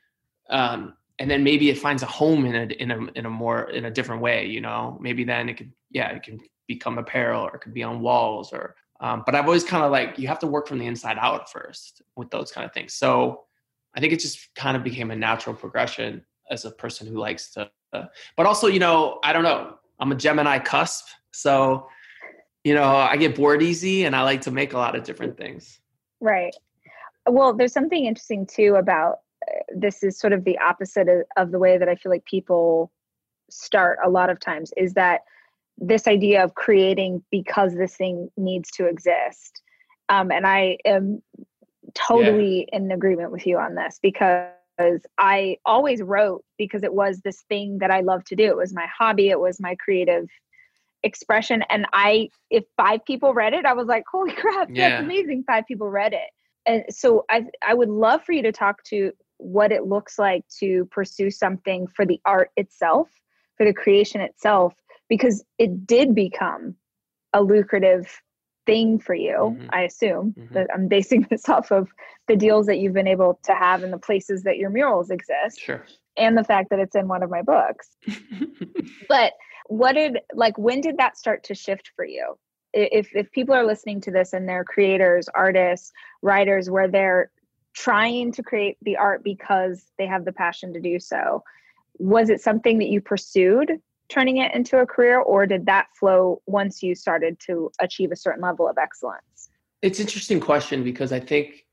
mm. 0.49 0.55
um 0.55 0.95
and 1.19 1.29
then 1.29 1.43
maybe 1.43 1.69
it 1.69 1.77
finds 1.77 2.01
a 2.01 2.07
home 2.07 2.45
in 2.45 2.55
a 2.55 2.73
in 2.73 2.89
a 2.89 2.99
in 3.13 3.25
a 3.27 3.29
more 3.29 3.69
in 3.69 3.85
a 3.85 3.91
different 3.91 4.21
way 4.21 4.47
you 4.47 4.59
know? 4.59 4.97
Maybe 4.99 5.23
then 5.23 5.49
it 5.49 5.57
could 5.57 5.71
yeah 5.91 6.09
it 6.09 6.23
can 6.23 6.39
become 6.67 6.97
apparel 6.97 7.43
or 7.43 7.55
it 7.55 7.61
could 7.61 7.75
be 7.75 7.83
on 7.83 8.01
walls 8.01 8.51
or 8.51 8.75
um, 9.01 9.21
but 9.25 9.35
i've 9.35 9.45
always 9.45 9.65
kind 9.65 9.83
of 9.83 9.91
like 9.91 10.17
you 10.17 10.27
have 10.29 10.39
to 10.39 10.47
work 10.47 10.65
from 10.67 10.79
the 10.79 10.87
inside 10.87 11.17
out 11.19 11.51
first 11.51 12.01
with 12.15 12.31
those 12.31 12.51
kind 12.51 12.65
of 12.65 12.73
things. 12.73 12.95
So 12.95 13.43
i 13.95 13.99
think 13.99 14.13
it 14.13 14.19
just 14.19 14.55
kind 14.55 14.75
of 14.75 14.83
became 14.83 15.11
a 15.11 15.15
natural 15.15 15.55
progression 15.55 16.23
as 16.49 16.65
a 16.65 16.71
person 16.71 17.07
who 17.07 17.17
likes 17.17 17.51
to 17.51 17.69
uh, 17.93 18.05
but 18.35 18.45
also 18.45 18.67
you 18.67 18.79
know 18.79 19.19
i 19.23 19.33
don't 19.33 19.43
know 19.43 19.75
i'm 19.99 20.11
a 20.11 20.15
gemini 20.15 20.59
cusp 20.59 21.05
so 21.31 21.87
you 22.63 22.73
know 22.73 22.83
i 22.83 23.15
get 23.17 23.35
bored 23.35 23.61
easy 23.61 24.05
and 24.05 24.15
i 24.15 24.21
like 24.21 24.41
to 24.41 24.51
make 24.51 24.73
a 24.73 24.77
lot 24.77 24.95
of 24.95 25.03
different 25.03 25.37
things 25.37 25.79
right 26.21 26.55
well 27.27 27.53
there's 27.53 27.73
something 27.73 28.05
interesting 28.05 28.45
too 28.45 28.75
about 28.75 29.19
this 29.75 30.03
is 30.03 30.19
sort 30.19 30.33
of 30.33 30.43
the 30.43 30.57
opposite 30.59 31.07
of, 31.09 31.23
of 31.37 31.51
the 31.51 31.59
way 31.59 31.77
that 31.77 31.89
I 31.89 31.95
feel 31.95 32.11
like 32.11 32.25
people 32.25 32.91
start 33.49 33.99
a 34.03 34.09
lot 34.09 34.29
of 34.29 34.39
times 34.39 34.71
is 34.77 34.93
that 34.93 35.21
this 35.77 36.07
idea 36.07 36.43
of 36.43 36.55
creating 36.55 37.23
because 37.31 37.75
this 37.75 37.95
thing 37.95 38.29
needs 38.37 38.69
to 38.71 38.85
exist. 38.85 39.61
Um, 40.09 40.31
and 40.31 40.45
I 40.45 40.77
am 40.85 41.21
totally 41.93 42.67
yeah. 42.71 42.77
in 42.77 42.91
agreement 42.91 43.31
with 43.31 43.45
you 43.47 43.57
on 43.57 43.75
this 43.75 43.99
because 44.01 44.49
I 45.17 45.57
always 45.65 46.01
wrote 46.01 46.43
because 46.57 46.83
it 46.83 46.93
was 46.93 47.19
this 47.21 47.41
thing 47.49 47.79
that 47.79 47.91
I 47.91 48.01
love 48.01 48.23
to 48.25 48.35
do. 48.35 48.45
It 48.45 48.57
was 48.57 48.73
my 48.73 48.87
hobby, 48.97 49.29
it 49.29 49.39
was 49.39 49.59
my 49.59 49.75
creative 49.75 50.27
expression. 51.03 51.63
And 51.69 51.85
I, 51.93 52.29
if 52.49 52.63
five 52.77 53.03
people 53.05 53.33
read 53.33 53.53
it, 53.53 53.65
I 53.65 53.73
was 53.73 53.87
like, 53.87 54.03
holy 54.11 54.33
crap, 54.33 54.69
yeah. 54.71 54.89
that's 54.89 55.03
amazing. 55.03 55.43
Five 55.45 55.65
people 55.67 55.89
read 55.89 56.13
it. 56.13 56.29
And 56.65 56.83
so 56.89 57.25
I, 57.29 57.45
I 57.65 57.73
would 57.73 57.89
love 57.89 58.23
for 58.23 58.31
you 58.31 58.41
to 58.43 58.51
talk 58.51 58.83
to 58.85 59.11
what 59.37 59.71
it 59.71 59.85
looks 59.85 60.17
like 60.17 60.43
to 60.59 60.85
pursue 60.85 61.29
something 61.29 61.87
for 61.87 62.05
the 62.05 62.21
art 62.25 62.51
itself, 62.55 63.09
for 63.57 63.65
the 63.65 63.73
creation 63.73 64.21
itself, 64.21 64.73
because 65.09 65.43
it 65.57 65.85
did 65.85 66.15
become 66.15 66.75
a 67.33 67.41
lucrative 67.41 68.21
thing 68.65 68.99
for 68.99 69.15
you, 69.15 69.55
mm-hmm. 69.57 69.67
I 69.71 69.81
assume. 69.81 70.33
Mm-hmm. 70.37 70.53
That 70.53 70.67
I'm 70.73 70.87
basing 70.87 71.27
this 71.29 71.47
off 71.49 71.71
of 71.71 71.89
the 72.27 72.35
deals 72.35 72.65
that 72.67 72.79
you've 72.79 72.93
been 72.93 73.07
able 73.07 73.39
to 73.43 73.53
have 73.53 73.83
in 73.83 73.91
the 73.91 73.97
places 73.97 74.43
that 74.43 74.57
your 74.57 74.69
murals 74.69 75.09
exist. 75.09 75.59
Sure. 75.59 75.85
And 76.17 76.37
the 76.37 76.43
fact 76.43 76.69
that 76.69 76.79
it's 76.79 76.95
in 76.95 77.07
one 77.07 77.23
of 77.23 77.29
my 77.29 77.41
books. 77.41 77.89
but 79.09 79.33
what 79.67 79.93
did 79.93 80.19
like 80.33 80.57
when 80.57 80.81
did 80.81 80.97
that 80.97 81.17
start 81.17 81.43
to 81.45 81.55
shift 81.55 81.91
for 81.95 82.05
you? 82.05 82.37
If 82.73 83.09
if 83.15 83.31
people 83.31 83.55
are 83.55 83.65
listening 83.65 84.01
to 84.01 84.11
this 84.11 84.33
and 84.33 84.47
they're 84.47 84.63
creators, 84.63 85.27
artists, 85.33 85.91
writers 86.21 86.69
where 86.69 86.87
they're 86.87 87.31
trying 87.73 88.31
to 88.31 88.43
create 88.43 88.77
the 88.83 88.97
art 88.97 89.23
because 89.23 89.85
they 89.97 90.05
have 90.05 90.25
the 90.25 90.31
passion 90.31 90.73
to 90.73 90.79
do 90.79 90.99
so. 90.99 91.43
Was 91.97 92.29
it 92.29 92.41
something 92.41 92.79
that 92.79 92.89
you 92.89 93.01
pursued 93.01 93.71
turning 94.13 94.37
it 94.37 94.53
into 94.53 94.79
a 94.79 94.85
career, 94.85 95.19
or 95.19 95.45
did 95.45 95.65
that 95.65 95.87
flow 95.99 96.41
once 96.45 96.83
you 96.83 96.93
started 96.93 97.39
to 97.47 97.71
achieve 97.79 98.11
a 98.11 98.15
certain 98.15 98.41
level 98.41 98.67
of 98.67 98.77
excellence? 98.77 99.49
It's 99.81 99.99
interesting 99.99 100.39
question 100.39 100.83
because 100.83 101.11
I 101.11 101.19
think 101.19 101.65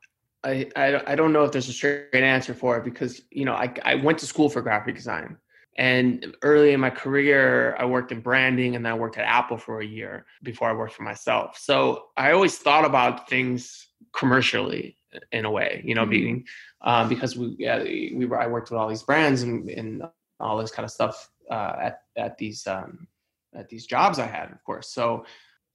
I, 0.42 0.68
I, 0.74 1.12
I 1.12 1.14
don't 1.14 1.32
know 1.32 1.44
if 1.44 1.52
there's 1.52 1.68
a 1.68 1.72
straight 1.72 2.14
answer 2.14 2.54
for 2.54 2.78
it 2.78 2.84
because 2.84 3.22
you 3.30 3.44
know 3.44 3.52
I 3.52 3.72
I 3.84 3.94
went 3.96 4.18
to 4.18 4.26
school 4.26 4.48
for 4.48 4.62
graphic 4.62 4.96
design 4.96 5.36
and 5.76 6.34
early 6.42 6.72
in 6.72 6.80
my 6.80 6.90
career 6.90 7.76
I 7.78 7.84
worked 7.84 8.10
in 8.10 8.20
branding 8.20 8.74
and 8.74 8.84
then 8.84 8.92
I 8.92 8.96
worked 8.96 9.18
at 9.18 9.26
Apple 9.26 9.58
for 9.58 9.80
a 9.80 9.86
year 9.86 10.24
before 10.42 10.68
I 10.70 10.72
worked 10.72 10.94
for 10.94 11.02
myself. 11.02 11.58
So 11.58 12.06
I 12.16 12.32
always 12.32 12.56
thought 12.58 12.86
about 12.86 13.28
things 13.28 13.86
commercially 14.18 14.96
in 15.30 15.44
a 15.44 15.50
way, 15.50 15.82
you 15.84 15.94
know, 15.94 16.02
mm-hmm. 16.02 16.10
being 16.10 16.46
um, 16.80 17.08
because 17.08 17.36
we 17.36 17.54
yeah, 17.58 17.82
we 17.82 18.24
were 18.26 18.40
I 18.40 18.46
worked 18.46 18.70
with 18.70 18.78
all 18.80 18.88
these 18.88 19.02
brands 19.02 19.42
and, 19.42 19.68
and 19.68 20.02
all 20.40 20.56
this 20.56 20.70
kind 20.70 20.84
of 20.84 20.90
stuff 20.90 21.28
uh, 21.50 21.76
at 21.80 22.02
at 22.16 22.38
these 22.38 22.66
um, 22.66 23.06
at 23.54 23.68
these 23.68 23.86
jobs 23.86 24.18
I 24.18 24.26
had, 24.26 24.50
of 24.50 24.62
course. 24.64 24.88
So 24.88 25.24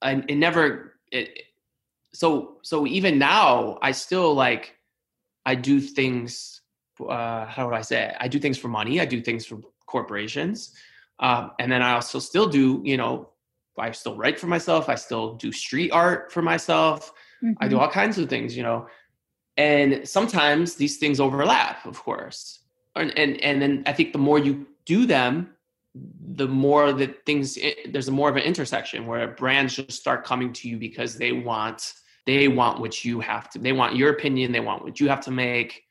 I 0.01 0.23
it 0.28 0.36
never 0.36 0.99
it 1.12 1.43
so 2.13 2.58
so 2.62 2.86
even 2.88 3.17
now 3.17 3.78
I 3.82 3.91
still 3.91 4.34
like 4.34 4.75
I 5.45 5.56
do 5.56 5.80
things 5.80 6.62
uh, 7.04 7.45
how 7.45 7.65
would 7.65 7.75
I 7.75 7.82
say 7.82 8.06
it? 8.06 8.15
I 8.19 8.28
do 8.28 8.39
things 8.39 8.58
for 8.58 8.67
money. 8.67 9.01
I 9.01 9.06
do 9.06 9.21
things 9.21 9.45
for 9.45 9.60
corporations. 9.86 10.73
Um, 11.19 11.51
and 11.60 11.71
then 11.71 11.82
I 11.82 11.93
also 11.93 12.19
still 12.19 12.47
do, 12.47 12.82
you 12.84 12.97
know, 12.97 13.30
I 13.78 13.91
still 13.91 14.15
write 14.15 14.39
for 14.39 14.47
myself. 14.47 14.88
I 14.89 14.95
still 14.95 15.36
do 15.36 15.51
street 15.51 15.91
art 15.91 16.32
for 16.32 16.41
myself. 16.41 17.12
Mm-hmm. 17.43 17.54
I 17.60 17.67
do 17.67 17.75
mm-hmm. 17.75 17.84
all 17.84 17.91
kinds 17.91 18.17
of 18.17 18.30
things, 18.30 18.56
you 18.56 18.63
know. 18.63 18.88
And 19.58 20.08
sometimes 20.08 20.75
these 20.75 20.97
things 20.97 21.19
overlap, 21.19 21.86
of 21.86 22.01
course. 22.01 22.60
And 22.95 23.17
and 23.17 23.41
and 23.41 23.62
then 23.62 23.84
I 23.86 23.93
think 23.93 24.13
the 24.13 24.19
more 24.19 24.39
you 24.39 24.67
do 24.86 25.06
them, 25.06 25.55
the 26.36 26.47
more 26.47 26.91
that 26.91 27.25
things 27.25 27.58
eh, 27.62 27.73
there's 27.89 28.08
a 28.08 28.12
more 28.12 28.29
of 28.29 28.36
an 28.36 28.43
intersection 28.43 29.05
where 29.05 29.27
brands 29.29 29.75
just 29.75 29.91
start 29.91 30.25
coming 30.25 30.51
to 30.53 30.69
you 30.69 30.77
because 30.77 31.17
they 31.17 31.31
want 31.31 31.93
they 32.25 32.47
want 32.47 32.79
what 32.79 33.05
you 33.05 33.19
have 33.19 33.49
to 33.51 33.60
they 33.60 33.71
want 33.71 33.95
your 33.95 34.10
opinion 34.10 34.51
they 34.51 34.60
want 34.60 34.84
what 34.84 34.99
you 34.99 35.10
have 35.10 35.21
to 35.21 35.31
make. 35.31 35.84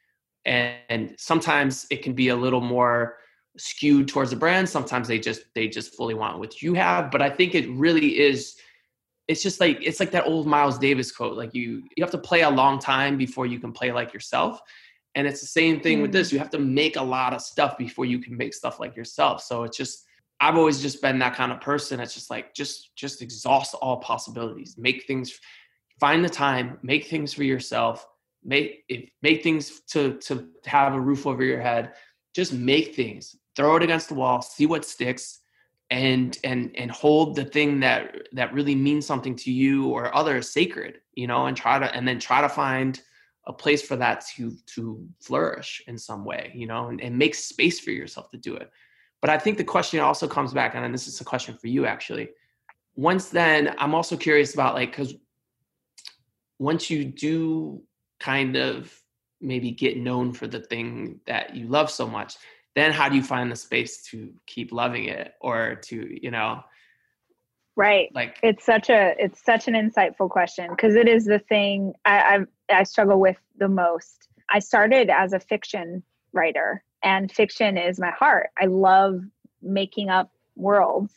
And, 0.44 0.76
and 0.90 1.14
sometimes 1.16 1.86
it 1.90 2.02
can 2.02 2.12
be 2.12 2.28
a 2.28 2.36
little 2.36 2.60
more 2.60 3.16
skewed 3.56 4.08
towards 4.08 4.30
the 4.30 4.36
brand. 4.36 4.68
Sometimes 4.68 5.08
they 5.08 5.18
just 5.18 5.42
they 5.54 5.68
just 5.68 5.96
fully 5.96 6.14
want 6.14 6.38
what 6.38 6.60
you 6.60 6.74
have. 6.74 7.10
But 7.10 7.22
i 7.22 7.30
think 7.30 7.54
it 7.54 7.68
really 7.70 8.18
is 8.18 8.56
it's 9.26 9.42
just 9.42 9.60
like 9.60 9.78
it's 9.80 10.00
like 10.00 10.10
that 10.10 10.26
old 10.26 10.46
miles 10.46 10.78
davis 10.78 11.10
quote 11.10 11.36
like 11.36 11.54
you 11.54 11.82
you 11.96 12.04
have 12.04 12.10
to 12.10 12.18
play 12.18 12.42
a 12.42 12.50
long 12.50 12.78
time 12.78 13.16
before 13.16 13.46
you 13.46 13.58
can 13.58 13.72
play 13.72 13.90
like 13.90 14.12
yourself 14.12 14.60
and 15.14 15.26
it's 15.26 15.40
the 15.40 15.46
same 15.46 15.80
thing 15.80 15.98
mm. 15.98 16.02
with 16.02 16.12
this. 16.12 16.28
Mm. 16.28 16.32
you 16.32 16.38
have 16.38 16.50
to 16.50 16.58
make 16.58 16.96
a 16.96 17.02
lot 17.02 17.32
of 17.32 17.40
stuff 17.40 17.78
before 17.78 18.04
you 18.04 18.18
can 18.18 18.36
make 18.36 18.54
stuff 18.54 18.80
like 18.80 18.96
yourself. 18.96 19.42
So 19.42 19.64
it's 19.64 19.76
just 19.76 20.04
i've 20.40 20.56
always 20.56 20.82
just 20.82 21.00
been 21.00 21.18
that 21.20 21.34
kind 21.34 21.52
of 21.52 21.60
person. 21.60 22.00
It's 22.00 22.14
just 22.14 22.30
like 22.30 22.54
just 22.54 22.94
just 22.96 23.22
exhaust 23.22 23.74
all 23.74 23.98
possibilities. 23.98 24.76
Make 24.78 25.04
things 25.06 25.38
find 26.00 26.24
the 26.24 26.28
time 26.28 26.78
make 26.82 27.06
things 27.06 27.32
for 27.32 27.44
yourself. 27.44 28.06
Make 28.42 28.84
if, 28.88 29.08
make 29.22 29.42
things 29.42 29.80
to 29.92 30.18
to 30.26 30.48
have 30.66 30.94
a 30.94 31.00
roof 31.00 31.26
over 31.26 31.44
your 31.44 31.60
head. 31.60 31.92
Just 32.34 32.52
make 32.52 32.94
things. 32.94 33.36
Throw 33.56 33.76
it 33.76 33.82
against 33.84 34.08
the 34.08 34.14
wall, 34.14 34.42
see 34.42 34.66
what 34.66 34.84
sticks, 34.84 35.40
and 35.90 36.36
and 36.42 36.72
and 36.76 36.90
hold 36.90 37.36
the 37.36 37.44
thing 37.44 37.80
that 37.80 38.28
that 38.32 38.52
really 38.52 38.74
means 38.74 39.06
something 39.06 39.36
to 39.36 39.52
you 39.52 39.88
or 39.88 40.14
others 40.14 40.50
sacred, 40.50 41.00
you 41.14 41.28
know, 41.28 41.46
and 41.46 41.56
try 41.56 41.78
to 41.78 41.94
and 41.94 42.06
then 42.06 42.18
try 42.18 42.40
to 42.40 42.48
find 42.48 43.00
a 43.46 43.52
place 43.52 43.82
for 43.82 43.96
that 43.96 44.24
to 44.36 44.56
to 44.74 45.06
flourish 45.20 45.82
in 45.86 45.98
some 45.98 46.24
way, 46.24 46.52
you 46.54 46.66
know, 46.66 46.88
and, 46.88 47.00
and 47.00 47.16
make 47.16 47.34
space 47.34 47.80
for 47.80 47.90
yourself 47.90 48.30
to 48.30 48.38
do 48.38 48.54
it. 48.54 48.70
But 49.20 49.30
I 49.30 49.38
think 49.38 49.58
the 49.58 49.64
question 49.64 50.00
also 50.00 50.26
comes 50.28 50.52
back, 50.52 50.74
and 50.74 50.94
this 50.94 51.06
is 51.06 51.20
a 51.20 51.24
question 51.24 51.56
for 51.56 51.68
you 51.68 51.86
actually. 51.86 52.30
Once 52.96 53.28
then, 53.30 53.74
I'm 53.78 53.94
also 53.94 54.16
curious 54.16 54.54
about 54.54 54.74
like 54.74 54.90
because 54.90 55.14
once 56.58 56.90
you 56.90 57.04
do 57.04 57.82
kind 58.20 58.56
of 58.56 58.92
maybe 59.40 59.70
get 59.70 59.98
known 59.98 60.32
for 60.32 60.46
the 60.46 60.60
thing 60.60 61.20
that 61.26 61.54
you 61.54 61.66
love 61.66 61.90
so 61.90 62.06
much 62.06 62.36
then 62.74 62.92
how 62.92 63.08
do 63.08 63.16
you 63.16 63.22
find 63.22 63.50
the 63.50 63.56
space 63.56 64.02
to 64.02 64.32
keep 64.46 64.72
loving 64.72 65.04
it 65.04 65.34
or 65.40 65.76
to 65.76 66.18
you 66.22 66.30
know 66.30 66.62
right 67.76 68.10
like 68.14 68.38
it's 68.42 68.64
such 68.64 68.90
a 68.90 69.14
it's 69.18 69.44
such 69.44 69.68
an 69.68 69.74
insightful 69.74 70.28
question 70.28 70.70
because 70.70 70.94
it 70.94 71.08
is 71.08 71.24
the 71.24 71.38
thing 71.38 71.92
I, 72.04 72.18
I 72.18 72.38
i 72.70 72.82
struggle 72.82 73.20
with 73.20 73.36
the 73.58 73.68
most. 73.68 74.28
I 74.50 74.58
started 74.58 75.10
as 75.10 75.32
a 75.32 75.40
fiction 75.40 76.02
writer 76.32 76.82
and 77.02 77.30
fiction 77.30 77.78
is 77.78 78.00
my 78.00 78.10
heart. 78.10 78.50
I 78.58 78.66
love 78.66 79.20
making 79.62 80.10
up 80.10 80.30
worlds. 80.56 81.14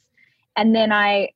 And 0.56 0.76
then 0.76 0.92
i 0.92 1.30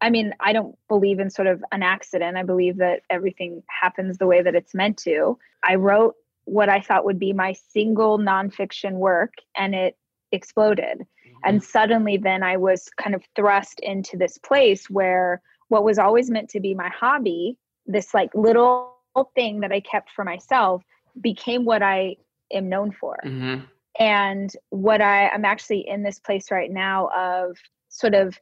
i 0.00 0.10
mean 0.10 0.34
i 0.40 0.52
don't 0.52 0.76
believe 0.88 1.20
in 1.20 1.30
sort 1.30 1.48
of 1.48 1.64
an 1.72 1.82
accident. 1.82 2.36
I 2.36 2.42
believe 2.42 2.78
that 2.78 3.00
everything 3.10 3.62
happens 3.68 4.18
the 4.18 4.26
way 4.26 4.42
that 4.42 4.54
it's 4.54 4.74
meant 4.74 4.96
to. 4.98 5.38
I 5.62 5.76
wrote 5.76 6.14
what 6.44 6.68
I 6.68 6.80
thought 6.80 7.04
would 7.04 7.18
be 7.18 7.32
my 7.32 7.54
single 7.70 8.18
nonfiction 8.18 8.92
work, 8.94 9.34
and 9.56 9.74
it 9.74 9.96
exploded. 10.32 10.98
Mm-hmm. 10.98 11.38
And 11.44 11.64
suddenly, 11.64 12.16
then 12.16 12.42
I 12.42 12.56
was 12.56 12.88
kind 13.00 13.14
of 13.14 13.24
thrust 13.34 13.80
into 13.80 14.16
this 14.16 14.38
place 14.38 14.88
where 14.90 15.40
what 15.68 15.84
was 15.84 15.98
always 15.98 16.30
meant 16.30 16.50
to 16.50 16.60
be 16.60 16.74
my 16.74 16.88
hobby, 16.88 17.58
this 17.86 18.14
like 18.14 18.34
little 18.34 18.93
thing 19.34 19.60
that 19.60 19.72
I 19.72 19.80
kept 19.80 20.10
for 20.10 20.24
myself, 20.24 20.82
became 21.20 21.64
what 21.64 21.82
I 21.82 22.16
am 22.52 22.68
known 22.68 22.92
for. 22.92 23.16
Mm-hmm. 23.24 23.64
And 24.00 24.50
what 24.70 25.00
I, 25.00 25.28
I'm 25.28 25.44
actually 25.44 25.86
in 25.86 26.02
this 26.02 26.18
place 26.18 26.50
right 26.50 26.70
now 26.70 27.08
of 27.16 27.56
sort 27.88 28.14
of 28.14 28.36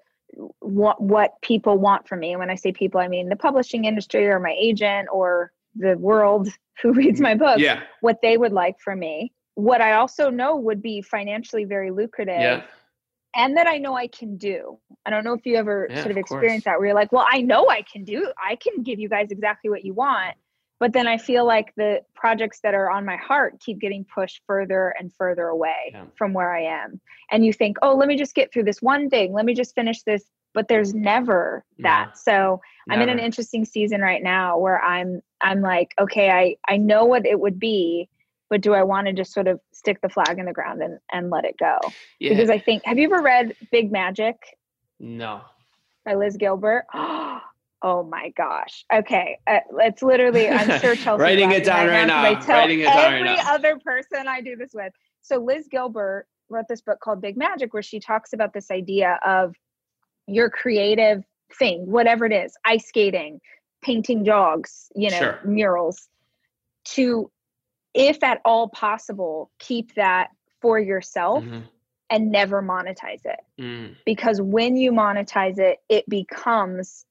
what 0.61 1.03
what 1.03 1.35
people 1.43 1.77
want 1.77 2.09
from 2.09 2.21
me. 2.21 2.31
And 2.31 2.39
when 2.39 2.49
I 2.49 2.55
say 2.55 2.73
people, 2.73 3.01
I 3.01 3.09
mean 3.09 3.29
the 3.29 3.37
publishing 3.37 3.85
industry 3.85 4.27
or 4.27 4.41
my 4.41 4.57
agent 4.59 5.09
or 5.13 5.53
the 5.75 5.97
world 5.99 6.49
who 6.83 6.93
reads 6.93 7.21
my 7.21 7.35
book 7.35 7.59
yeah. 7.59 7.81
what 8.01 8.19
they 8.23 8.37
would 8.37 8.53
like 8.53 8.81
from 8.81 8.99
me 8.99 9.33
what 9.55 9.81
i 9.81 9.93
also 9.93 10.31
know 10.31 10.57
would 10.57 10.83
be 10.83 11.03
financially 11.03 11.65
very 11.65 11.91
lucrative 11.91 12.41
yeah. 12.41 12.63
and 13.37 13.57
that 13.57 13.67
i 13.67 13.79
know 13.79 13.95
i 13.95 14.07
can 14.07 14.37
do 14.37 14.79
i 15.05 15.11
don't 15.11 15.25
know 15.25 15.35
if 15.35 15.45
you 15.45 15.57
ever 15.57 15.87
yeah, 15.91 15.97
sort 15.97 16.07
of, 16.07 16.13
of 16.13 16.17
experienced 16.19 16.65
that 16.65 16.79
where 16.79 16.87
you're 16.87 16.95
like 16.95 17.13
well 17.13 17.27
i 17.31 17.41
know 17.41 17.69
i 17.69 17.83
can 17.83 18.05
do 18.05 18.33
i 18.43 18.57
can 18.57 18.83
give 18.83 18.99
you 18.99 19.09
guys 19.09 19.31
exactly 19.31 19.69
what 19.69 19.85
you 19.85 19.93
want 19.93 20.35
but 20.83 20.93
then 20.93 21.07
i 21.07 21.17
feel 21.17 21.47
like 21.47 21.73
the 21.77 22.01
projects 22.13 22.59
that 22.61 22.75
are 22.75 22.91
on 22.91 23.05
my 23.05 23.17
heart 23.17 23.55
keep 23.61 23.79
getting 23.79 24.05
pushed 24.05 24.43
further 24.49 24.93
and 24.99 25.13
further 25.15 25.47
away 25.47 25.93
yeah. 25.93 26.05
from 26.17 26.33
where 26.33 26.53
i 26.53 26.61
am 26.61 27.01
and 27.31 27.47
you 27.47 27.53
think 27.53 27.77
oh 27.83 27.95
let 27.95 28.09
me 28.09 28.17
just 28.17 28.35
get 28.35 28.53
through 28.53 28.65
this 28.65 28.83
one 28.83 29.09
thing 29.09 29.33
let 29.33 29.45
me 29.45 29.55
just 29.55 29.77
finish 29.77 30.03
this 30.03 30.25
but 30.55 30.67
there's 30.67 30.93
never 30.93 31.65
that 31.79 32.09
yeah. 32.09 32.13
so 32.15 32.61
never. 32.89 33.01
i'm 33.01 33.09
in 33.09 33.17
an 33.17 33.25
interesting 33.25 33.65
season 33.65 34.01
right 34.01 34.25
now 34.25 34.59
where 34.59 34.83
i'm 34.83 35.23
i'm 35.41 35.61
like 35.61 35.95
okay 36.01 36.31
i 36.31 36.57
i 36.69 36.77
know 36.77 37.05
what 37.05 37.25
it 37.25 37.39
would 37.39 37.61
be 37.61 38.09
but 38.51 38.61
do 38.61 38.75
i 38.75 38.83
want 38.83 39.07
to 39.07 39.13
just 39.13 39.33
sort 39.33 39.47
of 39.47 39.61
stick 39.73 40.01
the 40.03 40.09
flag 40.09 40.37
in 40.37 40.47
the 40.47 40.53
ground 40.53 40.83
and 40.83 40.99
and 41.13 41.31
let 41.31 41.45
it 41.45 41.55
go 41.59 41.79
yeah. 42.19 42.31
because 42.31 42.51
i 42.51 42.59
think 42.59 42.83
have 42.85 42.99
you 42.99 43.05
ever 43.05 43.23
read 43.23 43.55
big 43.71 43.93
magic 43.93 44.37
no 44.99 45.43
by 46.05 46.15
liz 46.15 46.37
gilbert 46.37 46.87
oh 47.83 48.03
my 48.03 48.33
gosh 48.37 48.85
okay 48.93 49.39
uh, 49.47 49.59
it's 49.79 50.03
literally 50.03 50.49
i'm 50.49 50.81
sure 50.81 50.95
Chelsea 50.95 51.21
writing 51.21 51.51
it 51.51 51.65
down 51.65 51.89
right, 51.89 52.07
now, 52.07 52.23
I 52.23 52.35
tell 52.35 52.59
writing 52.59 52.81
it 52.81 52.85
down 52.85 52.99
every 52.99 53.23
right 53.23 53.37
now. 53.37 53.55
other 53.55 53.79
person 53.85 54.29
i 54.29 54.41
do 54.41 54.57
this 54.57 54.71
with 54.73 54.93
so 55.23 55.39
liz 55.39 55.69
gilbert 55.71 56.27
wrote 56.49 56.67
this 56.69 56.81
book 56.81 57.01
called 57.01 57.21
big 57.21 57.37
magic 57.37 57.73
where 57.73 57.83
she 57.83 57.99
talks 57.99 58.33
about 58.33 58.53
this 58.53 58.71
idea 58.71 59.19
of 59.25 59.55
your 60.27 60.51
creative 60.51 61.25
thing, 61.59 61.91
whatever 61.91 62.25
it 62.27 62.33
is, 62.33 62.55
ice 62.65 62.87
skating, 62.87 63.41
painting 63.83 64.23
dogs, 64.25 64.91
you 64.95 65.11
know, 65.11 65.19
sure. 65.19 65.41
murals, 65.45 66.09
to, 66.85 67.31
if 67.95 68.23
at 68.23 68.41
all 68.45 68.69
possible, 68.69 69.51
keep 69.59 69.95
that 69.95 70.31
for 70.61 70.79
yourself 70.79 71.45
mm-hmm. 71.45 71.61
and 72.11 72.31
never 72.31 72.63
monetize 72.63 73.25
it. 73.25 73.41
Mm. 73.61 73.97
Because 74.07 74.41
when 74.41 74.77
you 74.77 74.93
monetize 74.93 75.59
it, 75.59 75.79
it 75.89 76.09
becomes 76.09 77.05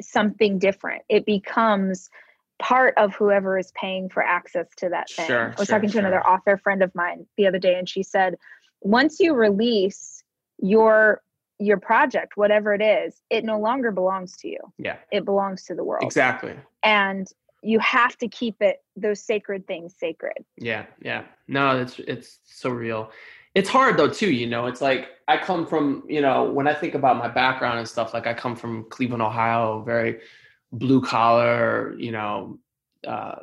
something 0.00 0.58
different. 0.58 1.02
It 1.08 1.26
becomes 1.26 2.10
part 2.58 2.94
of 2.96 3.14
whoever 3.14 3.58
is 3.58 3.72
paying 3.72 4.08
for 4.08 4.22
access 4.22 4.66
to 4.76 4.88
that 4.88 5.08
thing. 5.10 5.26
Sure, 5.26 5.54
I 5.56 5.60
was 5.60 5.68
sure, 5.68 5.76
talking 5.76 5.88
to 5.90 5.92
sure. 5.92 6.00
another 6.00 6.26
author 6.26 6.56
friend 6.56 6.82
of 6.82 6.94
mine 6.94 7.26
the 7.36 7.46
other 7.46 7.58
day, 7.58 7.74
and 7.74 7.88
she 7.88 8.02
said, 8.02 8.36
once 8.80 9.20
you 9.20 9.34
release 9.34 10.22
your 10.58 11.22
your 11.60 11.78
project, 11.78 12.36
whatever 12.36 12.72
it 12.72 12.82
is, 12.82 13.20
it 13.30 13.44
no 13.44 13.58
longer 13.58 13.90
belongs 13.90 14.36
to 14.36 14.48
you. 14.48 14.60
Yeah. 14.78 14.96
It 15.10 15.24
belongs 15.24 15.64
to 15.64 15.74
the 15.74 15.82
world. 15.82 16.04
Exactly. 16.04 16.54
And 16.84 17.26
you 17.62 17.80
have 17.80 18.16
to 18.18 18.28
keep 18.28 18.62
it 18.62 18.76
those 18.94 19.20
sacred 19.20 19.66
things 19.66 19.94
sacred. 19.98 20.44
Yeah, 20.56 20.86
yeah. 21.02 21.24
No, 21.48 21.80
it's 21.80 21.98
it's 21.98 22.38
so 22.44 22.70
real. 22.70 23.10
It's 23.58 23.68
hard 23.68 23.96
though 23.96 24.08
too, 24.08 24.30
you 24.30 24.46
know. 24.46 24.66
It's 24.66 24.80
like 24.80 25.08
I 25.26 25.36
come 25.36 25.66
from, 25.66 26.04
you 26.08 26.20
know, 26.20 26.44
when 26.44 26.68
I 26.68 26.74
think 26.74 26.94
about 26.94 27.16
my 27.16 27.26
background 27.26 27.80
and 27.80 27.88
stuff, 27.88 28.14
like 28.14 28.28
I 28.28 28.32
come 28.32 28.54
from 28.54 28.84
Cleveland, 28.88 29.20
Ohio, 29.20 29.82
very 29.82 30.20
blue 30.70 31.02
collar, 31.02 31.96
you 31.98 32.12
know, 32.12 32.60
uh 33.06 33.36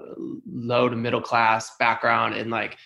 low 0.50 0.88
to 0.88 0.96
middle 0.96 1.22
class 1.22 1.76
background 1.78 2.36
and 2.36 2.52
like 2.52 2.78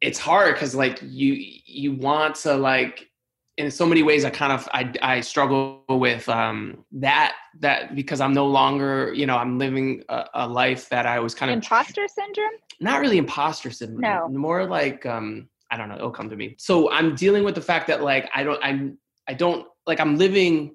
it's 0.00 0.20
hard 0.20 0.54
cuz 0.56 0.72
like 0.72 1.00
you 1.02 1.34
you 1.66 1.92
want 1.92 2.36
to 2.36 2.54
like 2.54 3.10
in 3.56 3.72
so 3.72 3.84
many 3.84 4.04
ways 4.04 4.24
i 4.24 4.30
kind 4.30 4.52
of 4.52 4.68
i, 4.72 4.92
I 5.02 5.20
struggle 5.20 5.84
with 5.88 6.28
um, 6.28 6.84
that 6.92 7.34
that 7.58 7.96
because 7.96 8.20
i'm 8.20 8.32
no 8.32 8.46
longer 8.46 9.12
you 9.12 9.26
know 9.26 9.36
i'm 9.36 9.58
living 9.58 10.04
a, 10.08 10.26
a 10.34 10.46
life 10.46 10.88
that 10.90 11.06
i 11.06 11.18
was 11.18 11.34
kind 11.34 11.50
of 11.50 11.56
imposter 11.56 12.06
syndrome? 12.06 12.56
Not 12.80 13.00
really 13.00 13.18
imposter 13.18 13.70
syndrome. 13.70 14.00
No. 14.00 14.28
More 14.28 14.64
like 14.64 15.04
um 15.04 15.48
i 15.70 15.76
don't 15.76 15.88
know 15.88 15.96
it'll 15.96 16.10
come 16.10 16.30
to 16.30 16.36
me. 16.36 16.54
So 16.58 16.90
i'm 16.90 17.14
dealing 17.14 17.44
with 17.44 17.54
the 17.54 17.60
fact 17.60 17.86
that 17.88 18.02
like 18.02 18.30
i 18.34 18.42
don't 18.42 18.62
i'm 18.62 18.98
i 19.28 19.34
don't 19.34 19.66
like 19.86 20.00
i'm 20.00 20.16
living 20.16 20.74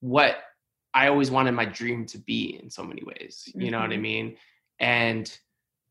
what 0.00 0.36
i 0.94 1.08
always 1.08 1.30
wanted 1.30 1.52
my 1.52 1.64
dream 1.64 2.06
to 2.06 2.18
be 2.18 2.58
in 2.62 2.70
so 2.70 2.82
many 2.82 3.02
ways 3.04 3.44
you 3.46 3.52
mm-hmm. 3.52 3.70
know 3.70 3.80
what 3.80 3.90
i 3.90 3.94
mm-hmm. 3.94 4.02
mean? 4.02 4.36
And 4.78 5.38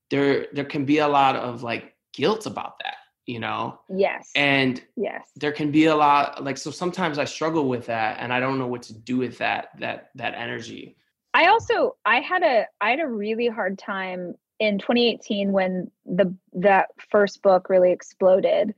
there 0.10 0.48
there 0.52 0.66
can 0.66 0.86
be 0.86 1.00
a 1.00 1.08
lot 1.08 1.36
of 1.36 1.64
like 1.64 1.96
guilt 2.14 2.46
about 2.46 2.74
that 2.84 2.96
you 3.28 3.40
know? 3.40 3.80
Yes. 3.90 4.32
And 4.36 4.82
yes. 4.96 5.30
there 5.36 5.52
can 5.52 5.72
be 5.72 5.86
a 5.86 5.96
lot 5.96 6.44
like 6.44 6.58
so 6.58 6.72
sometimes 6.72 7.18
i 7.18 7.26
struggle 7.26 7.70
with 7.70 7.86
that 7.86 8.18
and 8.20 8.34
i 8.34 8.40
don't 8.40 8.60
know 8.60 8.68
what 8.68 8.82
to 8.84 8.94
do 8.94 9.18
with 9.18 9.38
that 9.38 9.70
that 9.80 10.10
that 10.16 10.34
energy. 10.36 10.98
I 11.34 11.48
also 11.48 11.96
i 12.06 12.20
had 12.20 12.44
a 12.44 12.66
i 12.82 12.90
had 12.90 13.00
a 13.00 13.08
really 13.08 13.48
hard 13.48 13.78
time 13.78 14.36
in 14.62 14.78
2018 14.78 15.52
when 15.52 15.92
the 16.06 16.34
that 16.54 16.90
first 17.10 17.42
book 17.42 17.70
really 17.70 17.92
exploded 17.92 18.74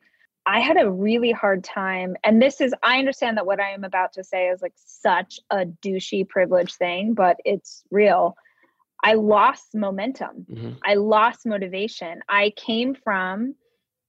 I 0.46 0.60
had 0.60 0.82
a 0.82 0.91
really 0.91 1.32
hard 1.32 1.63
time. 1.63 2.15
And 2.24 2.41
this 2.41 2.60
is, 2.60 2.74
I 2.84 3.00
understand 3.00 3.38
that 3.38 3.46
what 3.46 3.60
I 3.60 3.72
am 3.72 3.84
about 3.84 4.13
to 4.13 4.24
say 4.24 4.48
is 4.48 4.62
like 4.62 4.74
such 4.76 5.39
a 5.50 5.65
douchey 5.65 6.28
privilege 6.28 6.74
thing, 6.74 7.13
but 7.13 7.38
it's 7.46 7.84
real. 7.91 8.36
I 9.04 9.13
lost 9.13 9.74
momentum. 9.74 10.46
Mm-hmm. 10.52 10.72
I 10.84 10.96
lost 10.96 11.46
motivation. 11.46 12.19
I 12.28 12.52
came 12.56 12.93
from 12.93 13.56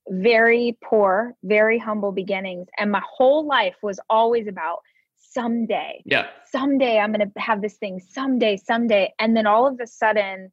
very 0.09 0.77
poor, 0.83 1.35
very 1.45 1.79
humble 1.79 2.13
beginnings. 2.13 2.69
And 2.79 2.91
my 2.91 3.03
whole 3.09 3.47
life 3.47 3.77
was 3.83 4.01
always 4.11 4.49
about 4.49 4.79
someday. 5.17 6.03
Yeah. 6.05 6.27
Someday 6.51 6.99
I'm 6.99 7.13
going 7.13 7.31
to 7.31 7.41
have 7.41 7.63
this 7.63 7.75
thing. 7.75 8.01
Someday, 8.01 8.57
someday. 8.57 9.13
And 9.19 9.37
then 9.37 9.47
all 9.47 9.67
of 9.67 9.79
a 9.81 9.87
sudden, 9.87 10.51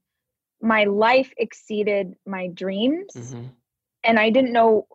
my 0.62 0.84
life 0.86 1.34
exceeded 1.38 2.16
my 2.26 2.48
dreams. 2.48 3.14
Mm-hmm. 3.16 3.48
And 4.04 4.20
I 4.20 4.32
didn't 4.32 4.54
know 4.54 4.88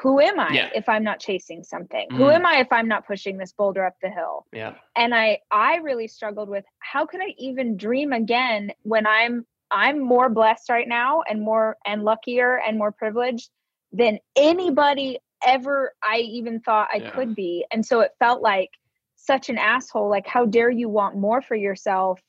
who 0.00 0.20
am 0.20 0.38
I 0.38 0.50
yeah. 0.52 0.70
if 0.74 0.88
I'm 0.88 1.02
not 1.02 1.20
chasing 1.20 1.64
something? 1.64 2.08
Mm. 2.10 2.16
Who 2.16 2.30
am 2.30 2.46
I 2.46 2.60
if 2.60 2.68
I'm 2.70 2.88
not 2.88 3.06
pushing 3.06 3.36
this 3.36 3.52
boulder 3.52 3.84
up 3.84 3.96
the 4.02 4.10
hill? 4.10 4.46
Yeah. 4.52 4.74
And 4.96 5.14
I 5.14 5.40
I 5.50 5.76
really 5.76 6.08
struggled 6.08 6.48
with 6.48 6.64
how 6.78 7.06
could 7.06 7.20
I 7.20 7.34
even 7.38 7.76
dream 7.76 8.12
again 8.12 8.72
when 8.82 9.06
I'm 9.06 9.46
I'm 9.70 10.00
more 10.00 10.28
blessed 10.28 10.68
right 10.68 10.86
now 10.86 11.22
and 11.28 11.40
more 11.40 11.76
and 11.86 12.04
luckier 12.04 12.60
and 12.66 12.78
more 12.78 12.92
privileged 12.92 13.50
than 13.92 14.18
anybody 14.36 15.18
ever 15.44 15.94
I 16.02 16.18
even 16.18 16.60
thought 16.60 16.88
I 16.92 16.98
yeah. 16.98 17.10
could 17.10 17.34
be. 17.34 17.64
And 17.72 17.84
so 17.84 18.00
it 18.00 18.12
felt 18.18 18.42
like 18.42 18.70
such 19.16 19.48
an 19.48 19.58
asshole 19.58 20.08
like 20.08 20.26
how 20.26 20.46
dare 20.46 20.70
you 20.70 20.88
want 20.88 21.16
more 21.16 21.42
for 21.42 21.54
yourself? 21.54 22.20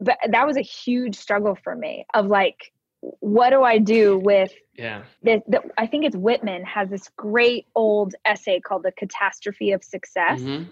But 0.00 0.18
that 0.28 0.46
was 0.46 0.56
a 0.56 0.62
huge 0.62 1.16
struggle 1.16 1.56
for 1.62 1.74
me 1.74 2.06
of 2.14 2.26
like 2.26 2.72
what 3.00 3.50
do 3.50 3.62
I 3.62 3.78
do 3.78 4.18
with 4.18 4.52
yeah 4.74 5.02
the, 5.22 5.42
the, 5.48 5.62
I 5.78 5.86
think 5.86 6.04
it's 6.04 6.16
Whitman 6.16 6.64
has 6.64 6.90
this 6.90 7.08
great 7.16 7.66
old 7.74 8.14
essay 8.24 8.60
called 8.60 8.82
The 8.82 8.92
Catastrophe 8.92 9.72
of 9.72 9.82
Success. 9.82 10.40
Mm-hmm. 10.40 10.70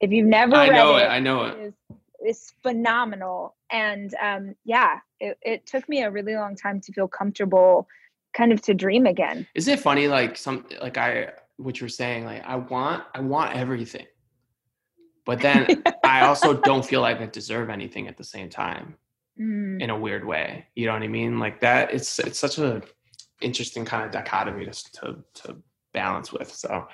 If 0.00 0.10
you've 0.10 0.26
never 0.26 0.54
I 0.54 0.68
read 0.68 0.76
know 0.76 0.96
it, 0.96 1.02
it, 1.02 1.06
I 1.06 1.20
know 1.20 1.44
it. 1.44 1.74
It's 2.20 2.52
phenomenal. 2.62 3.54
And 3.70 4.14
um, 4.22 4.54
yeah, 4.64 4.98
it, 5.20 5.38
it 5.42 5.66
took 5.66 5.88
me 5.88 6.02
a 6.02 6.10
really 6.10 6.34
long 6.34 6.56
time 6.56 6.80
to 6.82 6.92
feel 6.92 7.08
comfortable 7.08 7.88
kind 8.34 8.52
of 8.52 8.60
to 8.62 8.74
dream 8.74 9.06
again. 9.06 9.46
Isn't 9.54 9.74
it 9.74 9.80
funny 9.80 10.08
like 10.08 10.36
some 10.36 10.66
like 10.82 10.98
I 10.98 11.32
what 11.56 11.80
you're 11.80 11.88
saying, 11.88 12.26
like 12.26 12.44
I 12.44 12.56
want 12.56 13.04
I 13.14 13.20
want 13.20 13.56
everything. 13.56 14.06
But 15.26 15.40
then 15.40 15.82
I 16.04 16.22
also 16.22 16.54
don't 16.62 16.86
feel 16.86 17.02
like 17.02 17.20
I 17.20 17.26
deserve 17.26 17.68
anything 17.68 18.08
at 18.08 18.16
the 18.16 18.24
same 18.24 18.48
time 18.48 18.94
mm. 19.38 19.82
in 19.82 19.90
a 19.90 19.98
weird 19.98 20.24
way. 20.24 20.66
You 20.74 20.86
know 20.86 20.92
what 20.92 21.02
I 21.02 21.08
mean? 21.08 21.38
Like 21.38 21.60
that. 21.60 21.92
It's 21.92 22.18
it's 22.18 22.38
such 22.38 22.58
a 22.58 22.80
interesting 23.42 23.84
kind 23.84 24.04
of 24.04 24.12
dichotomy 24.12 24.64
to 24.64 24.92
to, 24.92 25.16
to 25.34 25.56
balance 25.92 26.32
with. 26.32 26.50
So, 26.50 26.86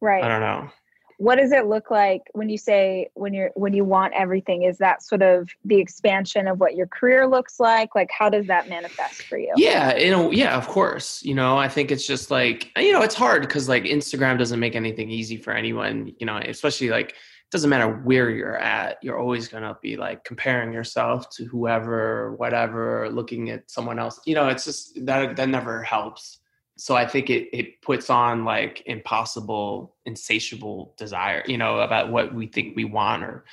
right. 0.00 0.24
I 0.24 0.28
don't 0.28 0.40
know. 0.40 0.70
What 1.18 1.36
does 1.36 1.52
it 1.52 1.66
look 1.66 1.88
like 1.88 2.22
when 2.32 2.48
you 2.48 2.58
say 2.58 3.10
when 3.14 3.32
you're 3.32 3.50
when 3.54 3.74
you 3.74 3.84
want 3.84 4.14
everything? 4.14 4.62
Is 4.62 4.78
that 4.78 5.04
sort 5.04 5.22
of 5.22 5.48
the 5.64 5.76
expansion 5.76 6.48
of 6.48 6.58
what 6.58 6.74
your 6.74 6.88
career 6.88 7.28
looks 7.28 7.60
like? 7.60 7.94
Like 7.94 8.10
how 8.10 8.28
does 8.28 8.46
that 8.48 8.68
manifest 8.68 9.22
for 9.22 9.38
you? 9.38 9.52
Yeah, 9.56 9.96
you 9.96 10.10
know, 10.10 10.32
yeah, 10.32 10.56
of 10.56 10.66
course. 10.66 11.22
You 11.22 11.34
know, 11.34 11.56
I 11.58 11.68
think 11.68 11.92
it's 11.92 12.06
just 12.06 12.32
like 12.32 12.72
you 12.76 12.92
know, 12.92 13.02
it's 13.02 13.14
hard 13.14 13.42
because 13.42 13.68
like 13.68 13.84
Instagram 13.84 14.36
doesn't 14.36 14.58
make 14.58 14.74
anything 14.74 15.10
easy 15.10 15.36
for 15.36 15.52
anyone. 15.52 16.12
You 16.18 16.26
know, 16.26 16.38
especially 16.38 16.88
like 16.88 17.14
doesn't 17.52 17.68
matter 17.68 17.86
where 17.86 18.30
you're 18.30 18.56
at 18.56 18.96
you're 19.02 19.18
always 19.18 19.46
going 19.46 19.62
to 19.62 19.76
be 19.82 19.96
like 19.96 20.24
comparing 20.24 20.72
yourself 20.72 21.28
to 21.28 21.44
whoever 21.44 22.34
whatever 22.36 23.10
looking 23.10 23.50
at 23.50 23.70
someone 23.70 23.98
else. 23.98 24.18
You 24.24 24.34
know 24.34 24.48
it's 24.48 24.64
just 24.64 25.04
that 25.04 25.36
that 25.36 25.48
never 25.48 25.82
helps. 25.82 26.38
So 26.78 26.96
i 26.96 27.06
think 27.06 27.28
it 27.28 27.48
it 27.56 27.82
puts 27.82 28.08
on 28.08 28.44
like 28.44 28.82
impossible 28.86 29.94
insatiable 30.06 30.94
desire 30.96 31.44
you 31.46 31.58
know 31.58 31.80
about 31.80 32.10
what 32.10 32.34
we 32.34 32.46
think 32.46 32.74
we 32.74 32.84
want 32.84 33.22
or 33.22 33.44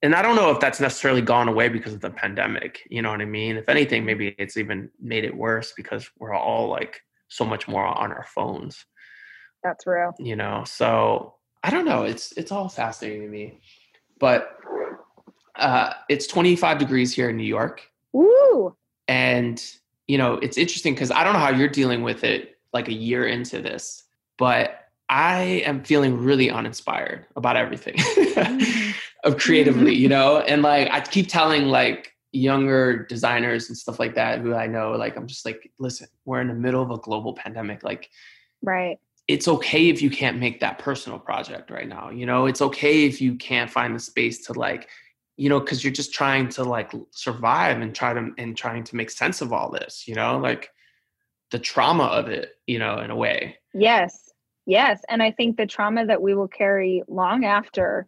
and 0.00 0.14
i 0.14 0.22
don't 0.22 0.36
know 0.36 0.50
if 0.50 0.60
that's 0.60 0.80
necessarily 0.80 1.20
gone 1.20 1.48
away 1.48 1.68
because 1.68 1.92
of 1.92 2.00
the 2.00 2.08
pandemic 2.08 2.86
you 2.88 3.02
know 3.02 3.10
what 3.10 3.20
i 3.20 3.26
mean? 3.26 3.56
If 3.56 3.68
anything 3.68 4.06
maybe 4.06 4.34
it's 4.38 4.56
even 4.56 4.88
made 5.00 5.24
it 5.24 5.36
worse 5.36 5.74
because 5.76 6.08
we're 6.18 6.32
all 6.32 6.68
like 6.68 7.02
so 7.28 7.44
much 7.44 7.66
more 7.66 7.84
on 7.84 8.12
our 8.12 8.26
phones. 8.32 8.86
That's 9.64 9.86
real. 9.86 10.12
You 10.18 10.36
know 10.36 10.62
so 10.64 11.34
I 11.62 11.70
don't 11.70 11.84
know. 11.84 12.02
It's 12.02 12.32
it's 12.32 12.52
all 12.52 12.68
fascinating 12.68 13.22
to 13.22 13.28
me, 13.28 13.60
but 14.18 14.58
uh, 15.56 15.92
it's 16.08 16.26
25 16.26 16.78
degrees 16.78 17.14
here 17.14 17.30
in 17.30 17.36
New 17.36 17.44
York. 17.44 17.82
Ooh. 18.16 18.74
And 19.08 19.62
you 20.08 20.18
know, 20.18 20.34
it's 20.34 20.58
interesting 20.58 20.94
because 20.94 21.10
I 21.10 21.24
don't 21.24 21.32
know 21.32 21.38
how 21.38 21.50
you're 21.50 21.68
dealing 21.68 22.02
with 22.02 22.24
it 22.24 22.58
like 22.72 22.88
a 22.88 22.92
year 22.92 23.26
into 23.26 23.60
this, 23.60 24.04
but 24.38 24.88
I 25.08 25.62
am 25.66 25.84
feeling 25.84 26.18
really 26.18 26.50
uninspired 26.50 27.26
about 27.36 27.56
everything 27.56 27.96
of 29.24 29.36
creatively, 29.36 29.94
you 29.94 30.08
know? 30.08 30.40
And 30.40 30.62
like 30.62 30.88
I 30.90 31.00
keep 31.00 31.28
telling 31.28 31.66
like 31.66 32.14
younger 32.32 33.04
designers 33.04 33.68
and 33.68 33.76
stuff 33.76 34.00
like 34.00 34.14
that 34.14 34.40
who 34.40 34.54
I 34.54 34.66
know, 34.66 34.92
like 34.92 35.16
I'm 35.16 35.26
just 35.26 35.44
like, 35.44 35.70
listen, 35.78 36.08
we're 36.24 36.40
in 36.40 36.48
the 36.48 36.54
middle 36.54 36.82
of 36.82 36.90
a 36.90 36.96
global 36.96 37.34
pandemic. 37.34 37.82
Like 37.84 38.08
right 38.62 38.98
it's 39.28 39.48
okay 39.48 39.88
if 39.88 40.02
you 40.02 40.10
can't 40.10 40.38
make 40.38 40.60
that 40.60 40.78
personal 40.78 41.18
project 41.18 41.70
right 41.70 41.88
now 41.88 42.10
you 42.10 42.26
know? 42.26 42.46
It's 42.46 42.62
okay 42.62 43.04
if 43.04 43.20
you 43.20 43.36
can't 43.36 43.70
find 43.70 43.94
the 43.94 44.00
space 44.00 44.44
to 44.46 44.52
like 44.52 44.88
you 45.36 45.48
know 45.48 45.60
because 45.60 45.82
you're 45.82 45.92
just 45.92 46.12
trying 46.12 46.48
to 46.50 46.64
like 46.64 46.92
survive 47.10 47.80
and 47.80 47.94
try 47.94 48.12
to 48.12 48.30
and 48.38 48.56
trying 48.56 48.84
to 48.84 48.96
make 48.96 49.10
sense 49.10 49.40
of 49.40 49.52
all 49.52 49.70
this 49.70 50.06
you 50.06 50.14
know? 50.14 50.38
Like 50.38 50.70
the 51.50 51.58
trauma 51.58 52.04
of 52.04 52.28
it 52.28 52.52
you 52.66 52.78
know 52.78 52.98
in 52.98 53.10
a 53.10 53.16
way. 53.16 53.58
Yes. 53.74 54.30
Yes. 54.66 55.02
And 55.08 55.22
i 55.22 55.30
think 55.30 55.56
the 55.56 55.66
trauma 55.66 56.06
that 56.06 56.22
we 56.22 56.34
will 56.34 56.48
carry 56.48 57.02
long 57.08 57.44
after 57.44 58.06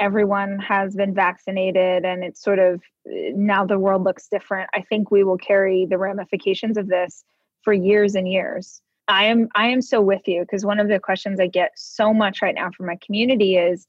everyone 0.00 0.58
has 0.58 0.94
been 0.96 1.14
vaccinated 1.14 2.04
and 2.04 2.24
it's 2.24 2.42
sort 2.42 2.58
of 2.58 2.82
eh, 3.10 3.30
now 3.34 3.64
the 3.64 3.78
world 3.78 4.02
looks 4.02 4.28
different 4.28 4.68
i 4.74 4.80
think 4.82 5.10
we 5.10 5.24
will 5.24 5.38
carry 5.38 5.86
the 5.86 5.98
ramifications 5.98 6.76
of 6.76 6.88
this 6.88 7.24
for 7.62 7.72
years 7.72 8.14
and 8.14 8.28
years 8.28 8.82
I 9.08 9.24
am 9.26 9.48
I 9.54 9.68
am 9.68 9.82
so 9.82 10.00
with 10.00 10.26
you 10.26 10.40
because 10.40 10.64
one 10.64 10.80
of 10.80 10.88
the 10.88 10.98
questions 10.98 11.40
I 11.40 11.46
get 11.46 11.72
so 11.76 12.14
much 12.14 12.40
right 12.42 12.54
now 12.54 12.70
from 12.70 12.86
my 12.86 12.96
community 13.04 13.56
is 13.56 13.86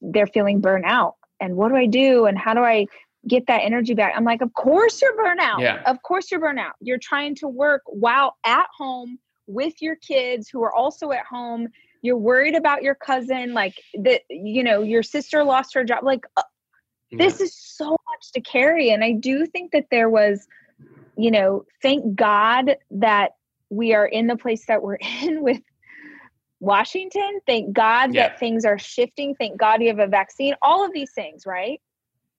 they're 0.00 0.26
feeling 0.26 0.60
burnout 0.60 1.12
and 1.40 1.56
what 1.56 1.68
do 1.68 1.76
I 1.76 1.86
do 1.86 2.26
and 2.26 2.38
how 2.38 2.54
do 2.54 2.60
I 2.60 2.86
get 3.26 3.46
that 3.46 3.62
energy 3.62 3.94
back? 3.94 4.14
I'm 4.16 4.24
like, 4.24 4.40
of 4.40 4.52
course 4.54 5.00
you're 5.00 5.16
burnout. 5.16 5.60
Yeah. 5.60 5.82
Of 5.86 6.02
course 6.02 6.30
you're 6.30 6.40
burnout. 6.40 6.72
You're 6.80 6.98
trying 6.98 7.34
to 7.36 7.48
work 7.48 7.82
while 7.86 8.36
at 8.44 8.66
home 8.76 9.18
with 9.46 9.80
your 9.80 9.96
kids 9.96 10.48
who 10.48 10.62
are 10.62 10.72
also 10.72 11.12
at 11.12 11.24
home. 11.24 11.68
You're 12.02 12.16
worried 12.16 12.54
about 12.54 12.82
your 12.82 12.94
cousin, 12.94 13.54
like 13.54 13.74
that. 14.02 14.22
You 14.30 14.62
know, 14.62 14.82
your 14.82 15.02
sister 15.02 15.42
lost 15.42 15.74
her 15.74 15.82
job. 15.82 16.04
Like, 16.04 16.24
uh, 16.36 16.42
yeah. 17.10 17.18
this 17.18 17.40
is 17.40 17.56
so 17.56 17.90
much 17.90 18.32
to 18.34 18.40
carry, 18.40 18.90
and 18.90 19.02
I 19.02 19.12
do 19.12 19.46
think 19.46 19.72
that 19.72 19.86
there 19.90 20.08
was, 20.08 20.46
you 21.16 21.32
know, 21.32 21.64
thank 21.82 22.14
God 22.14 22.76
that 22.92 23.32
we 23.70 23.94
are 23.94 24.06
in 24.06 24.26
the 24.26 24.36
place 24.36 24.66
that 24.66 24.82
we're 24.82 24.96
in 25.22 25.42
with 25.42 25.60
Washington. 26.60 27.40
Thank 27.46 27.72
God 27.72 28.14
yeah. 28.14 28.28
that 28.28 28.40
things 28.40 28.64
are 28.64 28.78
shifting. 28.78 29.34
Thank 29.34 29.58
God 29.58 29.82
you 29.82 29.88
have 29.88 29.98
a 29.98 30.06
vaccine. 30.06 30.54
All 30.62 30.84
of 30.84 30.92
these 30.92 31.12
things, 31.12 31.44
right? 31.46 31.80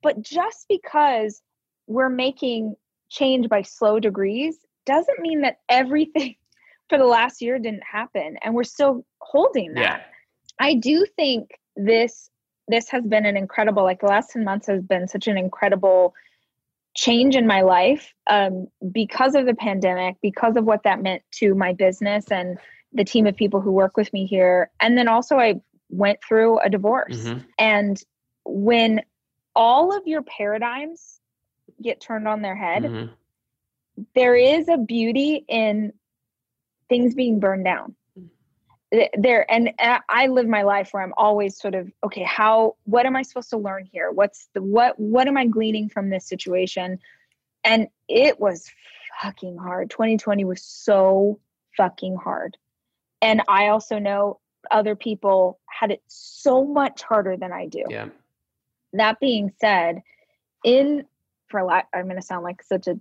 But 0.02 0.22
just 0.22 0.66
because 0.70 1.42
we're 1.88 2.10
making 2.10 2.76
change 3.10 3.50
by 3.50 3.62
slow 3.64 4.00
degrees 4.00 4.58
doesn't 4.86 5.20
mean 5.20 5.42
that 5.42 5.58
everything 5.68 6.36
for 6.90 6.98
the 6.98 7.06
last 7.06 7.42
year 7.42 7.60
didn't 7.60 7.84
happen 7.90 8.38
and 8.44 8.54
we're 8.54 8.64
still 8.64 9.06
holding 9.20 9.74
that. 9.74 9.82
Yeah. 9.82 10.00
I 10.60 10.76
do 10.76 11.06
think 11.16 11.50
this 11.76 12.30
this 12.68 12.90
has 12.90 13.04
been 13.04 13.26
an 13.26 13.36
incredible 13.36 13.84
like 13.84 14.02
the 14.02 14.08
last 14.08 14.32
10 14.32 14.44
months 14.44 14.68
has 14.68 14.84
been 14.84 15.08
such 15.08 15.28
an 15.28 15.38
incredible 15.38 16.14
change 17.00 17.38
in 17.38 17.48
my 17.48 17.62
life 17.62 18.14
um, 18.30 18.68
because 18.92 19.34
of 19.34 19.46
the 19.46 19.54
pandemic, 19.54 20.18
because 20.22 20.58
of 20.58 20.66
what 20.66 20.84
that 20.84 21.02
meant 21.02 21.22
to 21.32 21.56
my 21.56 21.72
business 21.72 22.26
and 22.30 22.58
the 22.92 23.06
team 23.06 23.26
of 23.26 23.38
people 23.38 23.62
who 23.62 23.72
work 23.72 23.96
with 23.96 24.12
me 24.12 24.26
here. 24.26 24.70
And 24.82 24.98
then 24.98 25.08
also, 25.08 25.38
I 25.38 25.62
went 25.90 26.20
through 26.28 26.60
a 26.60 26.70
divorce. 26.70 27.16
Mm-hmm. 27.16 27.40
And 27.58 28.04
when 28.44 29.02
all 29.56 29.96
of 29.96 30.08
your 30.08 30.24
paradigms 30.24 31.22
get 31.82 32.02
turned 32.02 32.28
on 32.28 32.42
their 32.42 32.56
head, 32.56 32.84
mm-hmm. 32.84 33.14
there 34.14 34.36
is 34.36 34.68
a 34.68 34.78
beauty 34.78 35.46
in 35.48 35.94
things 36.90 37.16
being 37.16 37.40
burned 37.40 37.64
down 37.64 37.96
there 39.18 39.50
and 39.52 39.72
uh, 39.80 40.00
i 40.10 40.28
live 40.28 40.48
my 40.48 40.64
life 40.64 40.90
where 40.92 41.04
i'm 41.04 41.14
always 41.16 41.60
sort 41.60 41.76
of 41.76 41.92
okay 42.04 42.24
how 42.24 42.76
what 42.86 43.06
am 43.06 43.16
i 43.16 43.22
supposed 43.22 43.50
to 43.52 43.58
learn 43.58 43.88
here? 43.92 44.12
What's 44.12 44.50
the 44.54 44.62
what 44.62 45.00
what 45.00 45.28
am 45.28 45.38
i 45.38 45.46
gleaning 45.46 45.90
from 45.90 46.10
this 46.10 46.26
situation? 46.26 47.00
And 47.64 47.88
it 48.08 48.40
was 48.40 48.70
fucking 49.22 49.58
hard. 49.58 49.90
2020 49.90 50.46
was 50.46 50.64
so 50.64 51.40
fucking 51.78 52.16
hard. 52.16 52.58
And 53.22 53.44
i 53.48 53.68
also 53.68 54.00
know 54.00 54.40
other 54.72 54.96
people 54.96 55.60
had 55.68 55.92
it 55.92 56.02
so 56.08 56.66
much 56.66 57.04
harder 57.04 57.38
than 57.38 57.52
i 57.54 57.68
do. 57.68 57.84
Yeah. 57.90 58.08
That 58.94 59.20
being 59.20 59.54
said 59.60 60.02
in 60.64 61.06
for 61.48 61.60
a 61.60 61.66
lot 61.66 61.86
i'm 61.94 62.06
going 62.06 62.16
to 62.16 62.22
sound 62.22 62.44
like 62.44 62.64
such 62.64 62.88
a 62.88 63.00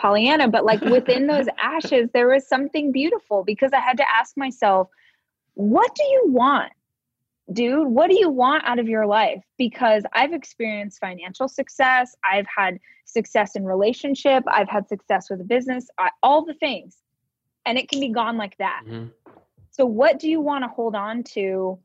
Pollyanna, 0.00 0.48
but 0.48 0.64
like 0.64 0.80
within 0.82 1.26
those 1.28 1.46
ashes, 1.58 2.08
there 2.12 2.28
was 2.28 2.46
something 2.46 2.92
beautiful 2.92 3.44
because 3.44 3.72
I 3.72 3.80
had 3.80 3.96
to 3.98 4.04
ask 4.10 4.36
myself, 4.36 4.88
what 5.54 5.94
do 5.94 6.02
you 6.04 6.22
want? 6.26 6.72
Dude, 7.52 7.88
what 7.88 8.08
do 8.08 8.18
you 8.18 8.30
want 8.30 8.64
out 8.64 8.78
of 8.78 8.88
your 8.88 9.06
life? 9.06 9.42
Because 9.58 10.02
I've 10.14 10.32
experienced 10.32 10.98
financial 10.98 11.46
success, 11.46 12.16
I've 12.24 12.46
had 12.54 12.78
success 13.04 13.54
in 13.54 13.64
relationship, 13.64 14.42
I've 14.48 14.68
had 14.68 14.88
success 14.88 15.28
with 15.28 15.40
a 15.40 15.44
business, 15.44 15.86
I, 15.98 16.10
all 16.22 16.44
the 16.44 16.54
things. 16.54 16.96
And 17.66 17.78
it 17.78 17.88
can 17.88 18.00
be 18.00 18.08
gone 18.08 18.36
like 18.36 18.56
that. 18.58 18.82
Mm-hmm. 18.86 19.08
So 19.70 19.84
what 19.84 20.18
do 20.18 20.28
you 20.28 20.40
want 20.40 20.64
to 20.64 20.68
hold 20.68 20.94
on 20.94 21.22
to? 21.34 21.78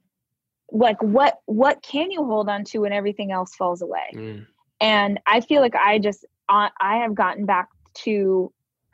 Like 0.72 1.02
what 1.02 1.40
what 1.46 1.82
can 1.82 2.12
you 2.12 2.24
hold 2.24 2.48
on 2.48 2.64
to 2.66 2.80
when 2.80 2.94
everything 2.94 3.32
else 3.32 3.56
falls 3.56 3.82
away? 3.82 4.12
Mm. 4.14 4.46
And 4.80 5.20
I 5.26 5.42
feel 5.42 5.62
like 5.62 5.76
I 5.76 5.98
just 5.98 6.26
I 6.48 6.70
have 6.80 7.16
gotten 7.16 7.46
back 7.46 7.70
to 8.04 8.52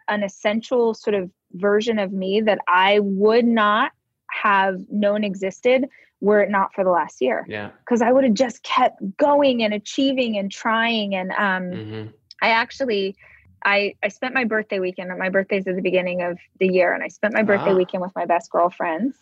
an 0.07 0.23
essential 0.23 0.93
sort 0.93 1.15
of 1.15 1.29
version 1.53 1.99
of 1.99 2.11
me 2.11 2.41
that 2.41 2.59
I 2.67 2.99
would 2.99 3.45
not 3.45 3.91
have 4.29 4.81
known 4.89 5.23
existed 5.23 5.87
were 6.21 6.41
it 6.41 6.49
not 6.49 6.73
for 6.73 6.83
the 6.83 6.89
last 6.89 7.21
year. 7.21 7.45
Yeah. 7.47 7.69
Because 7.79 8.01
I 8.01 8.11
would 8.11 8.23
have 8.23 8.33
just 8.33 8.63
kept 8.63 9.01
going 9.17 9.63
and 9.63 9.73
achieving 9.73 10.37
and 10.37 10.51
trying. 10.51 11.15
And 11.15 11.31
um, 11.31 11.63
mm-hmm. 11.71 12.07
I 12.41 12.49
actually, 12.49 13.15
I 13.63 13.95
I 14.03 14.09
spent 14.09 14.33
my 14.33 14.43
birthday 14.43 14.79
weekend. 14.79 15.11
My 15.17 15.29
birthday's 15.29 15.67
at 15.67 15.75
the 15.75 15.81
beginning 15.81 16.21
of 16.21 16.37
the 16.59 16.67
year, 16.67 16.93
and 16.93 17.03
I 17.03 17.07
spent 17.07 17.33
my 17.33 17.43
birthday 17.43 17.71
ah. 17.71 17.75
weekend 17.75 18.01
with 18.01 18.11
my 18.15 18.25
best 18.25 18.51
girlfriends, 18.51 19.17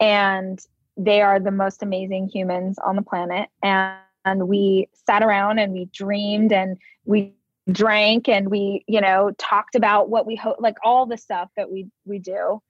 and 0.00 0.58
they 0.96 1.22
are 1.22 1.40
the 1.40 1.50
most 1.50 1.82
amazing 1.82 2.28
humans 2.28 2.78
on 2.78 2.96
the 2.96 3.02
planet. 3.02 3.48
And 3.62 3.96
and 4.24 4.48
we 4.48 4.88
sat 5.06 5.22
around 5.22 5.58
and 5.58 5.72
we 5.72 5.86
dreamed 5.86 6.52
and 6.52 6.78
we 7.04 7.34
drank 7.70 8.28
and 8.28 8.50
we 8.50 8.84
you 8.86 9.00
know 9.00 9.32
talked 9.38 9.74
about 9.74 10.10
what 10.10 10.26
we 10.26 10.36
hope 10.36 10.56
like 10.60 10.76
all 10.84 11.06
the 11.06 11.16
stuff 11.16 11.50
that 11.56 11.70
we 11.70 11.88
we 12.04 12.18
do. 12.18 12.60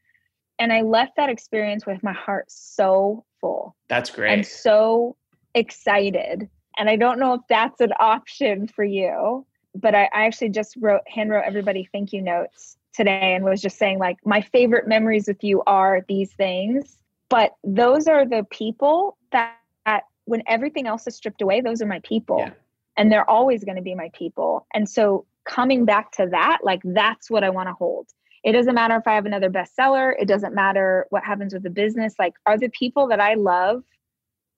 And 0.58 0.72
i 0.72 0.82
left 0.82 1.16
that 1.16 1.28
experience 1.28 1.84
with 1.84 2.02
my 2.02 2.12
heart 2.12 2.46
so 2.48 3.24
full 3.40 3.74
that's 3.88 4.10
great. 4.10 4.32
and 4.32 4.46
so 4.46 5.16
excited. 5.54 6.48
And 6.76 6.88
i 6.88 6.96
don't 6.96 7.18
know 7.18 7.34
if 7.34 7.40
that's 7.48 7.80
an 7.80 7.92
option 7.98 8.68
for 8.68 8.84
you 8.84 9.46
but 9.74 9.94
i, 9.94 10.04
I 10.12 10.26
actually 10.26 10.50
just 10.50 10.76
wrote 10.80 11.02
hand 11.08 11.30
wrote 11.30 11.44
everybody 11.44 11.88
thank 11.92 12.12
you 12.12 12.22
notes 12.22 12.76
today 12.94 13.34
and 13.34 13.44
was 13.44 13.60
just 13.60 13.76
saying 13.76 13.98
like 13.98 14.16
my 14.24 14.40
favorite 14.40 14.86
memories 14.86 15.26
with 15.26 15.42
you 15.42 15.62
are 15.66 16.04
these 16.08 16.32
things. 16.32 16.96
But 17.28 17.54
those 17.64 18.06
are 18.06 18.24
the 18.24 18.46
people 18.50 19.18
that, 19.32 19.58
that 19.84 20.04
when 20.24 20.42
everything 20.46 20.86
else 20.86 21.06
is 21.06 21.16
stripped 21.16 21.42
away 21.42 21.60
those 21.60 21.82
are 21.82 21.86
my 21.86 22.00
people. 22.04 22.38
Yeah 22.38 22.50
and 22.96 23.10
they're 23.10 23.28
always 23.28 23.64
going 23.64 23.76
to 23.76 23.82
be 23.82 23.94
my 23.94 24.10
people. 24.14 24.66
And 24.74 24.88
so 24.88 25.26
coming 25.44 25.84
back 25.84 26.12
to 26.12 26.26
that, 26.30 26.58
like 26.62 26.80
that's 26.84 27.30
what 27.30 27.44
I 27.44 27.50
want 27.50 27.68
to 27.68 27.74
hold. 27.74 28.08
It 28.44 28.52
doesn't 28.52 28.74
matter 28.74 28.96
if 28.96 29.06
I 29.06 29.14
have 29.14 29.26
another 29.26 29.48
bestseller, 29.48 30.12
it 30.18 30.28
doesn't 30.28 30.54
matter 30.54 31.06
what 31.10 31.24
happens 31.24 31.54
with 31.54 31.62
the 31.62 31.70
business. 31.70 32.14
Like, 32.18 32.34
are 32.44 32.58
the 32.58 32.68
people 32.68 33.08
that 33.08 33.20
I 33.20 33.34
love 33.34 33.84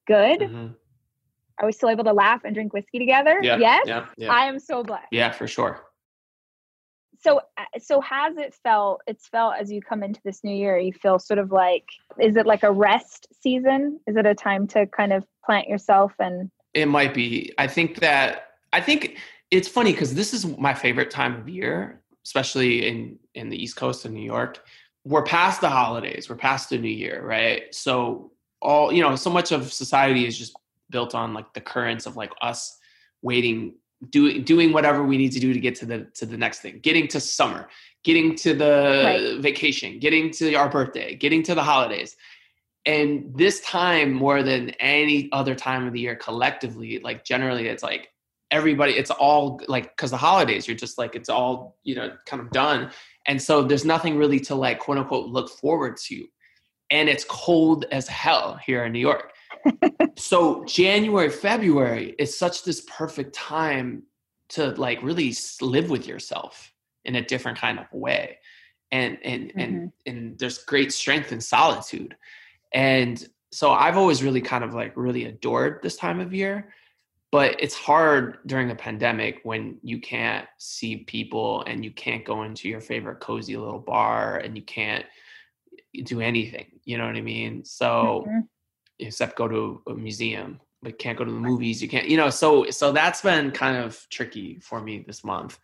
good? 0.07 0.41
Mm-hmm. 0.41 0.67
Are 1.59 1.65
we 1.65 1.71
still 1.71 1.89
able 1.89 2.03
to 2.03 2.13
laugh 2.13 2.41
and 2.43 2.53
drink 2.53 2.73
whiskey 2.73 2.99
together? 2.99 3.39
Yeah, 3.41 3.57
yes. 3.57 3.85
Yeah, 3.87 4.05
yeah. 4.17 4.31
I 4.31 4.45
am 4.45 4.59
so 4.59 4.83
blessed. 4.83 5.07
Yeah, 5.11 5.31
for 5.31 5.47
sure. 5.47 5.81
So, 7.19 7.39
uh, 7.57 7.63
so 7.79 7.99
has 8.01 8.37
it 8.37 8.53
felt? 8.61 9.01
It's 9.07 9.27
felt 9.27 9.55
as 9.59 9.71
you 9.71 9.81
come 9.81 10.03
into 10.03 10.19
this 10.23 10.43
new 10.43 10.55
year. 10.55 10.77
You 10.77 10.93
feel 10.93 11.17
sort 11.17 11.39
of 11.39 11.51
like, 11.51 11.85
is 12.19 12.35
it 12.35 12.45
like 12.45 12.63
a 12.63 12.71
rest 12.71 13.27
season? 13.41 13.99
Is 14.05 14.17
it 14.17 14.25
a 14.25 14.35
time 14.35 14.67
to 14.67 14.85
kind 14.85 15.11
of 15.11 15.25
plant 15.43 15.67
yourself 15.67 16.13
and 16.19 16.51
it 16.77 16.85
might 16.87 17.13
be. 17.13 17.51
I 17.57 17.67
think 17.67 17.99
that 17.99 18.51
I 18.71 18.81
think 18.81 19.17
it's 19.49 19.67
funny 19.67 19.91
because 19.91 20.13
this 20.13 20.33
is 20.33 20.45
my 20.57 20.73
favorite 20.73 21.09
time 21.09 21.35
of 21.35 21.49
year, 21.49 22.01
especially 22.23 22.87
in 22.87 23.17
in 23.33 23.49
the 23.49 23.61
East 23.61 23.75
Coast 23.75 24.05
of 24.05 24.11
New 24.11 24.23
York. 24.23 24.63
We're 25.03 25.23
past 25.23 25.61
the 25.61 25.69
holidays. 25.69 26.29
We're 26.29 26.35
past 26.35 26.69
the 26.69 26.77
New 26.77 26.89
Year, 26.89 27.25
right? 27.25 27.73
So 27.73 28.31
all 28.61 28.93
you 28.93 29.01
know, 29.01 29.15
so 29.15 29.31
much 29.31 29.51
of 29.51 29.73
society 29.73 30.27
is 30.27 30.37
just 30.37 30.53
built 30.91 31.15
on 31.15 31.33
like 31.33 31.51
the 31.53 31.61
currents 31.61 32.05
of 32.05 32.15
like 32.15 32.31
us 32.41 32.77
waiting 33.23 33.73
doing 34.11 34.43
doing 34.43 34.71
whatever 34.71 35.03
we 35.03 35.17
need 35.17 35.31
to 35.31 35.39
do 35.39 35.53
to 35.53 35.59
get 35.59 35.73
to 35.75 35.85
the 35.87 36.05
to 36.13 36.27
the 36.27 36.37
next 36.37 36.59
thing 36.59 36.79
getting 36.83 37.07
to 37.07 37.19
summer 37.19 37.67
getting 38.03 38.35
to 38.35 38.53
the 38.53 39.01
right. 39.03 39.41
vacation 39.41 39.97
getting 39.97 40.29
to 40.29 40.53
our 40.53 40.69
birthday 40.69 41.15
getting 41.15 41.41
to 41.41 41.55
the 41.55 41.63
holidays 41.63 42.15
and 42.87 43.31
this 43.35 43.59
time 43.61 44.11
more 44.11 44.41
than 44.41 44.71
any 44.79 45.29
other 45.31 45.53
time 45.53 45.85
of 45.85 45.93
the 45.93 45.99
year 45.99 46.15
collectively 46.15 46.99
like 46.99 47.23
generally 47.23 47.67
it's 47.67 47.83
like 47.83 48.09
everybody 48.51 48.93
it's 48.93 49.11
all 49.11 49.59
like 49.67 49.95
because 49.95 50.11
the 50.11 50.17
holidays 50.17 50.67
you're 50.67 50.77
just 50.77 50.97
like 50.97 51.15
it's 51.15 51.29
all 51.29 51.77
you 51.83 51.95
know 51.95 52.11
kind 52.25 52.41
of 52.41 52.51
done. 52.51 52.91
And 53.25 53.41
so 53.41 53.63
there's 53.63 53.83
nothing 53.83 54.17
really 54.17 54.39
to 54.41 54.55
like 54.55 54.79
quote 54.79 54.97
unquote 54.97 55.27
look 55.27 55.49
forward 55.49 55.97
to. 56.05 56.25
And 56.89 57.09
it's 57.09 57.25
cold 57.25 57.85
as 57.91 58.07
hell 58.07 58.57
here 58.65 58.85
in 58.85 58.93
new 58.93 58.99
york. 58.99 59.33
So 60.17 60.65
january 60.65 61.29
february 61.29 62.15
is 62.17 62.37
such 62.37 62.63
this 62.63 62.81
perfect 62.87 63.35
time 63.35 64.03
to 64.49 64.69
like 64.71 65.03
really 65.03 65.35
live 65.61 65.91
with 65.91 66.07
yourself 66.07 66.73
in 67.05 67.15
a 67.15 67.21
different 67.21 67.59
kind 67.59 67.77
of 67.77 67.85
way. 67.91 68.39
And 68.91 69.17
and 69.23 69.49
mm-hmm. 69.49 69.59
and 69.59 69.91
and 70.05 70.39
there's 70.39 70.59
great 70.59 70.91
strength 70.93 71.31
in 71.31 71.41
solitude 71.41 72.15
and 72.73 73.25
so 73.51 73.71
I've 73.71 73.97
always 73.97 74.23
really 74.23 74.41
kind 74.41 74.63
of 74.63 74.73
like 74.73 74.95
really 74.95 75.25
adored 75.25 75.79
this 75.81 75.95
time 75.95 76.19
of 76.19 76.33
year. 76.33 76.73
But 77.31 77.61
it's 77.61 77.75
hard 77.75 78.37
during 78.45 78.71
a 78.71 78.75
pandemic 78.75 79.41
when 79.43 79.77
you 79.81 79.99
can't 79.99 80.47
see 80.57 80.97
people 80.97 81.63
and 81.63 81.83
you 81.83 81.91
can't 81.91 82.23
go 82.23 82.43
into 82.43 82.69
your 82.69 82.79
favorite 82.79 83.19
cozy 83.19 83.57
little 83.57 83.79
bar 83.79 84.37
and 84.37 84.55
you 84.55 84.63
can't 84.63 85.05
do 86.03 86.21
anything. 86.21 86.67
You 86.85 86.97
know 86.97 87.05
what 87.05 87.17
I 87.17 87.21
mean? 87.21 87.65
So 87.65 88.25
mm-hmm. 88.27 88.39
except 88.99 89.37
go 89.37 89.47
to 89.49 89.81
a 89.87 89.93
museum, 89.93 90.61
but 90.81 90.99
can't 90.99 91.17
go 91.17 91.25
to 91.25 91.31
the 91.31 91.37
movies. 91.37 91.81
You 91.81 91.89
can't, 91.89 92.07
you 92.07 92.15
know, 92.15 92.29
so 92.29 92.69
so 92.69 92.93
that's 92.93 93.21
been 93.21 93.51
kind 93.51 93.75
of 93.75 94.07
tricky 94.09 94.59
for 94.59 94.79
me 94.81 95.03
this 95.05 95.25
month. 95.25 95.59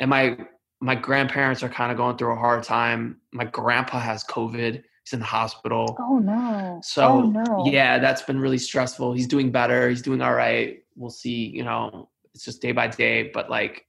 And 0.00 0.10
my 0.10 0.36
my 0.80 0.96
grandparents 0.96 1.62
are 1.62 1.68
kind 1.68 1.92
of 1.92 1.96
going 1.96 2.16
through 2.16 2.32
a 2.32 2.36
hard 2.36 2.64
time. 2.64 3.20
My 3.32 3.44
grandpa 3.44 4.00
has 4.00 4.24
COVID 4.24 4.82
He's 5.04 5.12
in 5.12 5.20
the 5.20 5.26
hospital. 5.26 5.96
Oh 6.00 6.18
no. 6.18 6.76
Oh, 6.76 6.80
so 6.82 7.02
oh, 7.04 7.22
no. 7.22 7.66
yeah, 7.66 7.98
that's 7.98 8.22
been 8.22 8.40
really 8.40 8.58
stressful. 8.58 9.12
He's 9.12 9.26
doing 9.26 9.50
better. 9.50 9.88
He's 9.90 10.02
doing 10.02 10.22
all 10.22 10.34
right. 10.34 10.82
We'll 10.96 11.10
see, 11.10 11.46
you 11.46 11.62
know, 11.62 12.08
it's 12.34 12.44
just 12.44 12.62
day 12.62 12.72
by 12.72 12.88
day, 12.88 13.30
but 13.34 13.50
like 13.50 13.86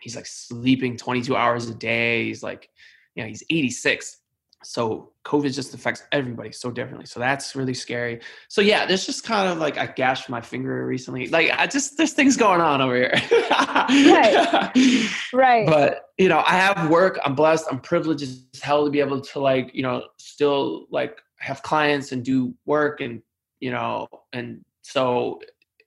he's 0.00 0.16
like 0.16 0.26
sleeping 0.26 0.96
22 0.96 1.36
hours 1.36 1.68
a 1.68 1.74
day. 1.74 2.24
He's 2.24 2.42
like, 2.42 2.68
you 3.14 3.22
know, 3.22 3.28
he's 3.28 3.44
86 3.50 4.18
so 4.62 5.12
covid 5.24 5.54
just 5.54 5.72
affects 5.72 6.02
everybody 6.10 6.50
so 6.50 6.70
differently 6.70 7.06
so 7.06 7.20
that's 7.20 7.54
really 7.54 7.74
scary. 7.74 8.20
So 8.48 8.60
yeah 8.60 8.86
there's 8.86 9.06
just 9.06 9.24
kind 9.24 9.48
of 9.48 9.58
like 9.58 9.78
i 9.78 9.86
gashed 9.86 10.28
my 10.28 10.40
finger 10.40 10.86
recently 10.86 11.28
like 11.28 11.50
i 11.58 11.66
just 11.66 11.96
there's 11.96 12.12
things 12.12 12.36
going 12.36 12.60
on 12.60 12.80
over 12.80 12.96
here. 12.96 13.14
Right. 13.30 14.70
Right. 15.32 15.66
But 15.66 16.08
you 16.18 16.28
know 16.28 16.42
i 16.46 16.54
have 16.56 16.90
work 16.90 17.18
i'm 17.24 17.34
blessed 17.34 17.66
i'm 17.70 17.80
privileged 17.80 18.22
as 18.22 18.44
hell 18.60 18.84
to 18.84 18.90
be 18.90 19.00
able 19.00 19.20
to 19.20 19.38
like 19.38 19.70
you 19.72 19.82
know 19.82 20.04
still 20.18 20.86
like 20.90 21.18
have 21.38 21.62
clients 21.62 22.12
and 22.12 22.24
do 22.24 22.52
work 22.66 23.00
and 23.00 23.22
you 23.60 23.70
know 23.70 24.08
and 24.32 24.64
so 24.82 25.40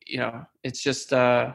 you 0.07 0.17
know 0.17 0.45
it's 0.63 0.81
just 0.81 1.13
uh 1.13 1.53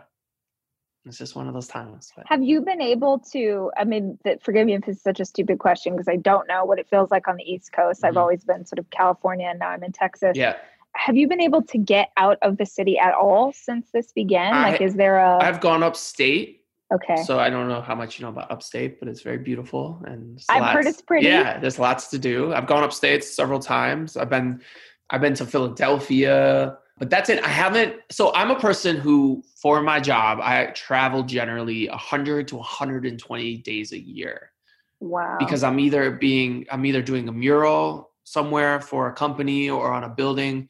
it's 1.07 1.19
just 1.19 1.37
one 1.37 1.47
of 1.49 1.55
those 1.55 1.69
times. 1.69 2.13
But. 2.17 2.27
Have 2.29 2.43
you 2.43 2.61
been 2.61 2.81
able 2.81 3.21
to? 3.33 3.71
I 3.77 3.85
mean, 3.85 4.19
that, 4.25 4.43
forgive 4.43 4.67
me 4.67 4.75
if 4.75 4.89
it's 4.89 5.03
such 5.03 5.21
a 5.21 5.25
stupid 5.25 5.59
question 5.59 5.95
because 5.95 6.09
I 6.09 6.17
don't 6.17 6.49
know 6.49 6.65
what 6.65 6.79
it 6.79 6.89
feels 6.89 7.11
like 7.11 7.29
on 7.29 7.37
the 7.37 7.45
East 7.45 7.73
Coast. 7.73 7.99
Mm-hmm. 7.99 8.07
I've 8.07 8.17
always 8.17 8.45
been 8.45 8.67
sort 8.67 8.79
of 8.79 8.91
California, 8.91 9.49
and 9.49 9.59
now 9.59 9.69
I'm 9.69 9.85
in 9.85 9.93
Texas. 9.93 10.33
Yeah. 10.35 10.57
Have 10.95 11.17
you 11.17 11.29
been 11.29 11.41
able 11.41 11.63
to 11.63 11.79
get 11.79 12.11
out 12.17 12.39
of 12.43 12.57
the 12.57 12.67
city 12.67 12.99
at 12.99 13.15
all 13.15 13.53
since 13.53 13.91
this 13.93 14.13
began? 14.13 14.55
I, 14.55 14.71
like, 14.71 14.81
is 14.81 14.95
there 14.95 15.19
a? 15.19 15.39
I've 15.39 15.61
gone 15.61 15.83
upstate. 15.83 16.63
Okay. 16.93 17.17
So 17.25 17.39
I 17.41 17.51
don't 17.51 17.69
know 17.69 17.81
how 17.81 17.97
much 17.97 18.19
you 18.19 18.25
know 18.25 18.31
about 18.31 18.51
upstate, 18.51 19.01
but 19.01 19.09
it's 19.09 19.21
very 19.21 19.39
beautiful 19.39 20.01
and 20.07 20.41
I've 20.49 20.61
lots, 20.61 20.73
heard 20.73 20.87
it's 20.87 21.03
pretty. 21.03 21.27
Yeah, 21.27 21.59
there's 21.59 21.81
lots 21.81 22.07
to 22.11 22.19
do. 22.19 22.55
I've 22.55 22.69
gone 22.69 22.85
upstate 22.85 23.25
several 23.25 23.59
times. 23.59 24.17
I've 24.17 24.31
been, 24.31 24.63
I've 25.11 25.21
been 25.21 25.35
to 25.35 25.47
Philadelphia 25.47 26.79
but 26.99 27.11
that's 27.11 27.29
it. 27.29 27.43
I 27.45 27.49
haven't. 27.49 27.97
So 28.11 28.33
I'm 28.35 28.51
a 28.51 28.59
person 28.59 28.97
who, 28.97 29.43
for 29.61 29.83
my 29.83 30.01
job, 30.01 30.39
I 30.41 30.67
travel 30.67 31.23
generally 31.23 31.89
100 31.89 32.49
to 32.49 32.57
120 32.57 33.57
days 33.59 33.93
a 33.93 33.99
year. 33.99 34.53
Wow. 35.01 35.37
Because 35.39 35.63
I'm 35.63 35.79
either 35.79 36.11
being, 36.11 36.67
I'm 36.71 36.87
either 36.87 37.03
doing 37.03 37.29
a 37.29 37.33
mural 37.33 38.13
somewhere 38.25 38.81
for 38.81 39.09
a 39.09 39.13
company 39.13 39.69
or 39.69 39.93
on 39.93 40.05
a 40.05 40.09
building, 40.09 40.69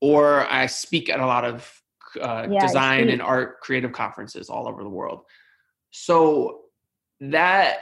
or 0.00 0.50
I 0.50 0.66
speak 0.66 1.10
at 1.10 1.20
a 1.20 1.26
lot 1.26 1.44
of 1.44 1.70
uh, 2.20 2.46
yeah, 2.50 2.60
design 2.60 3.10
and 3.10 3.20
art 3.20 3.60
creative 3.60 3.92
conferences 3.92 4.48
all 4.48 4.66
over 4.66 4.82
the 4.82 4.88
world. 4.88 5.24
So 5.90 6.62
that, 7.20 7.80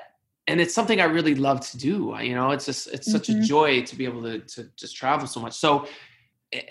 and 0.49 0.61
it's 0.61 0.75
something 0.75 1.01
I 1.01 1.05
really 1.05 1.37
love 1.37 1.61
to 1.71 1.79
do. 1.79 2.17
You 2.21 2.35
know, 2.35 2.51
it's 2.51 2.67
just, 2.67 2.89
it's 2.89 3.11
such 3.11 3.29
mm-hmm. 3.29 3.41
a 3.41 3.45
joy 3.45 3.83
to 3.83 3.97
be 3.97 4.05
able 4.05 4.23
to, 4.25 4.41
to 4.41 4.69
just 4.77 4.97
travel 4.97 5.29
so 5.29 5.41
much. 5.41 5.55
So, 5.55 5.87
eh, 6.53 6.63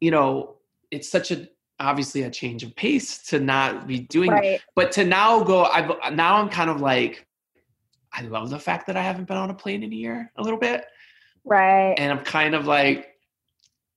you 0.00 0.10
know, 0.10 0.56
it's 0.90 1.08
such 1.08 1.30
a 1.30 1.48
obviously 1.80 2.22
a 2.22 2.30
change 2.30 2.62
of 2.64 2.74
pace 2.74 3.18
to 3.28 3.38
not 3.38 3.86
be 3.86 4.00
doing 4.00 4.30
right. 4.32 4.60
but 4.74 4.90
to 4.90 5.04
now 5.04 5.44
go 5.44 5.62
i've 5.66 5.88
now 6.12 6.34
i'm 6.34 6.48
kind 6.48 6.68
of 6.68 6.80
like 6.80 7.24
I 8.12 8.22
love 8.22 8.50
the 8.50 8.58
fact 8.58 8.86
that 8.86 8.96
I 8.96 9.02
haven't 9.02 9.26
been 9.26 9.36
on 9.36 9.50
a 9.50 9.54
plane 9.54 9.82
in 9.82 9.92
a 9.92 9.96
year, 9.96 10.32
a 10.36 10.42
little 10.42 10.58
bit. 10.58 10.84
Right. 11.44 11.94
And 11.96 12.10
I'm 12.10 12.24
kind 12.24 12.54
of 12.54 12.66
like, 12.66 13.08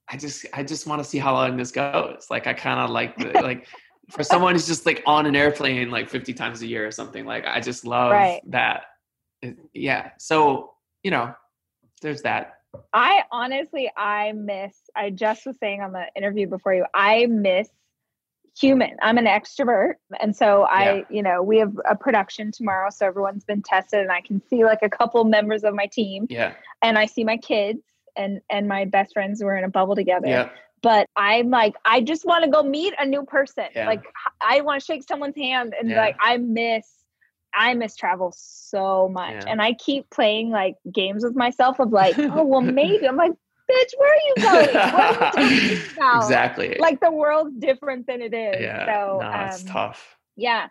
I 0.10 0.18
just, 0.18 0.45
I 0.54 0.64
just 0.64 0.86
want 0.88 1.02
to 1.02 1.10
see 1.10 1.18
how 1.18 1.34
long 1.34 1.58
this 1.58 1.72
goes. 1.72 2.28
Like, 2.30 2.45
I 2.47 2.54
kind 2.54 2.80
of 2.80 2.89
like, 2.89 3.18
the, 3.18 3.32
like, 3.41 3.68
for 4.10 4.24
someone 4.24 4.54
who's 4.54 4.68
just 4.68 4.86
like 4.86 5.02
on 5.06 5.26
an 5.26 5.36
airplane 5.36 5.89
like 5.89 6.10
50 6.10 6.34
times 6.34 6.62
a 6.62 6.68
year 6.68 6.86
or 6.86 6.91
something. 6.91 7.26
Like, 7.26 7.45
I 7.47 7.62
just 7.62 7.86
love 7.86 8.12
Right. 8.12 8.41
that. 8.47 8.84
It- 9.41 9.58
yeah. 9.74 10.12
So, 10.20 10.74
you 11.04 11.12
know, 11.12 11.34
there's 12.02 12.22
that. 12.24 12.60
I 12.93 13.24
honestly, 13.32 13.91
I 13.97 14.32
miss, 14.34 14.76
I 14.95 15.09
just 15.09 15.45
was 15.45 15.57
saying 15.59 15.82
on 15.82 15.91
the 15.91 16.05
interview 16.15 16.47
before 16.47 16.74
you, 16.74 16.86
I 16.93 17.26
miss 17.28 17.69
human. 18.59 18.97
I'm 19.01 19.17
an 19.17 19.26
extrovert. 19.26 19.93
And 20.19 20.36
so 20.36 20.63
I, 20.63 20.93
Yeah. 20.97 21.03
you 21.09 21.24
know, 21.24 21.41
we 21.41 21.57
have 21.59 21.74
a 21.89 21.95
production 21.95 22.51
tomorrow. 22.51 22.89
So 22.89 23.05
everyone's 23.05 23.45
been 23.45 23.61
tested 23.61 24.01
and 24.01 24.11
I 24.11 24.22
can 24.22 24.41
see 24.49 24.65
like 24.65 24.80
a 24.82 24.89
couple 24.89 25.24
members 25.24 25.63
of 25.63 25.74
my 25.74 25.86
team 25.86 26.28
Yeah. 26.30 26.53
and 26.82 26.97
I 26.97 27.05
see 27.05 27.24
my 27.24 27.38
kids 27.38 27.82
and, 28.17 28.41
and 28.49 28.67
my 28.67 28.86
best 28.86 29.13
friends 29.13 29.41
were 29.43 29.55
in 29.55 29.63
a 29.63 29.69
bubble 29.69 29.95
together. 29.95 30.28
Yeah. 30.28 30.49
But 30.82 31.05
I'm 31.15 31.49
like, 31.49 31.76
I 31.86 32.01
just 32.01 32.26
want 32.26 32.43
to 32.43 32.49
go 32.49 32.61
meet 32.63 32.93
a 32.99 33.05
new 33.05 33.24
person. 33.24 33.65
Yeah. 33.76 33.86
Like 33.86 34.03
I 34.41 34.61
want 34.61 34.82
to 34.82 34.86
shake 34.86 35.03
someone's 35.07 35.38
hand 35.38 35.74
and 35.80 35.89
Yeah. 35.89 36.01
like, 36.01 36.17
I 36.19 36.38
miss, 36.38 36.86
I 37.54 37.74
miss 37.74 37.95
travel 37.95 38.34
so 38.36 39.10
much. 39.10 39.32
Yeah. 39.34 39.45
And 39.47 39.62
I 39.62 39.74
keep 39.74 40.10
playing 40.10 40.49
like 40.49 40.76
games 40.91 41.24
with 41.24 41.36
myself 41.36 41.80
of 41.80 41.91
like, 41.91 42.16
oh, 42.20 42.43
well, 42.45 42.62
maybe. 42.62 43.08
I'm 43.08 43.18
like, 43.18 43.32
bitch, 43.32 43.91
where 43.97 44.12
are 44.12 44.16
you 44.28 44.36
going? 44.41 44.74
What 44.93 45.04
are 45.04 45.26
you 45.26 45.32
talking 45.32 45.93
about? 45.97 46.24
exactly. 46.24 46.76
Like 46.80 46.99
the 46.99 47.12
world's 47.12 47.56
different 47.58 48.08
than 48.08 48.22
it 48.22 48.34
is. 48.34 48.62
yeah. 48.62 48.86
So, 48.86 49.22
it's 49.45 49.62
um, 49.62 49.68
tough. 49.68 50.18
yeah. 50.36 50.68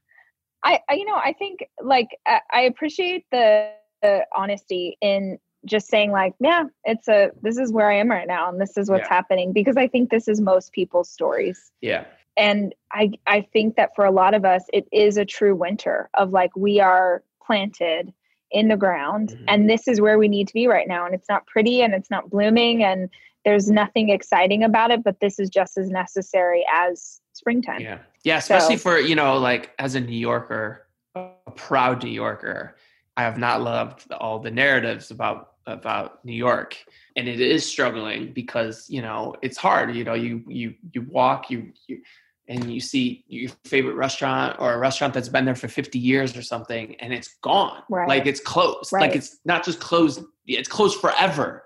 I, 0.63 0.81
I, 0.91 0.95
you 0.95 1.07
know, 1.07 1.17
I 1.17 1.33
think 1.39 1.61
like 1.83 2.09
I, 2.27 2.41
I 2.53 2.61
appreciate 2.63 3.25
the, 3.31 3.71
the 4.03 4.27
honesty 4.37 4.97
in 5.01 5.39
just 5.67 5.89
saying 5.89 6.11
like, 6.11 6.35
yeah, 6.41 6.65
it's 6.85 7.09
a, 7.09 7.31
this 7.43 7.59
is 7.59 7.73
where 7.73 7.91
I 7.91 7.97
am 7.97 8.11
right 8.11 8.27
now. 8.27 8.49
And 8.49 8.61
this 8.61 8.77
is 8.77 8.91
what's 8.91 9.09
Yeah. 9.09 9.15
happening 9.15 9.53
because 9.53 9.77
I 9.77 9.89
think 9.89 10.11
this 10.11 10.29
is 10.29 10.41
most 10.41 10.73
people's 10.73 11.11
stories 11.11 11.71
Yeah. 11.81 12.05
And 12.37 12.75
i 12.93 13.11
i 13.27 13.41
think 13.53 13.77
that 13.77 13.91
for 13.95 14.05
a 14.05 14.11
lot 14.11 14.35
of 14.35 14.45
us 14.45 14.65
it 14.73 14.87
is 14.93 15.17
a 15.17 15.25
true 15.25 15.55
winter 15.55 16.09
of 16.15 16.31
like 16.31 16.55
we 16.57 16.81
are 16.81 17.23
planted 17.45 18.13
in 18.51 18.69
the 18.69 18.77
ground 18.77 19.31
Mhm. 19.31 19.45
and 19.49 19.71
this 19.71 19.87
is 19.89 20.01
where 20.01 20.19
we 20.19 20.29
need 20.29 20.49
to 20.49 20.55
be 20.55 20.67
right 20.67 20.89
now 20.89 21.07
and 21.07 21.15
it's 21.15 21.29
not 21.29 21.47
pretty 21.47 21.83
and 21.83 21.95
it's 21.95 22.11
not 22.11 22.31
blooming 22.31 22.83
and 22.83 23.09
there's 23.45 23.71
nothing 23.71 24.11
exciting 24.11 24.63
about 24.65 24.91
it 24.91 25.03
but 25.05 25.21
this 25.21 25.39
is 25.39 25.49
just 25.51 25.79
as 25.79 25.89
necessary 25.91 26.65
as 26.73 27.21
springtime 27.33 27.81
Yeah. 27.81 27.99
Yeah. 28.23 28.37
Especially 28.39 28.77
So- 28.77 28.91
for, 28.91 28.99
you 28.99 29.15
know, 29.15 29.39
like 29.39 29.71
as 29.79 29.95
a 29.95 30.01
New 30.01 30.17
Yorker, 30.19 30.87
a 31.15 31.31
proud 31.55 32.05
New 32.05 32.11
Yorker, 32.11 32.77
I 33.17 33.23
have 33.23 33.39
not 33.39 33.63
loved 33.63 34.11
all 34.13 34.41
the 34.41 34.51
narratives 34.51 35.11
about 35.11 35.50
about 35.67 36.25
New 36.25 36.35
York. 36.35 36.77
And 37.17 37.29
it 37.29 37.41
is 37.41 37.65
struggling 37.65 38.33
because, 38.33 38.87
you 38.89 39.03
know, 39.03 39.35
it's 39.43 39.57
hard. 39.57 39.95
You 39.95 40.05
know, 40.05 40.15
you 40.15 40.43
you 40.49 40.75
you 40.93 41.03
walk, 41.03 41.51
you 41.51 41.73
you 41.87 42.03
and 42.49 42.73
you 42.73 42.81
see 42.81 43.25
your 43.29 43.51
favorite 43.65 43.95
restaurant 43.95 44.57
or 44.59 44.73
a 44.73 44.79
restaurant 44.79 45.15
that's 45.15 45.29
been 45.29 45.45
there 45.45 45.55
for 45.55 45.69
50 45.69 46.01
years 46.01 46.37
or 46.37 46.43
something 46.43 46.97
and 46.97 47.13
it's 47.13 47.37
gone. 47.43 47.83
Right. 47.89 48.09
Like 48.09 48.27
it's 48.27 48.41
closed. 48.41 48.93
Right. 48.93 49.03
Like 49.03 49.15
it's 49.15 49.39
not 49.45 49.65
just 49.65 49.79
closed, 49.79 50.25
it's 50.47 50.69
closed 50.69 51.01
forever 51.01 51.65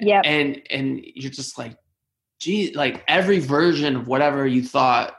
yeah 0.00 0.20
and 0.24 0.60
and 0.70 1.00
you're 1.14 1.30
just 1.30 1.58
like 1.58 1.76
gee 2.38 2.72
like 2.74 3.04
every 3.08 3.38
version 3.38 3.96
of 3.96 4.08
whatever 4.08 4.46
you 4.46 4.62
thought 4.62 5.16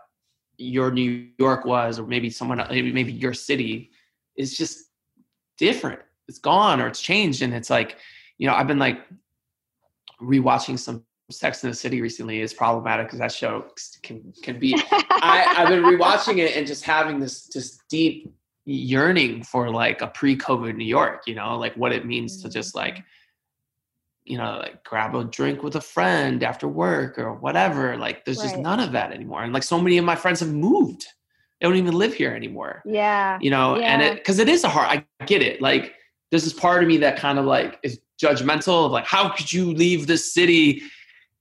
your 0.57 0.91
new 0.91 1.27
york 1.37 1.65
was 1.65 1.99
or 1.99 2.05
maybe 2.05 2.29
someone 2.29 2.61
maybe 2.69 2.91
maybe 2.91 3.11
your 3.11 3.33
city 3.33 3.91
is 4.37 4.57
just 4.57 4.89
different 5.57 5.99
it's 6.27 6.39
gone 6.39 6.81
or 6.81 6.87
it's 6.87 7.01
changed 7.01 7.41
and 7.41 7.53
it's 7.53 7.69
like 7.69 7.97
you 8.37 8.47
know 8.47 8.53
i've 8.53 8.67
been 8.67 8.79
like 8.79 8.99
rewatching 10.21 10.77
some 10.77 11.03
sex 11.31 11.63
in 11.63 11.69
the 11.69 11.75
city 11.75 12.01
recently 12.01 12.41
is 12.41 12.53
problematic 12.53 13.07
because 13.07 13.19
that 13.19 13.31
show 13.31 13.65
can 14.03 14.33
can 14.43 14.59
be 14.59 14.75
I, 14.91 15.55
I've 15.57 15.69
been 15.69 15.83
rewatching 15.83 16.37
it 16.37 16.55
and 16.55 16.67
just 16.67 16.83
having 16.83 17.19
this 17.19 17.47
just 17.47 17.81
deep 17.89 18.31
yearning 18.65 19.43
for 19.43 19.69
like 19.69 20.01
a 20.01 20.07
pre-COVID 20.07 20.75
New 20.75 20.85
York, 20.85 21.23
you 21.27 21.35
know, 21.35 21.57
like 21.57 21.75
what 21.75 21.91
it 21.91 22.05
means 22.05 22.41
to 22.41 22.49
just 22.49 22.75
mm-hmm. 22.75 22.79
like, 22.79 23.03
you 24.23 24.37
know, 24.37 24.57
like 24.57 24.83
grab 24.83 25.13
a 25.15 25.23
drink 25.23 25.61
with 25.61 25.75
a 25.75 25.81
friend 25.81 26.43
after 26.43 26.67
work 26.67 27.19
or 27.19 27.33
whatever. 27.35 27.95
Like 27.95 28.25
there's 28.25 28.41
just 28.41 28.57
none 28.57 28.79
of 28.79 28.91
that 28.93 29.11
anymore. 29.11 29.43
And 29.43 29.53
like 29.53 29.63
so 29.63 29.79
many 29.79 29.99
of 29.99 30.05
my 30.05 30.15
friends 30.15 30.39
have 30.39 30.51
moved. 30.51 31.05
They 31.61 31.67
don't 31.67 31.77
even 31.77 31.93
live 31.93 32.13
here 32.13 32.31
anymore. 32.31 32.81
yeah 32.85 33.37
You 33.39 33.51
know, 33.51 33.75
and 33.75 34.01
it 34.01 34.15
because 34.15 34.39
it 34.39 34.49
is 34.49 34.63
a 34.63 34.69
hard 34.69 35.05
I 35.19 35.25
get 35.25 35.43
it. 35.43 35.61
Like 35.61 35.93
this 36.31 36.51
part 36.53 36.83
of 36.83 36.87
me 36.87 36.97
that 36.97 37.17
kind 37.17 37.39
of 37.39 37.45
like 37.45 37.79
is 37.83 37.99
judgmental 38.21 38.85
of 38.85 38.91
like, 38.91 39.05
how 39.05 39.29
could 39.29 39.51
you 39.51 39.73
leave 39.73 40.07
this 40.07 40.33
city? 40.33 40.81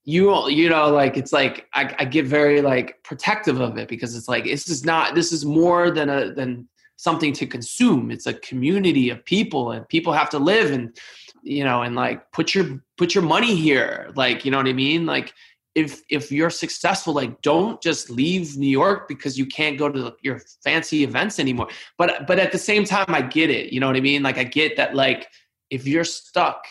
you 0.07 0.51
you 0.51 0.69
know 0.69 0.91
like 0.91 1.17
it's 1.17 1.33
like 1.33 1.67
I, 1.73 1.95
I 1.99 2.05
get 2.05 2.27
very 2.27 2.61
like 2.61 3.03
protective 3.05 3.61
of 3.61 3.79
it 3.79 3.89
because 3.89 4.15
it's 4.15 4.29
like 4.29 4.45
this 4.45 4.69
is 4.69 4.85
not 4.85 5.15
this 5.15 5.33
is 5.33 5.47
more 5.47 5.91
than 5.91 6.11
a 6.11 6.31
than 6.31 6.69
something 6.97 7.33
to 7.35 7.47
consume. 7.47 8.11
It's 8.11 8.27
a 8.27 8.35
community 8.35 9.11
of 9.11 9.25
people 9.25 9.73
and 9.73 9.89
people 9.89 10.13
have 10.13 10.31
to 10.31 10.39
live 10.39 10.71
and 10.71 10.97
you 11.43 11.65
know 11.65 11.83
and 11.83 11.95
like 11.95 12.31
put 12.33 12.55
your 12.55 12.83
put 12.97 13.15
your 13.15 13.25
money 13.25 13.55
here. 13.55 14.13
Like 14.15 14.45
you 14.45 14.51
know 14.51 14.59
what 14.59 14.69
i 14.69 14.73
mean? 14.73 15.07
Like 15.07 15.33
if 15.75 16.03
if 16.09 16.31
you're 16.31 16.51
successful 16.51 17.15
like 17.15 17.41
don't 17.43 17.83
just 17.83 18.09
leave 18.09 18.57
new 18.57 18.69
york 18.69 19.09
because 19.09 19.37
you 19.37 19.45
can't 19.45 19.77
go 19.77 19.89
to 19.89 20.15
your 20.23 20.41
fancy 20.63 21.03
events 21.03 21.39
anymore 21.39 21.69
but 21.99 22.27
but 22.27 22.39
at 22.39 22.53
the 22.53 22.59
same 22.59 22.85
time 22.85 23.07
i 23.09 23.21
get 23.21 23.51
it 23.51 23.73
you 23.73 23.81
know 23.81 23.87
what 23.87 23.97
i 23.97 24.01
mean 24.01 24.23
like 24.23 24.39
i 24.39 24.45
get 24.45 24.77
that 24.77 24.95
like 24.95 25.29
if 25.71 25.87
you're 25.87 26.05
stuck 26.05 26.65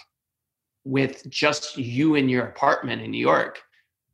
with 0.86 1.28
just 1.30 1.78
you 1.78 2.16
in 2.16 2.28
your 2.30 2.46
apartment 2.46 3.02
in 3.02 3.12
New 3.12 3.20
York. 3.20 3.62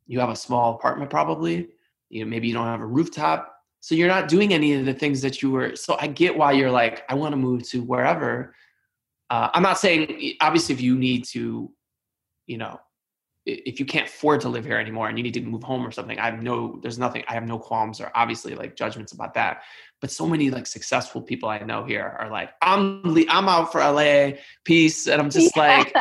You 0.06 0.20
have 0.20 0.30
a 0.30 0.36
small 0.36 0.74
apartment 0.74 1.10
probably. 1.10 1.68
You 2.08 2.24
know, 2.24 2.30
maybe 2.30 2.48
you 2.48 2.54
don't 2.54 2.66
have 2.66 2.80
a 2.80 2.86
rooftop. 2.86 3.54
So 3.80 3.94
you're 3.94 4.08
not 4.08 4.28
doing 4.28 4.52
any 4.52 4.74
of 4.74 4.84
the 4.84 4.94
things 4.94 5.22
that 5.22 5.42
you 5.42 5.50
were. 5.50 5.74
So 5.74 5.96
I 5.98 6.06
get 6.06 6.36
why 6.36 6.52
you're 6.52 6.70
like, 6.70 7.04
I 7.08 7.14
want 7.14 7.32
to 7.32 7.36
move 7.36 7.68
to 7.70 7.82
wherever. 7.82 8.54
Uh, 9.30 9.48
I'm 9.54 9.62
not 9.62 9.78
saying 9.78 10.34
obviously 10.40 10.74
if 10.74 10.80
you 10.80 10.98
need 10.98 11.24
to, 11.26 11.70
you 12.46 12.58
know, 12.58 12.78
if 13.50 13.80
you 13.80 13.86
can't 13.86 14.08
afford 14.08 14.40
to 14.42 14.48
live 14.48 14.64
here 14.64 14.78
anymore 14.78 15.08
and 15.08 15.18
you 15.18 15.22
need 15.22 15.34
to 15.34 15.40
move 15.40 15.62
home 15.62 15.86
or 15.86 15.90
something, 15.90 16.18
I 16.18 16.26
have 16.26 16.42
no, 16.42 16.78
there's 16.82 16.98
nothing, 16.98 17.24
I 17.28 17.34
have 17.34 17.46
no 17.46 17.58
qualms 17.58 18.00
or 18.00 18.10
obviously 18.14 18.54
like 18.54 18.76
judgments 18.76 19.12
about 19.12 19.34
that. 19.34 19.62
But 20.00 20.10
so 20.10 20.26
many 20.26 20.50
like 20.50 20.66
successful 20.66 21.20
people 21.20 21.48
I 21.48 21.58
know 21.58 21.84
here 21.84 22.16
are 22.18 22.30
like, 22.30 22.50
I'm, 22.62 23.02
I'm 23.28 23.48
out 23.48 23.72
for 23.72 23.80
LA, 23.80 24.38
peace, 24.64 25.06
and 25.06 25.20
I'm 25.20 25.30
just 25.30 25.56
like, 25.56 25.94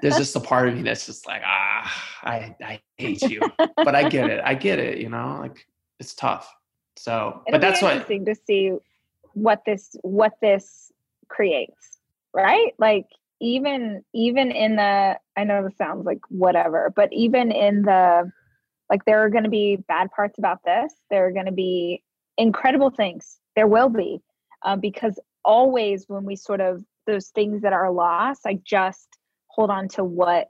there's 0.00 0.16
just 0.16 0.36
a 0.36 0.40
part 0.52 0.68
of 0.68 0.74
me 0.74 0.82
that's 0.82 1.06
just 1.06 1.26
like 1.26 1.42
ah 1.44 2.10
i 2.22 2.56
i 2.62 2.80
hate 2.96 3.22
you. 3.22 3.42
But 3.58 3.94
i 3.94 4.08
get 4.08 4.30
it 4.30 4.40
i 4.44 4.54
get 4.54 4.78
it 4.78 4.98
you 4.98 5.10
know 5.10 5.38
like 5.40 5.66
it's 6.00 6.14
tough. 6.14 6.52
So 6.96 7.42
It'll 7.46 7.58
but 7.58 7.60
that's 7.60 7.82
what 7.82 7.92
interesting 7.92 8.24
to 8.26 8.34
see 8.34 8.72
what 9.34 9.62
this 9.66 9.96
what 10.02 10.32
this 10.40 10.92
creates 11.28 11.94
right? 12.34 12.74
Like 12.78 13.06
even 13.44 14.02
even 14.14 14.50
in 14.50 14.76
the 14.76 15.18
i 15.36 15.44
know 15.44 15.62
this 15.62 15.76
sounds 15.76 16.04
like 16.06 16.20
whatever 16.28 16.92
but 16.96 17.08
even 17.12 17.52
in 17.52 17.82
the 17.82 18.30
like 18.90 19.04
there 19.04 19.24
are 19.24 19.30
going 19.30 19.44
to 19.44 19.50
be 19.50 19.76
bad 19.88 20.10
parts 20.14 20.38
about 20.38 20.58
this. 20.64 20.92
There 21.10 21.26
are 21.26 21.32
going 21.32 21.46
to 21.46 21.52
be 21.52 22.02
incredible 22.36 22.90
things. 22.90 23.38
There 23.56 23.66
will 23.66 23.88
be 23.88 24.20
um, 24.64 24.80
because 24.80 25.18
always 25.44 26.04
when 26.08 26.24
we 26.24 26.36
sort 26.36 26.60
of 26.60 26.82
those 27.06 27.28
things 27.28 27.60
that 27.60 27.74
are 27.74 27.90
lost 27.90 28.46
i 28.46 28.58
just 28.64 29.18
hold 29.48 29.68
on 29.68 29.86
to 29.86 30.02
what 30.02 30.48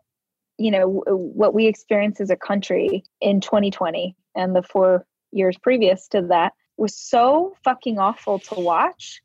you 0.57 0.71
know 0.71 1.03
what 1.09 1.53
we 1.53 1.67
experienced 1.67 2.21
as 2.21 2.31
a 2.31 2.37
country 2.37 3.03
in 3.21 3.41
2020 3.41 4.15
and 4.37 4.55
the 4.55 4.63
four 4.63 5.05
years 5.33 5.59
previous 5.59 6.07
to 6.07 6.23
that 6.23 6.53
was 6.77 6.97
so 6.97 7.57
fucking 7.65 7.99
awful 7.99 8.39
to 8.39 8.55
watch 8.55 9.21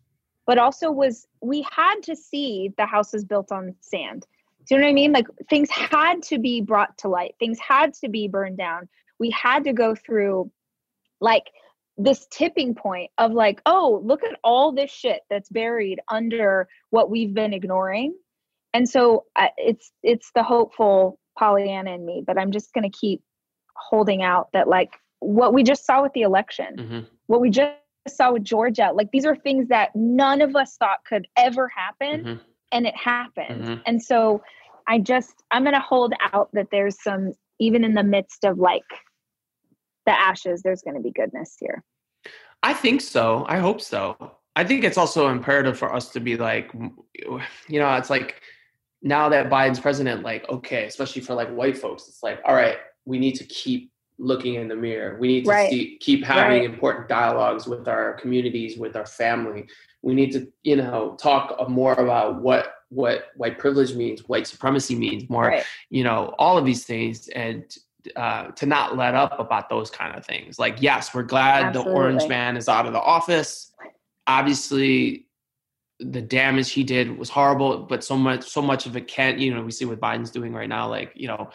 but 0.50 0.58
also 0.58 0.90
was 0.90 1.28
we 1.42 1.64
had 1.72 2.02
to 2.02 2.16
see 2.16 2.74
the 2.76 2.88
houses 2.88 3.24
built 3.24 3.52
on 3.52 3.76
sand. 3.82 4.26
Do 4.66 4.74
you 4.74 4.82
know 4.82 4.88
what 4.88 4.90
i 4.90 4.94
mean? 4.94 5.12
Like 5.12 5.28
things 5.48 5.70
had 5.70 6.24
to 6.24 6.40
be 6.40 6.60
brought 6.60 6.98
to 6.98 7.08
light. 7.08 7.36
Things 7.38 7.60
had 7.60 7.94
to 8.02 8.10
be 8.10 8.28
burned 8.28 8.58
down. 8.58 8.90
We 9.20 9.30
had 9.30 9.64
to 9.66 9.74
go 9.74 9.94
through 9.94 10.52
like 11.22 11.44
this 11.98 12.26
tipping 12.32 12.74
point 12.74 13.12
of 13.20 13.32
like 13.32 13.62
oh 13.68 14.02
look 14.04 14.24
at 14.24 14.40
all 14.44 14.72
this 14.72 14.90
shit 14.90 15.22
that's 15.30 15.50
buried 15.50 16.00
under 16.10 16.68
what 16.90 17.12
we've 17.12 17.36
been 17.36 17.54
ignoring. 17.54 18.16
And 18.74 18.90
so 18.90 19.26
uh, 19.36 19.50
it's 19.58 19.92
it's 20.02 20.32
the 20.34 20.42
hopeful 20.42 21.20
pollyanna 21.38 21.92
in 21.94 22.04
me 22.06 22.24
but 22.26 22.38
i'm 22.38 22.52
just 22.52 22.74
going 22.74 22.90
to 22.92 22.98
keep 22.98 23.22
holding 23.76 24.24
out 24.24 24.50
that 24.52 24.68
like 24.68 24.94
what 25.20 25.54
we 25.54 25.62
just 25.64 25.86
saw 25.86 26.02
with 26.02 26.12
the 26.14 26.24
election 26.24 26.76
Mhm. 26.76 27.06
what 27.28 27.40
we 27.40 27.52
just 27.52 27.72
saw 28.08 28.32
with 28.32 28.44
georgia 28.44 28.92
like 28.94 29.10
these 29.12 29.26
are 29.26 29.36
things 29.36 29.68
that 29.68 29.96
none 29.96 30.42
of 30.42 30.56
us 30.56 30.78
thought 30.78 31.00
could 31.08 31.28
ever 31.38 31.68
happen 31.68 32.24
Mhm. 32.24 32.40
and 32.72 32.88
it 32.88 32.96
happened 32.96 33.66
Mhm. 33.66 33.82
and 33.86 34.02
so 34.02 34.42
i 34.88 34.98
just 34.98 35.44
i'm 35.52 35.64
going 35.64 35.76
to 35.76 35.80
hold 35.80 36.14
out 36.34 36.50
that 36.54 36.68
there's 36.72 37.02
some 37.02 37.34
even 37.60 37.84
in 37.84 37.94
the 37.94 38.04
midst 38.04 38.46
of 38.46 38.58
like 38.58 38.84
the 40.06 40.20
ashes 40.20 40.62
there's 40.64 40.82
going 40.82 40.96
to 40.96 41.02
be 41.02 41.12
goodness 41.12 41.56
here 41.60 41.84
i 42.64 42.74
think 42.74 43.02
so 43.02 43.46
i 43.48 43.58
hope 43.60 43.82
so 43.82 44.40
I 44.56 44.66
think 44.66 44.84
it's 44.84 44.98
also 44.98 45.30
imperative 45.30 45.78
for 45.78 45.94
us 45.94 46.10
to 46.10 46.20
be 46.20 46.36
like, 46.36 46.72
you 46.74 47.80
know, 47.80 47.96
it's 47.96 48.10
like 48.10 48.42
now 49.02 49.30
that 49.30 49.50
Biden's 49.50 49.80
president, 49.80 50.22
like, 50.22 50.50
okay, 50.50 50.86
especially 50.86 51.22
for 51.22 51.34
like 51.34 51.50
white 51.50 51.78
folks, 51.78 52.10
it's 52.10 52.22
like, 52.24 52.42
all 52.44 52.56
right, 52.56 52.78
we 53.06 53.20
need 53.20 53.36
to 53.36 53.46
keep 53.46 53.90
looking 54.20 54.56
in 54.56 54.68
the 54.68 54.76
mirror. 54.76 55.18
We 55.20 55.28
need 55.30 55.46
to 55.46 55.50
Right. 55.52 55.70
see, 55.70 55.98
keep 56.00 56.24
having 56.24 56.60
Right. 56.60 56.70
important 56.70 57.08
dialogues 57.08 57.66
with 57.68 57.88
our 57.88 58.14
communities, 58.14 58.78
with 58.78 58.96
our 58.96 59.06
family. 59.06 59.68
We 60.02 60.14
need 60.14 60.32
to, 60.34 60.48
you 60.64 60.76
know, 60.76 61.16
talk 61.20 61.68
more 61.70 61.94
about 61.94 62.42
what 62.42 62.76
what 62.92 63.28
white 63.36 63.60
privilege 63.60 63.94
means, 63.94 64.28
white 64.28 64.48
supremacy 64.48 64.96
means, 64.96 65.30
more, 65.30 65.50
Right. 65.50 65.64
you 65.92 66.04
know, 66.04 66.34
all 66.40 66.58
of 66.58 66.66
these 66.66 66.86
things, 66.86 67.28
and 67.28 67.64
uh, 68.16 68.48
to 68.48 68.66
not 68.66 68.98
let 68.98 69.14
up 69.14 69.40
about 69.40 69.70
those 69.70 69.92
kind 69.92 70.16
of 70.16 70.26
things. 70.26 70.58
Like, 70.58 70.82
yes, 70.82 71.14
we're 71.14 71.22
glad 71.22 71.74
the 71.74 71.82
Orange 71.84 72.28
Man 72.28 72.58
is 72.58 72.68
out 72.68 72.88
of 72.88 72.94
the 72.94 73.00
office. 73.00 73.72
Obviously, 74.26 75.28
the 76.00 76.22
damage 76.22 76.72
he 76.72 76.84
did 76.84 77.16
was 77.16 77.30
horrible, 77.30 77.80
but 77.84 78.04
so 78.04 78.18
much, 78.18 78.50
so 78.50 78.62
much 78.62 78.88
of 78.88 78.96
it 78.96 79.08
can't. 79.08 79.38
You 79.38 79.54
know, 79.54 79.62
we 79.62 79.72
see 79.72 79.86
what 79.86 80.00
Biden's 80.00 80.32
doing 80.32 80.54
right 80.54 80.70
now. 80.70 80.90
Like, 80.90 81.12
you 81.14 81.28
know, 81.28 81.52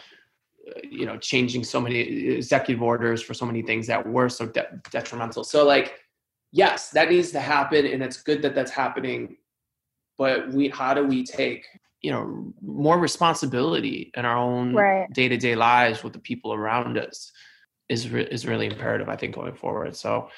you 0.83 1.05
know, 1.05 1.17
changing 1.17 1.63
so 1.63 1.79
many 1.79 1.99
executive 1.99 2.81
orders 2.81 3.21
for 3.21 3.33
so 3.33 3.45
many 3.45 3.61
things 3.61 3.87
that 3.87 4.05
were 4.07 4.29
so 4.29 4.45
de- 4.47 4.81
detrimental. 4.91 5.43
So, 5.43 5.65
like, 5.65 5.99
yes, 6.51 6.89
that 6.91 7.09
needs 7.09 7.31
to 7.31 7.39
happen, 7.39 7.85
and 7.85 8.01
it's 8.01 8.21
good 8.21 8.41
that 8.41 8.55
that's 8.55 8.71
happening. 8.71 9.37
But 10.17 10.49
we, 10.51 10.69
how 10.69 10.93
do 10.93 11.05
we 11.05 11.23
take, 11.23 11.65
you 12.01 12.11
know, 12.11 12.53
more 12.61 12.97
responsibility 12.97 14.11
in 14.15 14.25
our 14.25 14.37
own 14.37 14.73
Right. 14.73 15.11
day 15.13 15.27
to 15.27 15.37
day 15.37 15.55
lives 15.55 16.03
with 16.03 16.13
the 16.13 16.19
people 16.19 16.53
around 16.53 16.97
us? 16.97 17.31
Is 17.87 18.09
re- 18.09 18.27
is 18.31 18.47
really 18.47 18.65
imperative, 18.65 19.09
I 19.09 19.15
think, 19.15 19.35
going 19.35 19.53
forward. 19.53 19.95
So, 19.95 20.29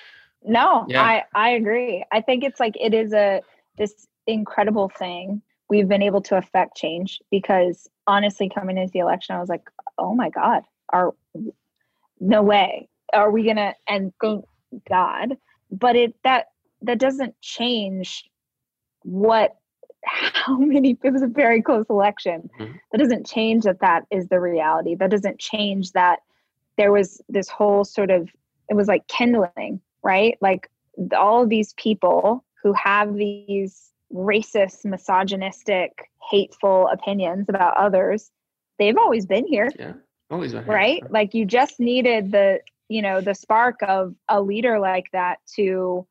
No, 0.43 0.86
Yeah. 0.89 1.01
I 1.01 1.23
I 1.34 1.49
agree. 1.51 2.03
I 2.11 2.19
think 2.21 2.43
it's 2.43 2.59
like 2.59 2.75
it 2.80 2.93
is 2.93 3.13
a 3.13 3.41
this 3.78 4.07
incredible 4.25 4.89
thing. 4.89 5.41
We've 5.69 5.88
been 5.88 6.01
able 6.01 6.21
to 6.23 6.36
affect 6.38 6.75
change 6.75 7.21
because 7.32 7.88
honestly, 8.05 8.49
coming 8.49 8.78
into 8.78 8.91
the 8.91 8.99
election, 8.99 9.36
I 9.36 9.39
was 9.39 9.49
like, 9.49 9.69
oh 9.98 10.14
my 10.16 10.30
god, 10.30 10.64
are 10.89 11.14
no 12.20 12.43
way 12.43 12.89
are 13.14 13.32
we 13.32 13.43
gonna? 13.45 13.74
And 13.88 14.14
thank 14.22 14.45
God, 14.89 15.38
but 15.72 15.95
it 15.95 16.16
that 16.24 16.48
that 16.82 17.00
doesn't 17.00 17.39
change 17.41 18.30
what 19.04 19.56
how 20.04 20.58
many 20.58 20.98
it 21.04 21.14
was 21.14 21.22
a 21.22 21.28
very 21.28 21.62
close 21.62 21.86
election 21.89 22.50
Mhm. 22.60 22.80
that 22.91 22.98
doesn't 22.98 23.26
change 23.26 23.64
that 23.64 23.80
that 23.80 24.06
is 24.12 24.28
the 24.28 24.39
reality 24.39 24.95
that 24.95 25.10
doesn't 25.10 25.39
change 25.39 25.91
that 25.93 26.20
there 26.78 26.91
was 26.91 27.22
this 27.28 27.50
whole 27.50 27.84
sort 27.84 28.12
of 28.12 28.30
it 28.70 28.76
was 28.76 28.88
like 28.88 29.08
kindling 29.08 29.82
right 30.04 30.38
like 30.39 30.70
all 31.18 31.43
of 31.43 31.50
these 31.50 31.74
people 31.74 32.45
who 32.62 32.74
have 32.74 33.16
these 33.16 33.91
racist 34.14 34.86
misogynistic 34.86 36.10
hateful 36.30 36.88
opinions 36.89 37.48
about 37.50 37.76
others 37.76 38.32
they've 38.80 38.97
always 38.97 39.25
been 39.25 39.47
here 39.47 39.69
yeah, 39.80 39.93
always 40.30 40.53
been 40.53 40.63
here. 40.63 40.73
right? 40.73 41.11
like 41.11 41.34
you 41.34 41.45
just 41.45 41.80
needed 41.80 42.32
the 42.32 42.59
you 42.89 43.01
know 43.01 43.21
the 43.21 43.34
spark 43.36 43.78
of 43.84 44.15
a 44.30 44.41
leader 44.41 44.80
like 44.80 45.05
that 45.11 45.38
to 45.55 46.05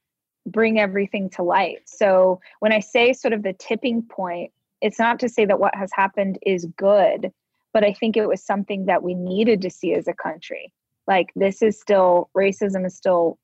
bring 0.48 0.78
everything 0.78 1.28
to 1.30 1.42
light. 1.42 1.78
So 1.86 2.40
when 2.60 2.72
i 2.72 2.80
say 2.80 3.12
sort 3.12 3.32
of 3.32 3.42
the 3.42 3.52
tipping 3.54 4.02
point 4.02 4.52
it's 4.80 4.98
not 4.98 5.18
to 5.20 5.28
say 5.28 5.44
that 5.44 5.58
what 5.58 5.74
has 5.74 5.90
happened 5.94 6.38
is 6.42 6.66
good 6.76 7.32
but 7.72 7.82
i 7.84 7.92
think 7.92 8.16
it 8.16 8.26
was 8.28 8.42
something 8.42 8.86
that 8.86 9.02
we 9.02 9.14
needed 9.14 9.62
to 9.62 9.70
see 9.70 9.92
as 9.94 10.06
a 10.08 10.14
country. 10.14 10.72
Like 11.08 11.30
this 11.36 11.62
is 11.62 11.80
still 11.80 12.30
racism 12.36 12.84
is 12.86 12.96
still 12.96 13.38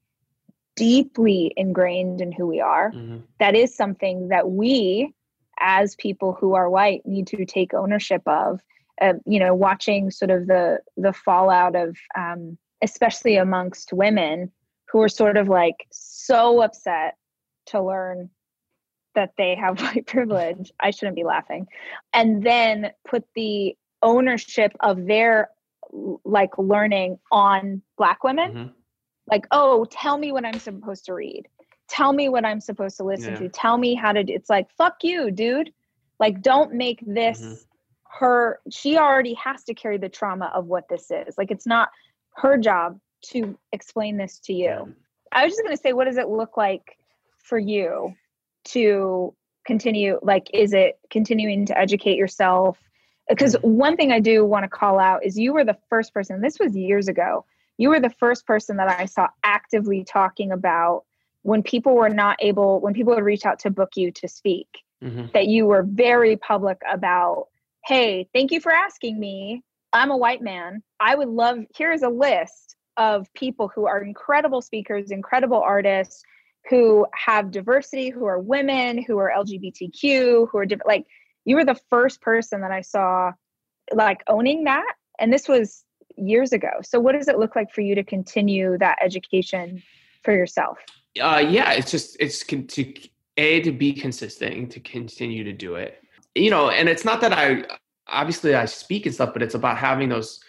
deeply 0.74 1.52
ingrained 1.56 2.20
in 2.20 2.32
who 2.32 2.46
we 2.46 2.60
are. 2.60 2.90
Mhm. 2.92 3.22
that 3.38 3.54
is 3.54 3.74
something 3.74 4.28
that 4.28 4.50
we 4.50 5.12
as 5.58 5.94
people 5.96 6.32
who 6.32 6.54
are 6.54 6.68
white 6.70 7.04
need 7.06 7.26
to 7.28 7.44
take 7.44 7.74
ownership 7.74 8.22
of 8.26 8.60
uh, 9.00 9.14
you 9.26 9.38
know 9.38 9.54
watching 9.54 10.10
sort 10.10 10.30
of 10.30 10.46
the 10.46 10.78
the 10.96 11.12
fallout 11.12 11.74
of 11.74 11.96
um, 12.16 12.56
especially 12.82 13.36
amongst 13.36 13.92
women 13.92 14.50
who 14.90 15.00
are 15.00 15.08
sort 15.08 15.36
of 15.36 15.48
like 15.48 15.86
so 15.90 16.60
upset 16.62 17.16
to 17.66 17.80
learn 17.80 18.28
that 19.14 19.32
they 19.38 19.54
have 19.54 19.80
white 19.82 20.06
privilege 20.06 20.72
i 20.80 20.90
shouldn't 20.90 21.16
be 21.16 21.24
laughing 21.24 21.66
and 22.12 22.42
then 22.42 22.90
put 23.08 23.24
the 23.34 23.74
ownership 24.02 24.72
of 24.80 25.06
their 25.06 25.48
like 26.24 26.56
learning 26.58 27.18
on 27.30 27.82
black 27.96 28.24
women 28.24 28.52
Mhm. 28.52 28.70
like 29.30 29.46
oh 29.50 29.84
tell 29.90 30.16
me 30.18 30.32
what 30.32 30.44
i'm 30.44 30.58
supposed 30.58 31.04
to 31.06 31.14
read 31.14 31.46
tell 31.88 32.12
me 32.12 32.28
what 32.28 32.44
i'm 32.44 32.60
supposed 32.60 32.96
to 32.96 33.04
listen 33.04 33.32
Yeah. 33.34 33.38
to 33.40 33.48
tell 33.48 33.76
me 33.78 33.94
how 33.94 34.12
to 34.12 34.24
do 34.24 34.32
it's 34.32 34.48
like 34.50 34.70
fuck 34.70 34.96
you 35.02 35.30
dude 35.30 35.72
like 36.18 36.40
don't 36.40 36.72
make 36.74 37.00
this 37.06 37.40
Mhm. 37.42 37.66
Her 38.18 38.60
she 38.70 38.98
already 38.98 39.34
has 39.34 39.64
to 39.64 39.74
carry 39.74 39.98
the 39.98 40.08
trauma 40.08 40.50
of 40.54 40.66
what 40.66 40.88
this 40.88 41.10
is. 41.10 41.36
Like 41.38 41.50
it's 41.50 41.66
not 41.66 41.88
her 42.36 42.58
job 42.58 42.98
to 43.26 43.58
explain 43.72 44.16
this 44.16 44.38
to 44.40 44.52
you. 44.52 44.94
I 45.32 45.44
was 45.44 45.52
just 45.52 45.62
going 45.62 45.76
to 45.76 45.80
say 45.80 45.92
what 45.92 46.04
does 46.04 46.18
it 46.18 46.28
look 46.28 46.56
like 46.56 46.98
for 47.38 47.58
you 47.58 48.14
to 48.64 49.34
continue 49.66 50.18
like 50.22 50.48
is 50.52 50.72
it 50.72 50.98
continuing 51.10 51.66
to 51.66 51.78
educate 51.78 52.16
yourself? 52.16 52.78
Because 53.28 53.56
one 53.62 53.96
thing 53.96 54.10
i 54.12 54.18
do 54.20 54.44
want 54.44 54.64
to 54.64 54.68
call 54.68 54.98
out 54.98 55.24
is 55.24 55.38
you 55.38 55.52
were 55.52 55.64
the 55.64 55.78
first 55.88 56.12
person 56.12 56.40
this 56.40 56.58
was 56.58 56.76
years 56.76 57.06
ago 57.08 57.44
you 57.78 57.88
were 57.88 58.00
the 58.00 58.10
first 58.10 58.44
person 58.46 58.76
that 58.76 58.88
i 58.88 59.06
saw 59.06 59.28
actively 59.44 60.04
talking 60.04 60.50
about 60.50 61.04
when 61.42 61.62
people 61.62 61.94
were 61.94 62.08
not 62.08 62.36
able 62.40 62.80
when 62.80 62.92
people 62.92 63.14
would 63.14 63.24
reach 63.24 63.46
out 63.46 63.60
to 63.60 63.70
book 63.70 63.90
you 63.96 64.10
to 64.10 64.28
speak 64.28 64.66
Mhm. 65.02 65.32
that 65.32 65.46
you 65.46 65.66
were 65.66 65.82
very 65.82 66.36
public 66.36 66.80
about 66.90 67.46
hey 67.84 68.28
thank 68.34 68.50
you 68.50 68.60
for 68.60 68.72
asking 68.72 69.18
me. 69.18 69.62
I'm 69.92 70.10
a 70.10 70.16
white 70.16 70.42
man. 70.42 70.82
I 71.00 71.14
would 71.14 71.28
love 71.28 71.58
here's 71.76 72.02
a 72.02 72.08
list 72.08 72.76
of 72.96 73.26
people 73.34 73.70
who 73.74 73.86
are 73.86 74.02
incredible 74.02 74.60
speakers 74.60 75.10
incredible 75.10 75.60
artists 75.60 76.22
who 76.68 77.06
have 77.14 77.50
diversity 77.50 78.10
who 78.10 78.26
are 78.26 78.38
women 78.38 79.02
who 79.02 79.16
are 79.16 79.32
lgbtq 79.34 80.46
who 80.50 80.58
are 80.58 80.66
different 80.66 80.86
like 80.86 81.06
you 81.46 81.56
were 81.56 81.64
the 81.64 81.80
first 81.88 82.20
person 82.20 82.60
that 82.60 82.70
i 82.70 82.82
saw 82.82 83.32
like 83.94 84.22
owning 84.28 84.64
that 84.64 84.92
and 85.18 85.32
this 85.32 85.48
was 85.48 85.84
years 86.16 86.52
ago. 86.52 86.70
So 86.82 87.00
what 87.00 87.12
does 87.12 87.28
it 87.28 87.38
look 87.38 87.56
like 87.56 87.72
for 87.72 87.80
you 87.80 87.94
to 87.94 88.04
continue 88.04 88.76
that 88.78 88.98
education 89.02 89.82
for 90.24 90.34
yourself? 90.34 90.78
Uh 91.20 91.44
yeah 91.46 91.72
it's 91.72 91.90
just 91.90 92.16
it's 92.20 92.42
con- 92.42 92.66
to 92.68 92.94
a 93.36 93.60
to 93.60 93.72
be 93.72 93.92
consistent 93.92 94.72
to 94.72 94.80
continue 94.80 95.44
to 95.44 95.52
do 95.52 95.74
it 95.74 96.01
you 96.34 96.50
know 96.50 96.70
and 96.70 96.88
it's 96.88 97.04
not 97.04 97.20
that 97.20 97.32
i 97.32 97.64
obviously 98.08 98.54
i 98.54 98.64
speak 98.64 99.06
and 99.06 99.14
stuff 99.14 99.32
but 99.32 99.42
it's 99.42 99.54
about 99.54 99.76
having 99.76 100.08
those 100.08 100.40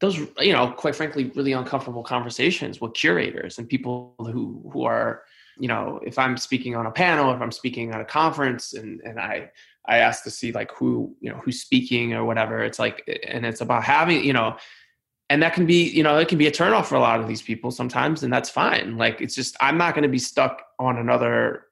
those 0.00 0.18
you 0.38 0.52
know 0.52 0.70
quite 0.72 0.94
frankly 0.94 1.30
really 1.34 1.52
uncomfortable 1.52 2.02
conversations 2.02 2.80
with 2.80 2.94
curators 2.94 3.58
and 3.58 3.68
people 3.68 4.14
who 4.18 4.68
who 4.72 4.84
are 4.84 5.22
you 5.58 5.68
know 5.68 6.00
if 6.04 6.18
i'm 6.18 6.36
speaking 6.36 6.74
on 6.74 6.86
a 6.86 6.90
panel 6.90 7.32
if 7.32 7.40
i'm 7.40 7.52
speaking 7.52 7.90
at 7.90 8.00
a 8.00 8.04
conference 8.04 8.72
and 8.74 9.00
and 9.02 9.20
i 9.20 9.50
i 9.86 9.98
ask 9.98 10.24
to 10.24 10.30
see 10.30 10.52
like 10.52 10.72
who 10.72 11.14
you 11.20 11.30
know 11.30 11.38
who's 11.44 11.60
speaking 11.60 12.12
or 12.14 12.24
whatever 12.24 12.62
it's 12.62 12.78
like 12.78 13.02
and 13.26 13.44
it's 13.44 13.60
about 13.60 13.84
having 13.84 14.24
you 14.24 14.32
know 14.32 14.56
and 15.32 15.42
that 15.42 15.54
can 15.54 15.64
be 15.64 15.88
you 15.88 16.02
know 16.02 16.18
it 16.18 16.28
can 16.28 16.38
be 16.38 16.46
a 16.46 16.52
turnoff 16.52 16.86
for 16.86 16.96
a 16.96 17.00
lot 17.00 17.18
of 17.18 17.26
these 17.26 17.40
people 17.40 17.70
sometimes 17.70 18.22
and 18.22 18.30
that's 18.30 18.50
fine. 18.50 18.98
Like 18.98 19.20
it's 19.20 19.34
just 19.34 19.56
i'm 19.60 19.78
not 19.78 19.94
going 19.94 20.02
to 20.02 20.08
be 20.08 20.18
stuck 20.18 20.62
on 20.78 20.98
another 20.98 21.66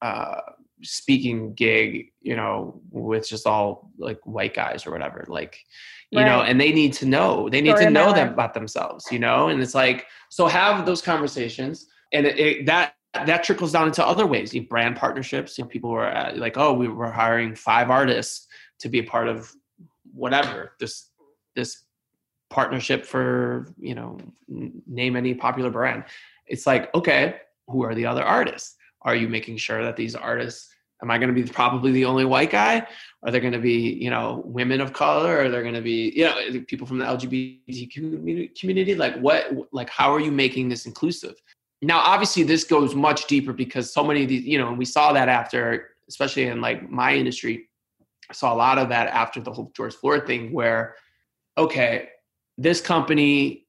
uh 0.00 0.40
speaking 0.82 1.54
gig 1.54 2.12
you 2.20 2.36
know 2.36 2.80
with 2.90 3.28
just 3.28 3.46
all 3.46 3.90
like 3.98 4.20
white 4.24 4.54
guys 4.54 4.86
or 4.86 4.90
whatever 4.90 5.24
like 5.28 5.58
you 6.10 6.20
know 6.20 6.42
and 6.42 6.60
they 6.60 6.72
need 6.72 6.92
to 6.92 7.06
know 7.06 7.48
they 7.48 7.60
need 7.60 7.70
Story 7.70 7.86
to 7.86 7.90
know 7.90 8.12
them 8.12 8.32
about 8.32 8.52
themselves 8.52 9.10
you 9.10 9.18
know 9.18 9.48
and 9.48 9.62
it's 9.62 9.74
like 9.74 10.06
so 10.28 10.46
have 10.46 10.84
those 10.84 11.00
conversations 11.00 11.86
and 12.12 12.26
it, 12.26 12.38
it, 12.38 12.66
that 12.66 12.94
that 13.14 13.44
trickles 13.44 13.72
down 13.72 13.86
into 13.86 14.04
other 14.04 14.26
ways 14.26 14.52
you 14.52 14.60
know, 14.60 14.66
brand 14.68 14.96
partnerships 14.96 15.56
you 15.56 15.64
know 15.64 15.68
people 15.68 15.90
were 15.90 16.06
uh, 16.06 16.32
like 16.36 16.58
oh 16.58 16.72
we 16.72 16.88
were 16.88 17.10
hiring 17.10 17.54
five 17.54 17.90
artists 17.90 18.48
to 18.78 18.88
be 18.88 18.98
a 18.98 19.04
part 19.04 19.28
of 19.28 19.52
whatever 20.12 20.72
this 20.80 21.10
this 21.54 21.84
partnership 22.52 23.06
for 23.06 23.72
you 23.80 23.94
know 23.94 24.18
n- 24.50 24.82
name 24.86 25.16
any 25.16 25.34
popular 25.34 25.70
brand. 25.70 26.04
It's 26.46 26.66
like 26.66 26.94
okay 26.94 27.36
who 27.68 27.82
are 27.82 27.94
the 27.94 28.06
other 28.06 28.22
artists? 28.22 28.76
Are 29.02 29.16
you 29.16 29.28
making 29.28 29.56
sure 29.56 29.82
that 29.82 29.96
these 29.96 30.14
artists 30.14 30.71
am 31.02 31.10
i 31.10 31.18
going 31.18 31.34
to 31.34 31.42
be 31.42 31.48
probably 31.48 31.92
the 31.92 32.04
only 32.04 32.24
white 32.24 32.50
guy? 32.50 32.86
Are 33.24 33.30
there 33.30 33.40
going 33.40 33.52
to 33.52 33.58
be 33.58 33.92
you 33.94 34.10
know 34.10 34.42
women 34.44 34.80
of 34.80 34.92
color? 34.92 35.38
Are 35.38 35.48
there 35.48 35.62
going 35.62 35.74
to 35.74 35.80
be 35.82 36.12
you 36.14 36.24
know 36.24 36.36
people 36.66 36.86
from 36.86 36.98
the 36.98 37.04
LGBT 37.04 38.58
community- 38.58 38.94
like 38.94 39.16
what 39.18 39.52
like 39.72 39.90
how 39.90 40.12
are 40.12 40.20
you 40.20 40.32
making 40.32 40.68
this 40.68 40.86
inclusive? 40.86 41.34
Now 41.82 41.98
obviously 41.98 42.44
this 42.44 42.64
goes 42.64 42.94
much 42.94 43.26
deeper 43.26 43.52
because 43.52 43.92
so 43.92 44.04
many 44.04 44.22
of 44.22 44.28
these 44.28 44.44
you 44.44 44.58
know 44.58 44.68
and 44.68 44.78
we 44.78 44.84
saw 44.84 45.12
that 45.12 45.28
after 45.28 45.90
especially 46.08 46.44
in 46.44 46.60
like 46.60 46.90
my 46.90 47.14
industry 47.14 47.68
i 48.28 48.32
saw 48.32 48.52
a 48.52 48.56
lot 48.56 48.76
of 48.76 48.88
that 48.88 49.06
after 49.08 49.40
the 49.40 49.52
whole 49.52 49.70
george 49.74 49.94
floyd 49.94 50.26
thing 50.26 50.52
where 50.52 50.96
okay 51.56 52.08
this 52.58 52.80
company 52.80 53.66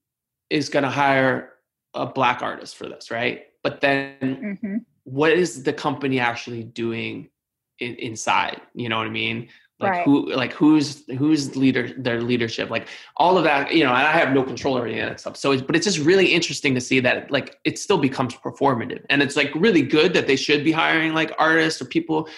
is 0.50 0.70
going 0.70 0.84
to 0.84 0.90
hire 0.90 1.54
a 1.94 2.06
black 2.06 2.42
artist 2.42 2.76
for 2.76 2.88
this 2.88 3.12
right? 3.12 3.46
But 3.64 3.82
then 3.82 4.18
mm-hmm. 4.22 4.78
What 5.04 5.32
is 5.32 5.64
the 5.64 5.74
company 5.74 6.20
actually 6.20 6.64
doing 6.64 7.30
in, 7.80 7.96
inside? 7.96 8.62
You 8.74 8.90
know 8.90 8.98
what 8.98 9.08
i 9.08 9.12
mean? 9.12 9.50
Like 9.80 9.92
Right. 9.92 10.06
who 10.06 10.32
like 10.34 10.54
who's 10.54 11.04
who's 11.18 11.56
leader 11.56 11.90
their 11.98 12.22
leadership? 12.22 12.70
Like 12.70 12.88
all 13.18 13.38
of 13.38 13.44
that 13.44 13.74
you 13.74 13.84
know 13.84 13.90
and 13.90 14.08
i 14.08 14.12
have 14.14 14.32
no 14.32 14.44
control 14.44 14.78
over 14.78 14.86
any 14.86 15.00
of 15.00 15.10
that 15.10 15.20
stuff. 15.20 15.36
So 15.36 15.52
it's 15.52 15.62
but 15.62 15.76
it's 15.76 15.86
just 15.86 16.00
really 16.00 16.28
interesting 16.28 16.74
to 16.76 16.82
see 16.82 17.00
that 17.02 17.32
like 17.32 17.58
it 17.66 17.78
still 17.78 17.98
becomes 17.98 18.34
performative. 18.36 19.04
And 19.10 19.22
it's 19.22 19.36
like 19.36 19.52
really 19.56 19.82
good 19.82 20.14
that 20.14 20.28
they 20.28 20.36
should 20.38 20.64
be 20.64 20.72
hiring 20.72 21.14
like 21.14 21.34
artists 21.38 21.82
or 21.82 21.86
people 21.86 22.30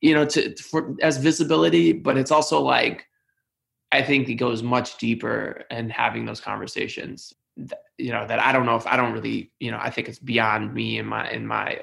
you 0.00 0.14
know 0.14 0.24
to 0.24 0.54
for 0.56 0.96
as 1.02 1.18
visibility 1.18 1.92
but 1.92 2.16
it's 2.16 2.30
also 2.30 2.60
like 2.60 3.06
i 3.92 4.02
think 4.02 4.28
it 4.28 4.34
goes 4.34 4.62
much 4.62 4.98
deeper 4.98 5.64
and 5.70 5.92
having 5.92 6.24
those 6.24 6.40
conversations 6.40 7.34
that, 7.56 7.82
you 7.98 8.10
know 8.10 8.26
that 8.26 8.38
i 8.38 8.52
don't 8.52 8.66
know 8.66 8.76
if 8.76 8.86
i 8.86 8.96
don't 8.96 9.12
really 9.12 9.50
you 9.60 9.70
know 9.70 9.78
i 9.80 9.90
think 9.90 10.08
it's 10.08 10.18
beyond 10.18 10.72
me 10.72 10.98
and 10.98 11.08
my 11.08 11.30
in 11.30 11.46
my 11.46 11.80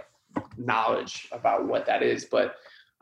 knowledge 0.57 1.27
about 1.31 1.67
what 1.67 1.85
that 1.85 2.03
is 2.03 2.25
but 2.25 2.55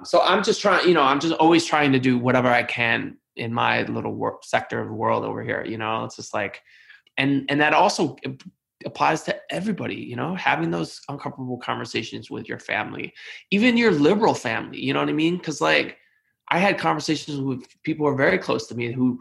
so 0.04 0.22
i'm 0.22 0.44
just 0.44 0.62
trying 0.62 0.88
you 0.88 0.94
know 0.94 1.02
i'm 1.02 1.20
just 1.20 1.34
always 1.36 1.66
trying 1.66 1.92
to 1.92 2.00
do 2.00 2.18
whatever 2.18 2.50
i 2.50 2.64
can 2.64 3.18
in 3.36 3.54
my 3.54 3.84
little 3.84 4.14
work 4.14 4.44
sector 4.44 4.80
of 4.80 4.88
the 4.88 4.94
world 4.94 5.24
over 5.24 5.44
here 5.44 5.64
you 5.66 5.78
know? 5.78 6.06
It's 6.06 6.16
just 6.16 6.34
like 6.34 6.62
and 7.18 7.46
and 7.50 7.62
that 7.62 7.74
also 7.74 8.16
applies 8.86 9.24
to 9.24 9.36
everybody 9.50 9.96
you 9.96 10.16
know? 10.16 10.36
Having 10.36 10.72
those 10.72 11.02
uncomfortable 11.10 11.58
conversations 11.58 12.30
with 12.30 12.48
your 12.48 12.60
family 12.60 13.14
even 13.52 13.78
your 13.78 13.92
liberal 13.92 14.34
family 14.34 14.82
you 14.82 14.94
know 14.94 15.00
what 15.00 15.10
i 15.10 15.14
mean? 15.14 15.38
Because 15.38 15.62
like 15.62 15.98
i 16.50 16.60
had 16.60 16.78
conversations 16.78 17.40
with 17.40 17.66
people 17.84 18.06
who 18.06 18.12
are 18.14 18.18
very 18.18 18.38
close 18.38 18.68
to 18.68 18.76
me 18.76 18.92
who 18.92 19.20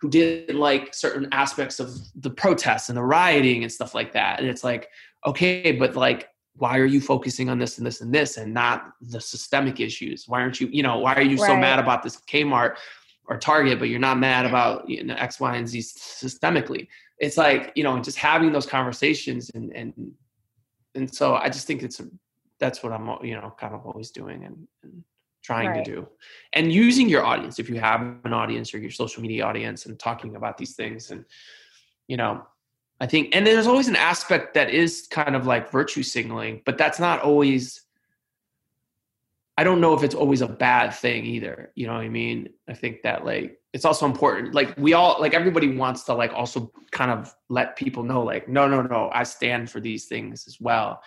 who 0.00 0.08
didn't 0.08 0.58
like 0.58 0.94
certain 0.94 1.28
aspects 1.32 1.78
of 1.78 1.90
the 2.14 2.30
protests 2.30 2.88
and 2.88 2.96
the 2.96 3.02
rioting 3.02 3.62
and 3.62 3.72
stuff 3.72 3.94
like 3.94 4.12
that 4.12 4.40
and 4.40 4.48
it's 4.48 4.64
like 4.64 4.88
okay 5.26 5.72
but 5.72 5.94
like 5.96 6.28
why 6.60 6.78
are 6.78 6.86
you 6.86 7.00
focusing 7.00 7.48
on 7.48 7.58
this 7.58 7.78
and 7.78 7.86
this 7.86 8.02
and 8.02 8.14
this 8.14 8.36
and 8.36 8.52
not 8.52 8.92
the 9.00 9.20
systemic 9.20 9.80
issues? 9.80 10.28
Why 10.28 10.40
aren't 10.42 10.60
you 10.60 10.68
you 10.70 10.82
know 10.82 10.98
why 10.98 11.14
are 11.14 11.22
you 11.22 11.38
so 11.38 11.56
mad 11.56 11.78
about 11.78 12.02
this 12.02 12.20
kmart 12.30 12.76
or 13.26 13.38
target 13.38 13.78
but 13.78 13.88
you're 13.88 13.98
not 13.98 14.18
mad 14.18 14.44
about 14.44 14.88
you 14.88 15.02
know, 15.04 15.14
x 15.14 15.40
y 15.40 15.56
and 15.56 15.66
z 15.66 15.78
systemically? 15.80 16.86
It's 17.18 17.36
like 17.36 17.72
you 17.76 17.82
know 17.82 17.98
just 17.98 18.18
having 18.18 18.52
those 18.52 18.66
conversations 18.66 19.50
and 19.54 19.74
and 19.74 20.12
and 20.94 21.14
so 21.14 21.34
i 21.34 21.48
just 21.48 21.66
think 21.66 21.82
it's 21.82 22.00
a, 22.00 22.06
that's 22.58 22.82
what 22.82 22.92
i'm 22.92 23.06
you 23.24 23.34
know 23.34 23.54
kind 23.58 23.74
of 23.74 23.86
always 23.86 24.10
doing 24.10 24.44
and, 24.44 24.56
and 24.82 25.04
trying 25.42 25.70
Right. 25.70 25.84
to 25.84 25.90
do. 25.94 26.08
And 26.52 26.70
using 26.70 27.08
your 27.08 27.24
audience 27.24 27.58
if 27.58 27.70
you 27.70 27.80
have 27.80 28.00
an 28.24 28.34
audience 28.34 28.74
or 28.74 28.78
your 28.78 28.90
social 28.90 29.22
media 29.22 29.44
audience 29.44 29.86
and 29.86 29.98
talking 29.98 30.36
about 30.36 30.58
these 30.58 30.74
things 30.74 31.10
and 31.10 31.24
you 32.08 32.18
know 32.18 32.42
i 33.00 33.06
think 33.06 33.34
and 33.34 33.46
there's 33.46 33.66
always 33.66 33.88
an 33.88 33.96
aspect 33.96 34.54
that 34.54 34.70
is 34.70 35.06
kind 35.10 35.34
of 35.36 35.46
like 35.46 35.70
virtue 35.70 36.02
signaling 36.02 36.62
but 36.64 36.78
that's 36.78 36.98
not 37.00 37.20
always 37.20 37.82
i 39.58 39.64
don't 39.64 39.80
know 39.80 39.94
if 39.94 40.02
it's 40.02 40.14
always 40.14 40.40
a 40.42 40.48
bad 40.48 40.90
thing 40.90 41.24
either 41.26 41.72
you 41.74 41.86
know 41.86 41.94
what 41.94 42.02
i 42.02 42.08
mean? 42.08 42.48
I 42.68 42.74
think 42.74 43.02
that 43.02 43.24
like 43.24 43.58
it's 43.72 43.84
also 43.84 44.06
important 44.06 44.54
like 44.54 44.74
we 44.76 44.94
all 44.94 45.20
like 45.20 45.34
everybody 45.34 45.76
wants 45.76 46.04
to 46.04 46.14
like 46.14 46.32
also 46.32 46.72
kind 46.90 47.10
of 47.10 47.32
let 47.48 47.76
people 47.76 48.02
know 48.02 48.22
like 48.22 48.48
no 48.48 48.66
no 48.66 48.82
no 48.82 49.10
i 49.12 49.22
stand 49.22 49.70
for 49.70 49.80
these 49.80 50.06
things 50.06 50.46
as 50.46 50.60
well. 50.60 51.02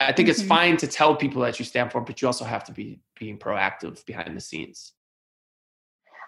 I 0.00 0.12
think 0.12 0.28
it's 0.28 0.42
Mhm. 0.42 0.48
fine 0.48 0.76
to 0.78 0.88
tell 0.88 1.14
people 1.14 1.42
that 1.42 1.58
you 1.60 1.64
stand 1.64 1.92
for 1.92 2.00
but 2.00 2.20
you 2.20 2.26
also 2.26 2.44
have 2.44 2.64
to 2.64 2.72
be 2.72 3.00
being 3.18 3.38
proactive 3.38 4.04
behind 4.04 4.36
the 4.36 4.40
scenes. 4.40 4.92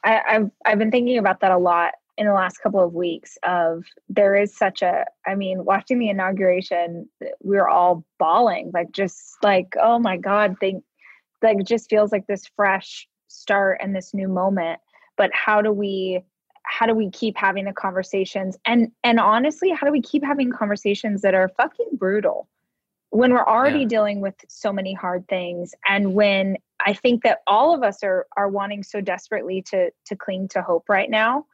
I, 0.04 0.20
I've 0.28 0.50
I've 0.64 0.78
been 0.78 0.90
thinking 0.92 1.18
about 1.18 1.40
that 1.40 1.50
a 1.50 1.58
lot 1.58 1.92
in 2.16 2.26
the 2.26 2.32
last 2.32 2.58
couple 2.58 2.80
of 2.80 2.94
weeks. 2.94 3.36
Of 3.42 3.84
there 4.08 4.36
is 4.36 4.56
such 4.56 4.82
a, 4.82 5.04
I 5.26 5.34
mean, 5.34 5.64
watching 5.64 5.98
the 5.98 6.08
inauguration, 6.08 7.08
we 7.42 7.56
were 7.56 7.68
all 7.68 8.04
bawling, 8.18 8.70
like 8.74 8.92
just 8.92 9.36
like, 9.42 9.74
oh 9.80 9.98
my 9.98 10.16
god, 10.16 10.56
think, 10.60 10.84
like 11.42 11.64
just 11.64 11.90
feels 11.90 12.12
like 12.12 12.26
this 12.26 12.44
fresh 12.56 13.06
start 13.28 13.78
and 13.82 13.94
this 13.94 14.14
new 14.14 14.28
moment. 14.28 14.80
But 15.16 15.30
how 15.32 15.60
do 15.62 15.72
we, 15.72 16.22
how 16.64 16.86
do 16.86 16.94
we 16.94 17.10
keep 17.10 17.36
having 17.36 17.64
the 17.66 17.72
conversations? 17.72 18.56
And 18.64 18.90
and 19.02 19.20
honestly, 19.20 19.70
how 19.70 19.86
do 19.86 19.92
we 19.92 20.00
keep 20.00 20.24
having 20.24 20.50
conversations 20.50 21.22
that 21.22 21.34
are 21.34 21.48
fucking 21.56 21.90
brutal? 21.94 22.48
when 23.14 23.32
we're 23.32 23.46
already 23.46 23.80
Yeah. 23.82 23.86
dealing 23.86 24.20
with 24.20 24.34
so 24.48 24.72
many 24.72 24.92
hard 24.92 25.26
things 25.28 25.72
and 25.88 26.14
when 26.14 26.56
i 26.84 26.92
think 26.92 27.22
that 27.22 27.38
all 27.46 27.72
of 27.72 27.84
us 27.84 28.02
are 28.02 28.26
are 28.36 28.48
wanting 28.48 28.82
so 28.82 29.00
desperately 29.00 29.62
to 29.62 29.90
to 30.04 30.16
cling 30.16 30.48
to 30.48 30.60
hope 30.60 30.88
right 30.88 31.08
now 31.08 31.46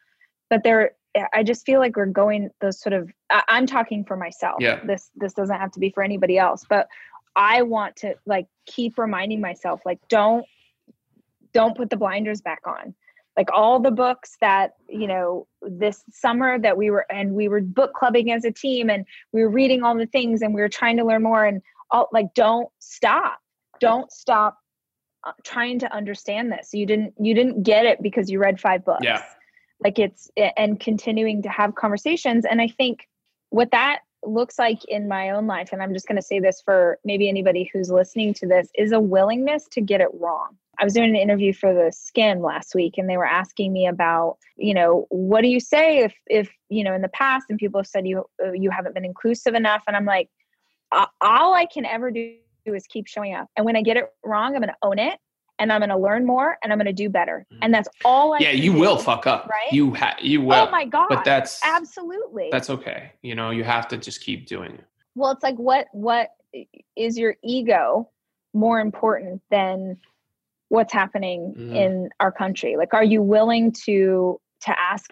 but 0.50 0.62
there 0.64 0.92
i 1.32 1.42
just 1.42 1.64
feel 1.64 1.80
like 1.80 1.96
we're 1.96 2.06
going 2.06 2.50
those 2.60 2.80
sort 2.80 2.92
of 2.92 3.10
I, 3.30 3.42
i'm 3.48 3.66
talking 3.66 4.04
for 4.04 4.16
myself. 4.16 4.56
Yeah. 4.60 4.80
this 4.84 5.10
this 5.16 5.32
doesn't 5.32 5.56
have 5.56 5.72
to 5.72 5.80
be 5.80 5.90
for 5.90 6.02
anybody 6.02 6.36
else 6.36 6.64
but 6.68 6.88
i 7.36 7.62
want 7.62 7.96
to 7.96 8.14
like 8.26 8.46
keep 8.66 8.98
reminding 8.98 9.40
myself 9.40 9.80
like 9.86 9.98
don't 10.08 10.44
don't 11.52 11.76
put 11.76 11.90
the 11.90 11.96
blinders 11.96 12.40
back 12.40 12.60
on. 12.66 12.94
Like 13.36 13.48
all 13.52 13.80
the 13.80 13.90
books 13.90 14.36
that 14.40 14.72
you 14.88 15.06
know 15.06 15.46
this 15.62 16.02
summer 16.10 16.58
that 16.58 16.76
we 16.76 16.90
were 16.90 17.06
and 17.10 17.32
we 17.32 17.48
were 17.48 17.60
book 17.60 17.92
clubbing 17.94 18.32
as 18.32 18.44
a 18.44 18.50
team 18.50 18.90
and 18.90 19.06
we 19.32 19.42
were 19.42 19.48
reading 19.48 19.82
all 19.82 19.96
the 19.96 20.06
things 20.06 20.42
and 20.42 20.52
we 20.52 20.60
were 20.60 20.68
trying 20.68 20.96
to 20.96 21.04
learn 21.04 21.22
more 21.22 21.44
and 21.44 21.62
all 21.90 22.08
like 22.12 22.34
don't 22.34 22.68
stop. 22.80 23.38
Don't 23.78 24.10
stop 24.12 24.58
uh, 25.24 25.32
trying 25.44 25.78
to 25.78 25.94
understand 25.94 26.52
this. 26.52 26.70
You 26.74 26.86
didn't 26.86 27.14
you 27.18 27.34
didn't 27.34 27.62
get 27.62 27.86
it 27.86 28.02
because 28.02 28.30
you 28.30 28.40
read 28.40 28.60
five 28.60 28.84
books. 28.84 29.04
Yeah. 29.04 29.22
Like 29.82 29.98
it's 29.98 30.30
and 30.56 30.78
continuing 30.78 31.42
to 31.42 31.48
have 31.48 31.74
conversations. 31.74 32.44
And 32.44 32.60
i 32.60 32.68
think 32.68 33.08
what 33.50 33.70
that 33.72 34.00
looks 34.24 34.58
like 34.58 34.84
in 34.84 35.08
my 35.08 35.30
own 35.30 35.46
life 35.46 35.70
and 35.72 35.82
i'm 35.82 35.94
just 35.94 36.06
going 36.06 36.16
to 36.16 36.22
say 36.22 36.38
this 36.38 36.60
for 36.62 36.98
maybe 37.04 37.26
anybody 37.28 37.70
who's 37.72 37.90
listening 37.90 38.34
to 38.34 38.46
this 38.46 38.68
is 38.76 38.92
a 38.92 39.00
willingness 39.00 39.66
to 39.72 39.80
get 39.80 40.02
it 40.02 40.08
wrong. 40.12 40.56
I 40.78 40.84
was 40.84 40.94
doing 40.94 41.10
an 41.10 41.16
interview 41.16 41.52
for 41.52 41.72
theSkimm 41.72 42.42
last 42.42 42.74
week 42.74 42.94
and 42.96 43.08
they 43.08 43.16
were 43.16 43.26
asking 43.26 43.72
me 43.72 43.86
about 43.86 44.38
you 44.56 44.74
know 44.74 45.06
what 45.08 45.42
do 45.42 45.48
you 45.48 45.60
say 45.60 45.98
if 45.98 46.14
if 46.26 46.50
you 46.68 46.84
know 46.84 46.94
in 46.94 47.02
the 47.02 47.08
past 47.08 47.46
and 47.48 47.58
people 47.58 47.80
have 47.80 47.86
said 47.86 48.06
you 48.06 48.24
you 48.54 48.70
haven't 48.70 48.94
been 48.94 49.04
inclusive 49.04 49.54
enough? 49.54 49.82
And 49.86 49.96
i'm 49.96 50.06
like 50.06 50.28
all 51.20 51.54
i 51.54 51.66
can 51.66 51.84
ever 51.86 52.10
do 52.10 52.36
is 52.66 52.86
keep 52.86 53.06
showing 53.06 53.34
up. 53.34 53.48
And 53.56 53.64
when 53.64 53.76
i 53.76 53.82
get 53.82 53.96
it 53.96 54.04
wrong 54.24 54.54
i'm 54.54 54.60
going 54.60 54.68
to 54.68 54.76
own 54.82 54.98
it 54.98 55.18
and 55.60 55.72
i'm 55.72 55.80
going 55.80 55.90
to 55.90 55.96
learn 55.96 56.26
more 56.26 56.58
and 56.62 56.72
i'm 56.72 56.78
going 56.78 56.86
to 56.86 56.92
do 56.92 57.08
better. 57.08 57.46
Mhm. 57.52 57.58
and 57.62 57.74
that's 57.74 57.88
all 58.04 58.34
i 58.34 58.38
yeah 58.38 58.50
you 58.50 58.72
will 58.72 58.96
fuck 58.98 59.26
up. 59.26 59.48
right? 59.48 59.72
you 59.72 59.94
ha- 59.94 60.16
you 60.20 60.40
will. 60.40 60.54
Oh 60.66 60.70
my 60.70 60.84
god 60.84 61.06
but 61.08 61.24
that's 61.24 61.60
absolutely. 61.64 62.48
that's 62.50 62.70
okay. 62.70 63.12
You 63.22 63.34
know 63.34 63.50
you 63.50 63.64
have 63.64 63.86
to 63.88 63.96
just 63.96 64.20
keep 64.20 64.46
doing 64.46 64.72
it. 64.72 64.84
Well 65.14 65.30
it's 65.32 65.42
like 65.42 65.56
what 65.56 65.86
what 65.92 66.30
is 66.96 67.18
your 67.18 67.36
ego 67.44 68.08
more 68.52 68.80
important 68.80 69.40
than 69.50 69.96
what's 70.68 70.92
happening 70.92 71.54
Mhm. 71.56 71.74
in 71.76 72.08
our 72.20 72.32
country? 72.32 72.76
Like 72.76 72.94
are 72.94 73.04
you 73.04 73.22
willing 73.22 73.72
to 73.86 74.40
to 74.62 74.80
ask? 74.80 75.10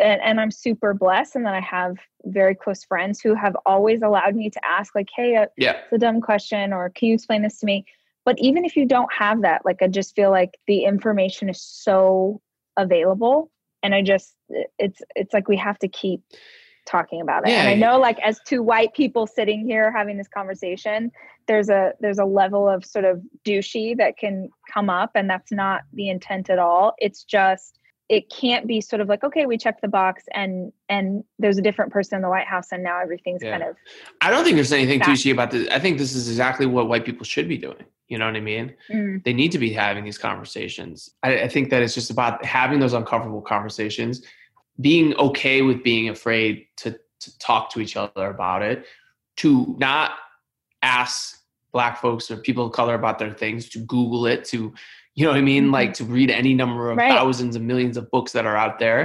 And, 0.00 0.20
and 0.22 0.40
i'm 0.40 0.52
super 0.52 0.94
blessed 0.94 1.34
and 1.34 1.44
that 1.44 1.54
i 1.54 1.60
have 1.60 1.96
very 2.26 2.54
close 2.54 2.84
friends 2.84 3.20
who 3.20 3.34
have 3.34 3.56
always 3.66 4.00
allowed 4.00 4.36
me 4.36 4.48
to 4.48 4.60
ask 4.64 4.94
like 4.94 5.08
hey 5.16 5.34
uh, 5.34 5.46
yeah. 5.56 5.72
it's 5.72 5.92
a 5.92 5.98
dumb 5.98 6.20
question 6.20 6.72
or 6.72 6.90
can 6.90 7.08
you 7.08 7.14
explain 7.14 7.42
this 7.42 7.58
to 7.58 7.66
me 7.66 7.84
but 8.28 8.38
even 8.40 8.66
if 8.66 8.76
you 8.76 8.84
don't 8.84 9.10
have 9.10 9.40
that 9.40 9.64
like 9.64 9.80
i 9.80 9.88
just 9.88 10.14
feel 10.14 10.30
like 10.30 10.58
the 10.66 10.84
information 10.84 11.48
is 11.48 11.62
so 11.62 12.42
available 12.76 13.50
and 13.82 13.94
i 13.94 14.02
just 14.02 14.34
it's 14.78 15.00
it's 15.16 15.32
like 15.32 15.48
we 15.48 15.56
have 15.56 15.78
to 15.78 15.88
keep 15.88 16.20
talking 16.86 17.22
about 17.22 17.46
it. 17.46 17.52
And 17.52 17.68
i 17.68 17.74
know 17.74 17.98
like 17.98 18.18
as 18.20 18.38
two 18.46 18.62
white 18.62 18.92
people 18.92 19.26
sitting 19.26 19.66
here 19.66 19.90
having 19.90 20.18
this 20.18 20.28
conversation 20.28 21.10
there's 21.46 21.70
a 21.70 21.92
there's 22.00 22.18
a 22.18 22.24
level 22.24 22.68
of 22.68 22.84
sort 22.84 23.06
of 23.06 23.22
douchey 23.44 23.96
that 23.96 24.18
can 24.18 24.50
come 24.72 24.90
up 24.90 25.12
and 25.14 25.28
that's 25.28 25.50
not 25.50 25.80
the 25.94 26.10
intent 26.10 26.50
at 26.50 26.58
all. 26.58 26.94
It's 26.98 27.24
just 27.24 27.77
it 28.08 28.30
can't 28.30 28.66
be 28.66 28.80
sort 28.80 29.00
of 29.00 29.08
like 29.08 29.22
okay 29.22 29.46
we 29.46 29.58
checked 29.58 29.82
the 29.82 29.88
box 29.88 30.24
and 30.32 30.72
and 30.88 31.24
there's 31.38 31.58
a 31.58 31.62
different 31.62 31.92
person 31.92 32.16
in 32.16 32.22
the 32.22 32.28
white 32.28 32.46
house 32.46 32.72
and 32.72 32.82
now 32.82 33.00
everything's 33.00 33.42
Yeah. 33.42 33.58
kind 33.58 33.62
of 33.62 33.76
i 34.20 34.30
don't 34.30 34.44
think 34.44 34.56
there's 34.56 34.72
anything 34.72 34.98
That- 35.00 35.08
douchey 35.08 35.32
about 35.32 35.50
this. 35.50 35.68
I 35.68 35.78
think 35.78 35.98
this 35.98 36.14
is 36.14 36.28
exactly 36.28 36.66
what 36.66 36.88
white 36.88 37.04
people 37.04 37.24
should 37.24 37.48
be 37.48 37.58
doing. 37.58 37.84
You 38.08 38.16
know 38.18 38.24
what 38.26 38.36
i 38.36 38.40
mean? 38.40 38.74
Mm, 38.90 39.22
they 39.24 39.34
need 39.34 39.52
to 39.52 39.58
be 39.58 39.70
having 39.72 40.04
these 40.04 40.16
conversations. 40.16 41.10
I, 41.22 41.40
I 41.42 41.48
think 41.48 41.68
that 41.70 41.82
it's 41.82 41.94
just 41.94 42.10
about 42.10 42.42
having 42.44 42.78
those 42.80 42.94
uncomfortable 42.94 43.42
conversations 43.42 44.22
being 44.80 45.14
okay 45.16 45.60
with 45.62 45.82
being 45.82 46.08
afraid 46.08 46.66
to, 46.78 46.98
to 47.20 47.38
talk 47.38 47.70
to 47.72 47.80
each 47.80 47.96
other 47.96 48.30
about 48.30 48.62
it 48.62 48.86
to 49.36 49.76
not 49.78 50.12
ask 50.82 51.42
black 51.72 52.00
folks 52.00 52.30
or 52.30 52.36
people 52.38 52.64
of 52.66 52.72
color 52.72 52.94
about 52.94 53.18
their 53.18 53.32
things 53.32 53.68
to 53.68 53.78
google 53.80 54.24
it 54.26 54.44
to 54.44 54.72
you 55.18 55.24
know 55.24 55.30
what 55.32 55.38
i 55.38 55.42
mean 55.52 55.64
Mhm. 55.66 55.72
like 55.78 55.92
to 55.94 56.04
read 56.04 56.30
any 56.30 56.54
number 56.54 56.90
of 56.90 56.96
Right. 56.96 57.10
thousands 57.10 57.56
and 57.56 57.66
millions 57.66 57.96
of 57.96 58.04
books 58.14 58.30
that 58.32 58.46
are 58.46 58.56
out 58.64 58.78
there 58.78 59.02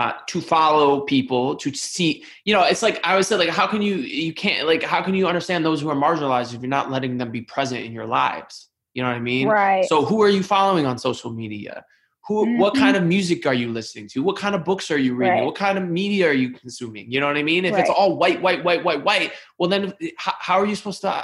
uh, 0.00 0.12
to 0.26 0.40
follow 0.40 1.02
people 1.02 1.54
to 1.62 1.68
see 1.72 2.24
you 2.46 2.52
know 2.54 2.62
it's 2.72 2.82
like 2.82 2.98
i 3.06 3.10
always 3.12 3.28
said 3.28 3.38
like 3.38 3.50
how 3.60 3.66
can 3.72 3.82
you 3.88 3.96
you 3.96 4.32
can't 4.32 4.66
like 4.66 4.82
how 4.82 5.00
can 5.06 5.14
you 5.14 5.26
understand 5.32 5.60
those 5.64 5.80
who 5.82 5.88
are 5.92 6.00
marginalized 6.06 6.54
if 6.54 6.60
you're 6.62 6.76
not 6.78 6.90
letting 6.90 7.18
them 7.18 7.30
be 7.30 7.42
present 7.42 7.80
in 7.84 7.92
your 7.92 8.06
lives 8.06 8.54
you 8.94 9.02
know 9.02 9.08
what 9.10 9.16
i 9.16 9.20
mean 9.20 9.46
right 9.48 9.84
so 9.90 10.04
who 10.04 10.22
are 10.22 10.30
you 10.30 10.42
following 10.42 10.86
on 10.86 10.96
social 10.98 11.30
media? 11.42 11.84
Who 12.26 12.36
what 12.62 12.72
Mhm. 12.72 12.78
kind 12.84 12.96
of 12.96 13.02
music 13.16 13.40
are 13.50 13.52
you 13.62 13.68
listening 13.78 14.08
to? 14.12 14.22
What 14.28 14.36
kind 14.44 14.54
of 14.54 14.64
books 14.64 14.90
are 14.90 14.96
you 15.06 15.12
reading? 15.14 15.34
Right. 15.40 15.44
What 15.48 15.56
kind 15.56 15.76
of 15.76 15.84
media 16.00 16.24
are 16.30 16.38
you 16.42 16.48
consuming? 16.62 17.04
You 17.12 17.20
know 17.20 17.26
what 17.26 17.36
I 17.36 17.42
mean? 17.42 17.66
If 17.66 17.74
it's 17.80 17.90
all 17.90 18.16
white, 18.22 18.40
white, 18.40 18.64
white, 18.64 18.82
white, 18.82 19.02
white, 19.04 19.30
well 19.58 19.68
then 19.68 19.92
how, 20.24 20.32
how 20.46 20.56
are 20.60 20.64
you 20.70 20.74
supposed 20.74 21.02
to 21.02 21.10
uh, 21.12 21.22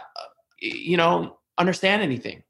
you 0.60 0.98
know 0.98 1.38
understand 1.56 2.02
anything 2.02 2.42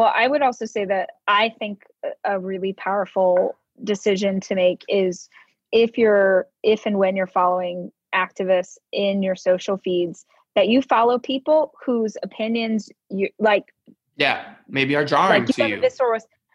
well 0.00 0.12
i 0.16 0.26
would 0.26 0.40
also 0.40 0.64
say 0.64 0.86
that 0.86 1.10
i 1.28 1.50
think 1.58 1.84
a 2.24 2.40
really 2.40 2.72
powerful 2.72 3.58
decision 3.84 4.40
to 4.40 4.54
make 4.54 4.82
is 4.88 5.28
if 5.72 5.98
you're 5.98 6.46
if 6.62 6.86
and 6.86 6.98
when 6.98 7.14
you're 7.14 7.26
following 7.26 7.92
activists 8.14 8.78
in 8.92 9.22
your 9.22 9.36
social 9.36 9.76
feeds 9.76 10.24
that 10.56 10.68
you 10.68 10.80
follow 10.80 11.18
people 11.18 11.72
whose 11.84 12.16
opinions 12.22 12.88
you 13.10 13.28
like 13.38 13.74
yeah 14.16 14.54
maybe 14.68 14.96
are 14.96 15.04
drawing 15.04 15.28
like 15.28 15.46
to 15.46 15.52
you 15.68 15.76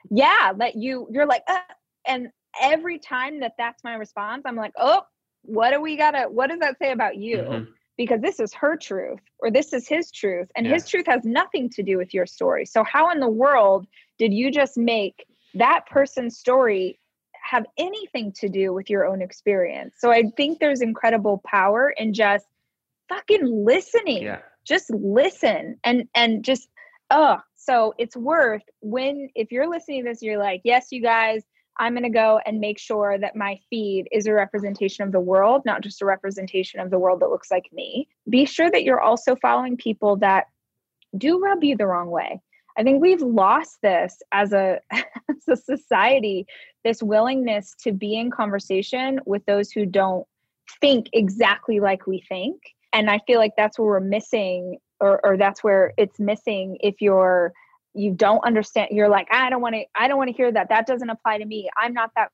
yeah 0.09 0.51
that 0.57 0.75
you 0.75 1.07
you're 1.11 1.27
like 1.27 1.43
uh, 1.47 1.59
and 2.07 2.29
every 2.59 2.97
time 2.97 3.39
that 3.41 3.53
that's 3.59 3.83
my 3.83 3.93
response 3.93 4.41
i'm 4.47 4.55
like 4.55 4.73
oh 4.77 5.01
what 5.43 5.69
do 5.69 5.79
we 5.79 5.95
gotta 5.95 6.23
what 6.29 6.47
does 6.49 6.59
that 6.59 6.79
say 6.79 6.91
about 6.91 7.15
you 7.15 7.37
mm-hmm. 7.37 7.71
Because 7.97 8.21
this 8.21 8.39
is 8.39 8.53
her 8.53 8.75
truth 8.75 9.19
or 9.39 9.49
this 9.51 9.73
is 9.73 9.87
his 9.87 10.11
truth 10.11 10.49
and 10.55 10.65
yeah. 10.65 10.73
his 10.73 10.87
truth 10.87 11.05
has 11.07 11.21
nothing 11.23 11.69
to 11.69 11.83
do 11.83 11.97
with 11.97 12.13
your 12.13 12.25
story 12.25 12.65
so 12.65 12.83
how 12.83 13.09
in 13.11 13.19
the 13.19 13.29
world 13.29 13.87
did 14.17 14.33
you 14.33 14.51
just 14.51 14.77
make 14.77 15.25
that 15.53 15.85
person's 15.87 16.37
story 16.37 16.99
have 17.45 17.65
anything 17.77 18.31
to 18.31 18.49
do 18.49 18.73
with 18.73 18.89
your 18.89 19.05
own 19.05 19.21
experience. 19.21 19.95
So 19.99 20.11
I 20.11 20.23
think 20.35 20.59
there's 20.59 20.81
incredible 20.81 21.41
power 21.45 21.93
in 21.95 22.13
just 22.13 22.47
fucking 23.07 23.45
listening. 23.45 24.23
Yeah. 24.23 24.39
Just 24.65 24.89
listen 24.89 25.77
and 25.83 26.07
and 26.15 26.43
just 26.43 26.67
oh, 27.11 27.37
so 27.55 27.93
it's 27.99 28.17
worth 28.17 28.63
when 28.81 29.29
if 29.35 29.51
you're 29.51 29.69
listening 29.69 30.03
to 30.03 30.09
this 30.09 30.23
you're 30.23 30.39
like, 30.39 30.61
"Yes, 30.63 30.87
you 30.89 31.03
guys, 31.03 31.43
I'm 31.77 31.93
going 31.93 32.03
to 32.03 32.09
go 32.09 32.39
and 32.45 32.59
make 32.59 32.79
sure 32.79 33.17
that 33.17 33.35
my 33.35 33.59
feed 33.69 34.07
is 34.11 34.27
a 34.27 34.33
representation 34.33 35.05
of 35.05 35.11
the 35.11 35.19
world, 35.19 35.63
not 35.65 35.81
just 35.81 36.01
a 36.01 36.05
representation 36.05 36.79
of 36.79 36.89
the 36.89 36.99
world 36.99 37.19
that 37.21 37.29
looks 37.29 37.51
like 37.51 37.71
me." 37.73 38.07
Be 38.29 38.45
sure 38.45 38.71
that 38.71 38.83
you're 38.83 39.01
also 39.01 39.35
following 39.35 39.77
people 39.77 40.17
that 40.17 40.45
do 41.17 41.39
rub 41.39 41.63
you 41.63 41.75
the 41.75 41.87
wrong 41.87 42.09
way. 42.09 42.41
I 42.77 42.83
think 42.83 43.01
we've 43.01 43.21
lost 43.21 43.81
this 43.81 44.21
as 44.31 44.53
a 44.53 44.79
as 44.91 45.47
a 45.47 45.55
society, 45.55 46.45
this 46.83 47.01
willingness 47.01 47.75
to 47.83 47.91
be 47.91 48.17
in 48.17 48.31
conversation 48.31 49.19
with 49.25 49.45
those 49.45 49.71
who 49.71 49.85
don't 49.85 50.25
think 50.81 51.07
exactly 51.13 51.79
like 51.79 52.07
we 52.07 52.23
think. 52.27 52.61
And 52.93 53.09
I 53.09 53.19
feel 53.27 53.39
like 53.39 53.53
that's 53.57 53.77
where 53.77 53.87
we're 53.87 53.99
missing 53.99 54.77
or 54.99 55.19
or 55.25 55.37
that's 55.37 55.63
where 55.63 55.93
it's 55.97 56.19
missing 56.19 56.77
if 56.81 57.01
you're 57.01 57.53
you 57.95 58.11
don't 58.11 58.45
understand 58.45 58.89
you're 58.91 59.09
like 59.09 59.27
I 59.31 59.49
don't 59.49 59.61
want 59.61 59.75
to 59.75 59.83
I 59.95 60.07
don't 60.07 60.17
want 60.17 60.29
to 60.29 60.35
hear 60.35 60.51
that 60.51 60.69
that 60.69 60.85
doesn't 60.85 61.09
apply 61.09 61.39
to 61.39 61.45
me. 61.45 61.69
I'm 61.77 61.93
not 61.93 62.11
that 62.15 62.31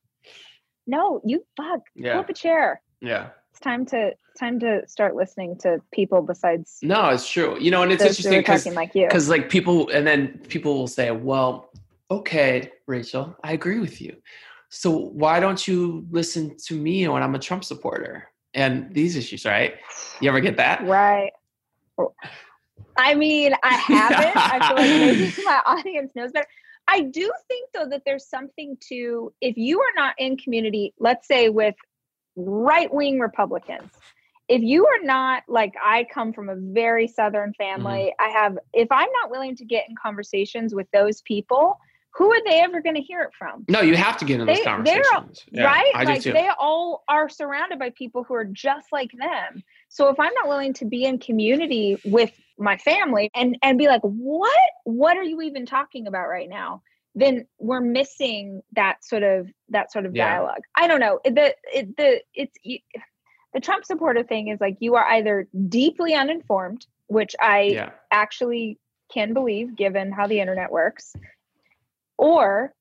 No, 0.86 1.20
you 1.24 1.44
fuck. 1.56 1.80
Yeah. 1.94 2.12
Pull 2.12 2.20
up 2.20 2.30
a 2.30 2.34
chair. 2.34 2.82
Yeah 3.00 3.30
it's 3.52 3.60
time 3.60 3.84
to 3.84 4.12
time 4.38 4.58
to 4.58 4.80
start 4.88 5.14
listening 5.14 5.56
to 5.58 5.78
people 5.92 6.22
besides 6.22 6.78
no 6.82 7.10
it's 7.10 7.28
true 7.28 7.58
you 7.60 7.70
know 7.70 7.82
and 7.82 7.92
it's 7.92 8.02
interesting 8.02 8.40
because 8.40 8.66
like 8.66 8.92
because 8.94 9.28
like 9.28 9.50
people 9.50 9.90
and 9.90 10.06
then 10.06 10.38
people 10.48 10.74
will 10.74 10.88
say 10.88 11.10
well 11.10 11.70
okay 12.10 12.72
rachel 12.86 13.36
i 13.44 13.52
agree 13.52 13.78
with 13.78 14.00
you 14.00 14.16
so 14.70 14.90
why 14.90 15.38
don't 15.38 15.68
you 15.68 16.06
listen 16.10 16.56
to 16.56 16.74
me 16.74 17.06
when 17.08 17.22
i'm 17.22 17.34
a 17.34 17.38
trump 17.38 17.62
supporter 17.62 18.26
and 18.54 18.92
these 18.94 19.16
issues 19.16 19.44
right 19.44 19.74
you 20.22 20.30
ever 20.30 20.40
get 20.40 20.56
that 20.56 20.82
right 20.86 21.32
i 22.96 23.14
mean 23.14 23.52
i 23.62 23.74
haven't 23.74 24.36
i 24.36 24.68
feel 24.68 24.76
like 24.76 24.86
maybe 25.18 25.44
my 25.44 25.60
audience 25.66 26.12
knows 26.14 26.32
better 26.32 26.46
I 26.88 27.02
do 27.02 27.32
think 27.48 27.70
though 27.72 27.88
that 27.88 28.02
there's 28.04 28.28
something 28.28 28.76
to 28.88 29.32
if 29.40 29.56
you 29.56 29.80
are 29.80 29.94
not 29.96 30.14
in 30.18 30.36
community, 30.36 30.92
let's 30.98 31.26
say 31.26 31.48
with 31.48 31.74
right 32.36 32.92
wing 32.92 33.20
Republicans. 33.20 33.90
If 34.48 34.62
you 34.62 34.86
are 34.86 35.02
not 35.02 35.44
like 35.48 35.72
I 35.82 36.04
come 36.12 36.32
from 36.32 36.48
a 36.48 36.56
very 36.56 37.06
southern 37.06 37.54
family, 37.54 38.12
mm-hmm. 38.20 38.26
I 38.26 38.38
have 38.38 38.58
if 38.72 38.88
I'm 38.90 39.08
not 39.22 39.30
willing 39.30 39.56
to 39.56 39.64
get 39.64 39.84
in 39.88 39.94
conversations 40.00 40.74
with 40.74 40.86
those 40.92 41.22
people, 41.22 41.78
who 42.14 42.30
are 42.30 42.44
they 42.44 42.60
ever 42.60 42.82
going 42.82 42.94
to 42.94 43.00
hear 43.00 43.22
it 43.22 43.30
from? 43.38 43.64
No, 43.68 43.80
you 43.80 43.96
have 43.96 44.18
to 44.18 44.24
get 44.24 44.40
in 44.40 44.46
those 44.46 44.58
they, 44.58 44.64
conversations. 44.64 45.44
Yeah, 45.50 45.64
right? 45.64 45.92
I 45.94 46.04
like 46.04 46.22
they 46.22 46.50
all 46.58 47.04
are 47.08 47.28
surrounded 47.28 47.78
by 47.78 47.90
people 47.90 48.22
who 48.22 48.34
are 48.34 48.44
just 48.44 48.92
like 48.92 49.10
them. 49.18 49.62
So 49.88 50.08
if 50.08 50.20
I'm 50.20 50.32
not 50.34 50.48
willing 50.48 50.74
to 50.74 50.84
be 50.84 51.04
in 51.04 51.18
community 51.18 51.96
with 52.04 52.32
my 52.58 52.76
family 52.76 53.30
and 53.34 53.56
and 53.62 53.78
be 53.78 53.86
like, 53.86 54.02
"What? 54.02 54.60
What 54.84 55.16
are 55.16 55.22
you 55.22 55.40
even 55.42 55.64
talking 55.64 56.06
about 56.06 56.28
right 56.28 56.48
now?" 56.48 56.82
then 57.14 57.46
we're 57.58 57.80
missing 57.80 58.62
that 58.72 59.04
sort 59.04 59.22
of 59.22 59.48
that 59.68 59.92
sort 59.92 60.06
of 60.06 60.14
yeah. 60.14 60.34
dialogue. 60.34 60.62
I 60.76 60.86
don't 60.86 61.00
know. 61.00 61.20
The 61.24 61.54
it, 61.72 61.96
the 61.96 62.22
it's 62.34 62.56
the 63.52 63.60
Trump 63.60 63.84
supporter 63.84 64.22
thing 64.22 64.48
is 64.48 64.60
like 64.60 64.76
you 64.80 64.94
are 64.94 65.06
either 65.06 65.48
deeply 65.68 66.14
uninformed, 66.14 66.86
which 67.08 67.34
I 67.40 67.62
yeah. 67.62 67.90
actually 68.10 68.78
can 69.12 69.34
believe 69.34 69.76
given 69.76 70.10
how 70.10 70.26
the 70.26 70.40
internet 70.40 70.72
works, 70.72 71.14
or 72.22 72.72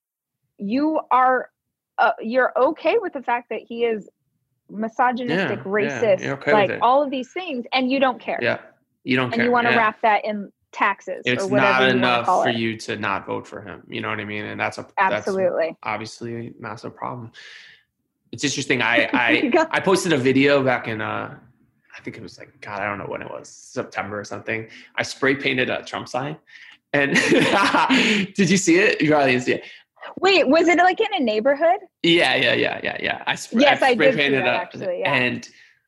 you 0.57 0.99
are 1.09 1.49
uh, 1.97 2.11
you're 2.21 2.53
okay 2.57 2.97
with 2.99 3.13
the 3.13 3.21
fact 3.21 3.49
that 3.49 3.61
he 3.67 3.83
is 3.83 4.07
misogynistic, 4.69 5.59
yeah, 5.59 5.63
racist, 5.65 6.25
okay 6.25 6.53
like 6.53 6.71
all 6.81 7.03
of 7.03 7.09
these 7.09 7.31
things, 7.31 7.65
and 7.73 7.91
you 7.91 7.99
don't 7.99 8.19
care. 8.19 8.39
Yeah, 8.41 8.59
you 9.03 9.15
don't 9.15 9.25
and 9.25 9.35
care. 9.35 9.45
you 9.45 9.51
want 9.51 9.67
to 9.67 9.75
wrap 9.75 10.01
that 10.01 10.23
in 10.25 10.51
taxes 10.71 11.21
it's 11.25 11.49
not 11.49 11.89
enough 11.89 12.25
for 12.25 12.47
it. 12.47 12.55
you 12.55 12.77
to 12.77 12.95
not 12.95 13.25
vote 13.25 13.45
for 13.45 13.61
him 13.61 13.83
you 13.89 13.99
know 13.99 14.07
what 14.07 14.21
i 14.21 14.23
mean 14.23 14.45
and 14.45 14.57
that's 14.57 14.77
a 14.77 14.87
absolutely 14.99 15.67
that's 15.67 15.77
obviously 15.83 16.47
a 16.47 16.53
massive 16.59 16.95
problem 16.95 17.29
it's 18.31 18.45
interesting 18.45 18.81
i 18.81 19.09
i 19.13 19.67
i 19.71 19.81
posted 19.81 20.13
a 20.13 20.17
video 20.17 20.63
back 20.63 20.87
in 20.87 21.01
uh 21.01 21.37
i 21.97 22.01
think 22.03 22.15
it 22.15 22.23
was 22.23 22.39
like 22.39 22.49
god 22.61 22.79
i 22.79 22.85
don't 22.85 22.97
know 22.97 23.05
when 23.05 23.21
it 23.21 23.29
was 23.29 23.49
september 23.49 24.17
or 24.17 24.23
something 24.23 24.65
i 24.95 25.03
spray 25.03 25.35
painted 25.35 25.69
a 25.69 25.83
trump 25.83 26.07
sign 26.07 26.37
and 26.93 27.15
did 28.35 28.49
you 28.49 28.57
see 28.57 28.77
it 28.77 29.01
you 29.01 29.09
probably 29.09 29.31
didn't 29.31 29.43
see 29.43 29.53
it 29.53 29.63
Wait, 30.19 30.47
was 30.47 30.67
it 30.67 30.77
like 30.79 30.99
in 30.99 31.07
a 31.13 31.19
neighborhood? 31.19 31.77
Yeah, 32.01 32.33
yeah, 32.33 32.53
yeah, 32.53 32.79
yeah, 32.83 32.97
yeah. 32.99 33.23
I, 33.27 33.35
sp- 33.37 33.61
yes, 33.61 33.83
I, 33.83 33.93
spray 33.93 34.07
I 34.07 34.09
did 34.09 34.17
painted 34.17 34.45
that, 34.45 34.55
actually, 34.55 35.01
yeah. 35.01 35.13
and 35.13 35.47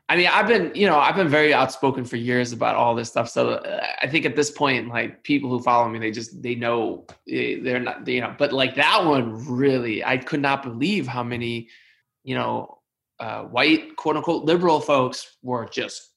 I 0.09 0.17
mean, 0.17 0.27
I've 0.27 0.47
been, 0.47 0.71
you 0.75 0.85
know, 0.85 0.99
I've 0.99 1.15
been 1.15 1.29
very 1.29 1.53
outspoken 1.53 2.03
for 2.03 2.17
years 2.17 2.51
about 2.51 2.75
all 2.75 2.93
this 2.93 3.09
stuff. 3.09 3.29
So 3.29 3.51
uh, 3.51 3.87
I 4.01 4.07
think 4.07 4.25
at 4.25 4.35
this 4.35 4.51
point, 4.51 4.89
like 4.89 5.23
people 5.23 5.49
who 5.49 5.61
follow 5.61 5.87
me, 5.87 5.97
they 5.97 6.11
just 6.11 6.41
they 6.41 6.55
know 6.55 7.05
they're 7.25 7.79
not, 7.79 8.05
you 8.07 8.21
know. 8.21 8.35
But 8.37 8.51
like 8.51 8.75
that 8.75 9.05
one, 9.05 9.45
really, 9.47 10.03
I 10.03 10.17
could 10.17 10.41
not 10.41 10.61
believe 10.61 11.07
how 11.07 11.23
many, 11.23 11.69
you 12.23 12.35
know, 12.35 12.79
uh, 13.19 13.43
white 13.43 13.95
quote 13.95 14.17
unquote 14.17 14.43
liberal 14.43 14.81
folks 14.81 15.37
were 15.41 15.65
just 15.65 16.11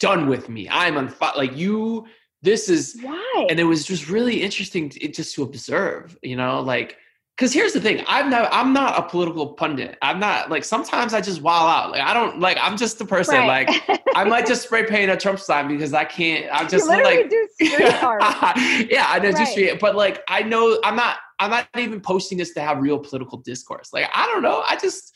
done 0.00 0.26
with 0.26 0.48
me. 0.48 0.68
I'm 0.68 0.96
on 0.96 1.08
fire. 1.08 1.32
Like 1.36 1.56
you, 1.56 2.06
this 2.44 2.68
is 2.68 2.98
why, 3.02 3.46
and 3.48 3.58
it 3.58 3.64
was 3.64 3.84
just 3.84 4.08
really 4.08 4.42
interesting 4.42 4.90
to, 4.90 5.08
just 5.08 5.34
to 5.34 5.42
observe. 5.42 6.16
You 6.22 6.36
know, 6.36 6.60
like 6.60 6.96
because 7.36 7.52
here's 7.52 7.72
the 7.72 7.80
thing 7.80 8.04
i'm 8.06 8.30
not 8.30 8.48
i'm 8.52 8.72
not 8.72 8.98
a 8.98 9.02
political 9.02 9.54
pundit 9.54 9.98
i'm 10.02 10.20
not 10.20 10.50
like 10.50 10.64
sometimes 10.64 11.12
i 11.12 11.20
just 11.20 11.42
wow 11.42 11.66
out 11.66 11.90
like 11.90 12.00
i 12.00 12.14
don't 12.14 12.38
like 12.38 12.56
i'm 12.60 12.76
just 12.76 12.98
the 12.98 13.04
person 13.04 13.34
right. 13.34 13.68
like 13.68 14.00
i 14.14 14.22
might 14.28 14.46
just 14.46 14.62
spray 14.62 14.86
paint 14.86 15.10
a 15.10 15.16
trump 15.16 15.40
sign 15.40 15.66
because 15.66 15.92
i 15.92 16.04
can't 16.04 16.46
i'm 16.52 16.68
just 16.68 16.86
like 16.86 17.28
do 17.28 17.48
street 17.54 17.92
art. 18.02 18.22
yeah 18.88 19.06
i 19.08 19.18
know 19.20 19.30
right. 19.30 19.36
do 19.36 19.46
street 19.46 19.80
but 19.80 19.96
like 19.96 20.22
i 20.28 20.42
know 20.42 20.78
i'm 20.84 20.94
not 20.94 21.16
i'm 21.40 21.50
not 21.50 21.66
even 21.76 22.00
posting 22.00 22.38
this 22.38 22.54
to 22.54 22.60
have 22.60 22.78
real 22.78 22.98
political 22.98 23.38
discourse 23.38 23.92
like 23.92 24.08
i 24.14 24.26
don't 24.26 24.42
know 24.42 24.62
i 24.68 24.76
just 24.76 25.12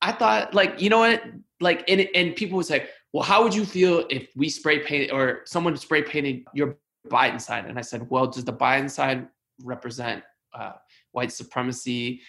i 0.00 0.10
thought 0.10 0.54
like 0.54 0.80
you 0.80 0.88
know 0.88 1.00
what 1.00 1.22
like 1.60 1.84
and, 1.88 2.08
and 2.14 2.34
people 2.34 2.56
would 2.56 2.66
say 2.66 2.88
well 3.12 3.22
how 3.22 3.42
would 3.42 3.54
you 3.54 3.64
feel 3.64 4.04
if 4.10 4.28
we 4.36 4.48
spray 4.48 4.78
paint 4.78 5.12
or 5.12 5.42
someone 5.44 5.76
spray 5.76 6.02
painted 6.02 6.44
your 6.54 6.76
biden 7.08 7.40
sign 7.40 7.64
and 7.66 7.78
i 7.78 7.82
said 7.82 8.08
well 8.10 8.26
does 8.26 8.44
the 8.44 8.52
biden 8.52 8.90
sign 8.90 9.28
represent 9.62 10.22
uh, 10.54 10.72
white 11.12 11.32
supremacy 11.32 12.20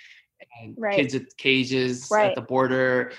and 0.62 0.76
right. 0.78 0.96
kids 0.96 1.16
at 1.16 1.24
cages 1.38 2.08
right. 2.12 2.30
at 2.30 2.36
the 2.36 2.42
border 2.42 3.12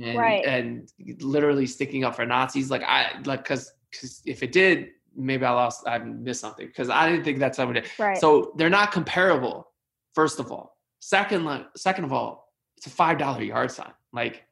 and, 0.00 0.18
right. 0.18 0.44
and 0.44 0.92
literally 1.20 1.66
sticking 1.66 2.04
up 2.04 2.16
for 2.16 2.24
Nazis. 2.24 2.70
Like 2.70 2.82
I 2.82 3.18
like 3.24 3.42
because 3.42 3.72
because 3.90 4.22
if 4.24 4.42
it 4.42 4.52
did, 4.52 4.90
maybe 5.16 5.44
I 5.44 5.50
lost 5.50 5.86
I 5.86 5.98
missed 5.98 6.40
something 6.40 6.66
because 6.66 6.90
I 6.90 7.10
didn't 7.10 7.24
think 7.24 7.38
that's 7.38 7.56
something. 7.56 7.82
Did. 7.82 7.90
Right. 7.98 8.18
So 8.18 8.52
they're 8.56 8.70
not 8.70 8.92
comparable. 8.92 9.68
First 10.14 10.40
of 10.40 10.50
all, 10.52 10.76
second 11.00 11.66
second 11.76 12.04
of 12.04 12.12
all, 12.12 12.52
it's 12.76 12.86
a 12.86 12.90
five 12.90 13.18
dollar 13.18 13.42
yard 13.42 13.70
sign. 13.70 13.92
Like 14.12 14.44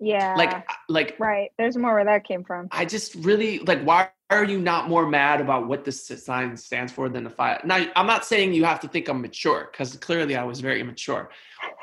yeah. 0.00 0.34
Like 0.34 0.68
like 0.88 1.16
right. 1.18 1.50
There's 1.58 1.76
more 1.76 1.94
where 1.94 2.04
that 2.04 2.24
came 2.24 2.42
from. 2.42 2.68
I 2.72 2.84
just 2.84 3.14
really 3.16 3.58
like 3.60 3.82
why 3.82 4.10
are 4.30 4.44
you 4.44 4.58
not 4.58 4.88
more 4.88 5.06
mad 5.06 5.40
about 5.40 5.68
what 5.68 5.84
this 5.84 6.06
sign 6.06 6.56
stands 6.56 6.90
for 6.90 7.08
than 7.08 7.24
the 7.24 7.30
five? 7.30 7.64
Now 7.64 7.84
I'm 7.94 8.06
not 8.06 8.24
saying 8.24 8.54
you 8.54 8.64
have 8.64 8.80
to 8.80 8.88
think 8.88 9.08
I'm 9.08 9.20
mature 9.20 9.68
because 9.70 9.96
clearly 9.96 10.36
I 10.36 10.44
was 10.44 10.60
very 10.60 10.80
immature. 10.80 11.30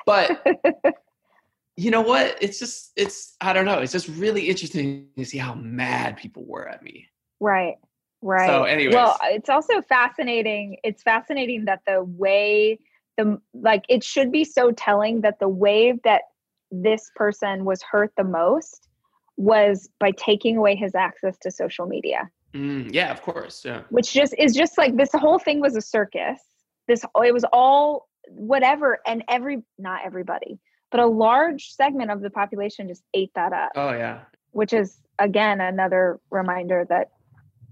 But 0.05 0.43
you 1.77 1.91
know 1.91 2.01
what? 2.01 2.37
It's 2.41 2.57
just 2.57 2.91
it's 2.95 3.35
I 3.39 3.53
don't 3.53 3.65
know. 3.65 3.79
It's 3.79 3.91
just 3.91 4.07
really 4.07 4.49
interesting 4.49 5.07
to 5.15 5.23
see 5.23 5.37
how 5.37 5.53
mad 5.53 6.17
people 6.17 6.43
were 6.45 6.67
at 6.67 6.81
me. 6.81 7.07
Right. 7.39 7.75
Right. 8.23 8.47
So 8.47 8.63
anyways. 8.63 8.95
Well, 8.95 9.17
it's 9.23 9.49
also 9.49 9.81
fascinating. 9.83 10.77
It's 10.83 11.03
fascinating 11.03 11.65
that 11.65 11.81
the 11.85 12.03
way 12.03 12.79
the 13.15 13.39
like 13.53 13.83
it 13.89 14.03
should 14.03 14.31
be 14.31 14.43
so 14.43 14.71
telling 14.71 15.21
that 15.21 15.39
the 15.39 15.49
way 15.49 15.93
that 16.03 16.23
this 16.71 17.11
person 17.15 17.65
was 17.65 17.81
hurt 17.81 18.11
the 18.17 18.23
most 18.23 18.89
was 19.37 19.89
by 19.99 20.11
taking 20.11 20.57
away 20.57 20.75
his 20.75 20.95
access 20.95 21.37
to 21.39 21.51
social 21.51 21.85
media. 21.85 22.29
Mm, 22.53 22.89
yeah, 22.93 23.11
of 23.11 23.21
course. 23.21 23.63
Yeah. 23.63 23.81
Which 23.89 24.13
just 24.13 24.33
is 24.37 24.55
just 24.55 24.77
like 24.77 24.97
this 24.97 25.11
whole 25.13 25.39
thing 25.39 25.59
was 25.61 25.75
a 25.75 25.81
circus. 25.81 26.39
This 26.87 27.05
it 27.23 27.33
was 27.33 27.45
all 27.53 28.07
whatever, 28.29 28.99
and 29.05 29.23
every 29.29 29.63
not 29.77 30.01
everybody, 30.05 30.59
but 30.91 30.99
a 30.99 31.05
large 31.05 31.69
segment 31.69 32.11
of 32.11 32.21
the 32.21 32.29
population 32.29 32.87
just 32.87 33.03
ate 33.13 33.31
that 33.35 33.53
up. 33.53 33.71
Oh 33.75 33.91
yeah. 33.91 34.21
Which 34.51 34.73
is 34.73 34.97
again 35.19 35.61
another 35.61 36.19
reminder 36.31 36.85
that 36.89 37.11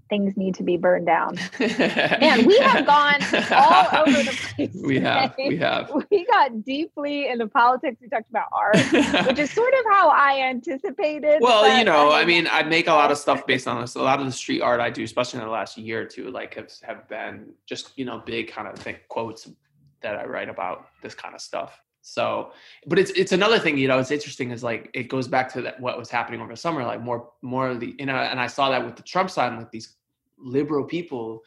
things 0.08 0.36
need 0.36 0.54
to 0.54 0.62
be 0.62 0.76
burned 0.76 1.06
down. 1.06 1.36
Man, 1.60 2.46
we 2.46 2.58
have 2.58 2.86
gone 2.86 3.20
all 3.50 4.00
over 4.06 4.22
the 4.22 4.52
place. 4.54 4.70
We 4.74 5.00
have. 5.00 5.34
We 5.38 5.56
have. 5.58 5.90
We 6.10 6.24
got 6.26 6.64
deeply 6.64 7.28
into 7.28 7.46
politics. 7.46 7.96
We 8.00 8.08
talked 8.08 8.30
about 8.30 8.46
art, 8.52 8.76
which 9.26 9.38
is 9.38 9.50
sort 9.50 9.72
of 9.74 9.84
how 9.90 10.08
I 10.08 10.40
anticipated. 10.40 11.38
Well, 11.40 11.78
you 11.78 11.84
know, 11.84 12.12
I 12.12 12.24
mean, 12.24 12.48
I 12.50 12.62
make 12.62 12.86
a 12.86 12.92
lot 12.92 13.10
of 13.10 13.18
stuff 13.18 13.46
based 13.46 13.66
on 13.66 13.80
this. 13.80 13.96
A 13.96 14.02
lot 14.02 14.20
of 14.20 14.26
the 14.26 14.32
street 14.32 14.60
art 14.60 14.80
I 14.80 14.90
do, 14.90 15.02
especially 15.02 15.40
in 15.40 15.46
the 15.46 15.50
last 15.50 15.76
year 15.76 16.02
or 16.02 16.04
two, 16.04 16.30
like 16.30 16.54
have, 16.54 16.70
have 16.82 17.08
been 17.08 17.52
just, 17.66 17.92
you 17.96 18.04
know, 18.04 18.22
big 18.24 18.50
kind 18.50 18.68
of 18.68 18.76
thing, 18.76 18.96
quotes 19.08 19.48
that 20.02 20.16
I 20.16 20.24
write 20.26 20.48
about 20.48 20.86
this 21.02 21.14
kind 21.14 21.34
of 21.34 21.40
stuff. 21.40 21.80
So, 22.06 22.52
but 22.86 23.00
it's 23.00 23.10
it's 23.10 23.32
another 23.32 23.58
thing, 23.58 23.76
you 23.76 23.88
know, 23.88 23.98
it's 23.98 24.12
interesting 24.12 24.52
is 24.52 24.62
like 24.62 24.90
it 24.94 25.08
goes 25.08 25.26
back 25.26 25.52
to 25.54 25.62
that 25.62 25.80
what 25.80 25.98
was 25.98 26.08
happening 26.08 26.40
over 26.40 26.52
the 26.52 26.56
summer, 26.56 26.84
like 26.84 27.02
more 27.02 27.30
more 27.42 27.68
of 27.68 27.80
the 27.80 27.96
you 27.98 28.06
know, 28.06 28.14
and 28.14 28.38
I 28.38 28.46
saw 28.46 28.70
that 28.70 28.84
with 28.84 28.94
the 28.94 29.02
Trump 29.02 29.28
side, 29.28 29.58
like 29.58 29.72
these 29.72 29.96
liberal 30.38 30.84
people 30.84 31.42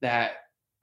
that 0.00 0.32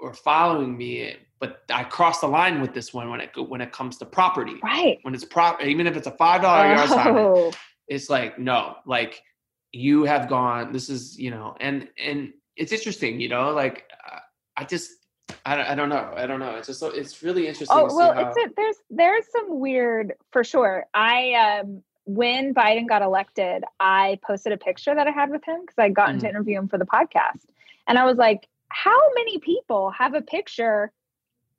were 0.02 0.14
following 0.14 0.78
me, 0.78 1.02
eh, 1.02 1.14
but 1.38 1.64
I 1.70 1.84
crossed 1.84 2.22
the 2.22 2.28
line 2.28 2.62
with 2.62 2.74
this 2.74 2.94
one 2.94 3.10
when 3.10 3.20
it 3.20 3.32
when 3.36 3.60
it 3.60 3.74
comes 3.74 3.98
to 3.98 4.06
property. 4.06 4.56
Right. 4.64 5.00
When 5.02 5.14
it's 5.14 5.26
prop, 5.26 5.62
even 5.62 5.86
if 5.86 5.98
it's 5.98 6.08
a 6.08 6.12
five 6.12 6.42
dollar 6.42 6.68
oh. 6.68 6.76
yard 6.76 6.90
sign, 6.90 7.08
eh, 7.08 7.20
oh. 7.20 7.52
it's 7.90 8.10
like 8.10 8.40
no, 8.40 8.78
like 8.86 9.22
you 9.74 10.06
have 10.06 10.30
gone. 10.30 10.72
This 10.72 10.90
is 10.90 11.20
you 11.20 11.32
know, 11.32 11.58
and 11.60 11.90
and 12.02 12.32
it's 12.56 12.72
interesting, 12.72 13.20
you 13.20 13.28
know, 13.28 13.52
like 13.52 13.84
I 14.56 14.64
just 14.64 14.92
I 15.46 15.56
don't, 15.56 15.66
I 15.66 15.76
don't 15.76 15.90
know. 15.90 16.12
I 16.16 16.26
don't 16.26 16.40
know. 16.40 16.56
It's 16.56 16.68
just 16.68 16.84
it's 16.84 17.24
really 17.24 17.48
interesting. 17.48 17.78
Oh 17.78 17.94
well, 17.96 18.14
how... 18.14 18.30
it's 18.30 18.38
a, 18.38 18.54
there's 18.56 18.76
there's 18.90 19.26
some 19.32 19.60
weird 19.60 20.14
for 20.32 20.44
sure. 20.44 20.86
I 20.94 21.34
um 21.62 21.84
when 22.06 22.54
Biden 22.54 22.88
got 22.88 23.02
elected, 23.02 23.64
I 23.80 24.20
posted 24.24 24.52
a 24.52 24.58
picture 24.58 24.96
that 24.96 25.08
I 25.08 25.12
had 25.12 25.30
with 25.30 25.44
him 25.46 25.62
because 25.62 25.76
I'd 25.78 25.94
gotten 25.94 26.18
mm. 26.18 26.22
to 26.22 26.30
interview 26.30 26.58
him 26.58 26.68
for 26.68 26.78
the 26.78 26.86
podcast, 26.86 27.46
and 27.88 27.98
I 27.98 28.06
was 28.06 28.18
like, 28.18 28.48
"How 28.70 29.00
many 29.16 29.40
people 29.40 29.92
have 29.92 30.14
a 30.14 30.22
picture 30.22 30.92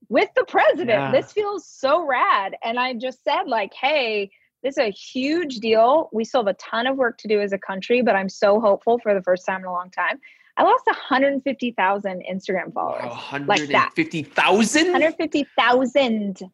with 0.09 0.29
the 0.35 0.45
president? 0.45 0.89
Yeah. 0.89 1.13
This 1.13 1.33
feels 1.33 1.67
so 1.67 2.07
rad." 2.07 2.57
And 2.65 2.79
I 2.79 2.95
just 2.95 3.25
said, 3.25 3.45
like, 3.47 3.73
"Hey." 3.75 4.31
This 4.63 4.77
is 4.77 4.89
a 4.89 4.91
huge 4.91 5.61
deal. 5.61 6.11
We 6.13 6.23
still 6.23 6.45
have 6.45 6.55
a 6.55 6.59
ton 6.59 6.87
of 6.87 6.99
work 6.99 7.17
to 7.21 7.29
do 7.29 7.41
as 7.41 7.55
a 7.55 7.59
country, 7.59 8.03
but 8.03 8.15
I'm 8.15 8.29
so 8.29 8.61
hopeful 8.61 8.99
for 8.99 9.15
the 9.15 9.23
first 9.23 9.47
time 9.47 9.61
in 9.61 9.65
a 9.65 9.73
long 9.73 9.91
time. 9.91 10.21
I 10.61 10.63
lost 10.63 10.85
150,000 10.85 12.23
Instagram 12.31 12.75
followers. 12.75 13.03
Wow, 13.05 13.09
150,000? 13.09 14.83
150,000. 14.85 16.51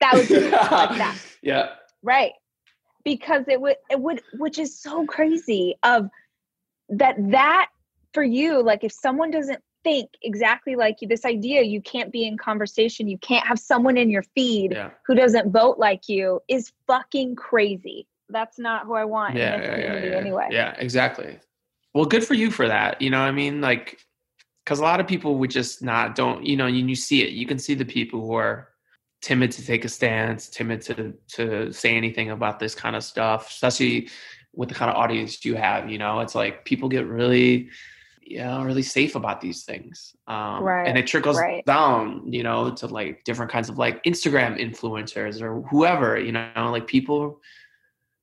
Thousand 0.00 0.50
like 0.52 0.96
that. 0.96 1.18
Yeah. 1.42 1.70
Right. 2.02 2.32
Because 3.04 3.44
it 3.48 3.60
would 3.60 3.76
it 3.90 4.00
would 4.00 4.22
which 4.34 4.58
is 4.58 4.80
so 4.80 5.04
crazy 5.04 5.74
of 5.82 6.08
that 6.88 7.16
that 7.30 7.68
for 8.14 8.22
you 8.22 8.62
like 8.62 8.84
if 8.84 8.92
someone 8.92 9.30
doesn't 9.30 9.60
think 9.84 10.10
exactly 10.22 10.76
like 10.76 10.96
you 11.00 11.08
this 11.08 11.24
idea 11.24 11.62
you 11.62 11.82
can't 11.82 12.12
be 12.12 12.24
in 12.26 12.38
conversation 12.38 13.08
you 13.08 13.18
can't 13.18 13.46
have 13.46 13.58
someone 13.58 13.96
in 13.96 14.10
your 14.10 14.22
feed 14.34 14.72
yeah. 14.72 14.90
who 15.06 15.14
doesn't 15.14 15.50
vote 15.50 15.78
like 15.78 16.08
you 16.08 16.40
is 16.48 16.72
fucking 16.86 17.36
crazy 17.36 18.06
that's 18.28 18.58
not 18.58 18.86
who 18.86 18.94
i 18.94 19.04
want 19.04 19.36
yeah, 19.36 19.56
yeah, 19.56 19.70
community 19.70 20.08
yeah, 20.08 20.16
anyway 20.16 20.48
yeah 20.50 20.74
exactly 20.78 21.38
well, 21.98 22.06
good 22.06 22.24
for 22.24 22.34
you 22.34 22.52
for 22.52 22.68
that. 22.68 23.02
You 23.02 23.10
know, 23.10 23.18
I 23.18 23.32
mean, 23.32 23.60
like, 23.60 23.98
because 24.64 24.78
a 24.78 24.84
lot 24.84 25.00
of 25.00 25.08
people 25.08 25.36
would 25.38 25.50
just 25.50 25.82
not 25.82 26.14
don't. 26.14 26.46
You 26.46 26.56
know, 26.56 26.68
you, 26.68 26.86
you 26.86 26.94
see 26.94 27.24
it. 27.24 27.30
You 27.30 27.44
can 27.44 27.58
see 27.58 27.74
the 27.74 27.84
people 27.84 28.20
who 28.20 28.34
are 28.34 28.68
timid 29.20 29.50
to 29.50 29.66
take 29.66 29.84
a 29.84 29.88
stance, 29.88 30.48
timid 30.48 30.80
to 30.82 31.12
to 31.34 31.72
say 31.72 31.96
anything 31.96 32.30
about 32.30 32.60
this 32.60 32.72
kind 32.72 32.94
of 32.94 33.02
stuff, 33.02 33.50
especially 33.50 34.10
with 34.54 34.68
the 34.68 34.76
kind 34.76 34.92
of 34.92 34.96
audience 34.96 35.44
you 35.44 35.56
have. 35.56 35.90
You 35.90 35.98
know, 35.98 36.20
it's 36.20 36.36
like 36.36 36.64
people 36.64 36.88
get 36.88 37.04
really 37.04 37.68
you 38.22 38.38
know, 38.38 38.62
really 38.62 38.82
safe 38.82 39.16
about 39.16 39.40
these 39.40 39.64
things. 39.64 40.14
Um, 40.28 40.62
right. 40.62 40.86
And 40.86 40.98
it 40.98 41.06
trickles 41.06 41.38
right. 41.38 41.64
down, 41.64 42.30
you 42.30 42.44
know, 42.44 42.70
to 42.74 42.86
like 42.86 43.24
different 43.24 43.50
kinds 43.50 43.70
of 43.70 43.78
like 43.78 44.04
Instagram 44.04 44.60
influencers 44.60 45.40
or 45.40 45.62
whoever, 45.62 46.16
you 46.20 46.30
know, 46.30 46.70
like 46.70 46.86
people 46.86 47.40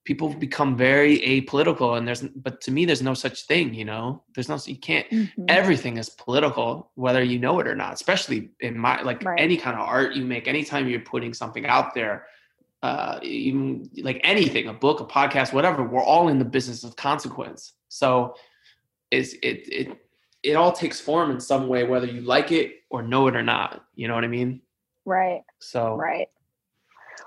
people 0.06 0.30
become 0.30 0.78
very 0.78 1.20
apolitical 1.20 1.98
and 1.98 2.08
there's 2.08 2.22
but 2.22 2.62
to 2.62 2.72
me 2.72 2.86
there's 2.86 3.02
no 3.02 3.14
such 3.14 3.48
thing 3.48 3.74
you 3.74 3.84
know? 3.84 4.24
There's 4.34 4.48
no 4.48 4.58
you 4.66 4.78
can't 4.78 5.10
mm-hmm. 5.10 5.46
everything 5.50 5.98
is 5.98 6.10
political 6.10 6.92
whether 6.96 7.24
you 7.24 7.40
know 7.40 7.60
it 7.60 7.68
or 7.68 7.76
not 7.76 7.94
especially 7.94 8.52
in 8.62 8.78
my 8.78 9.02
like 9.02 9.24
right. 9.24 9.40
any 9.40 9.58
kind 9.58 9.76
of 9.76 9.86
art 9.86 10.14
you 10.14 10.24
make 10.24 10.48
anytime 10.48 10.88
you're 10.88 11.00
putting 11.02 11.34
something 11.34 11.66
out 11.66 11.94
there 11.94 12.28
uh 12.84 13.20
even 13.24 13.90
like 13.98 14.22
anything 14.24 14.68
a 14.68 14.74
book 14.74 15.00
a 15.00 15.06
podcast 15.06 15.52
whatever 15.54 15.84
we're 15.84 16.04
all 16.04 16.30
in 16.30 16.40
the 16.40 16.46
business 16.46 16.84
of 16.84 16.96
consequence. 16.96 17.74
So 17.90 18.36
is 19.12 19.34
it 19.42 19.68
it 19.68 19.98
it 20.44 20.54
all 20.54 20.72
takes 20.72 21.00
form 21.00 21.32
in 21.32 21.40
some 21.40 21.68
way 21.68 21.84
whether 21.84 22.06
you 22.06 22.22
like 22.22 22.52
it 22.52 22.84
or 22.92 23.02
know 23.02 23.28
it 23.28 23.36
or 23.36 23.44
not 23.44 23.84
you 23.96 24.08
know 24.08 24.14
what 24.14 24.24
i 24.24 24.28
mean? 24.28 24.62
Right. 25.06 25.42
So 25.60 25.96
right 25.96 26.30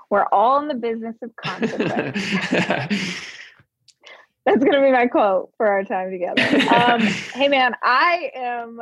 we're 0.09 0.25
all 0.31 0.59
in 0.59 0.67
the 0.67 0.75
business 0.75 1.15
of 1.21 1.35
consequence. 1.35 2.17
That's 4.45 4.63
going 4.63 4.71
to 4.71 4.81
be 4.81 4.91
my 4.91 5.07
quote 5.07 5.51
for 5.57 5.67
our 5.67 5.83
time 5.83 6.11
together. 6.11 6.41
Um, 6.73 7.01
hey, 7.33 7.47
man, 7.47 7.75
I 7.83 8.31
am 8.33 8.81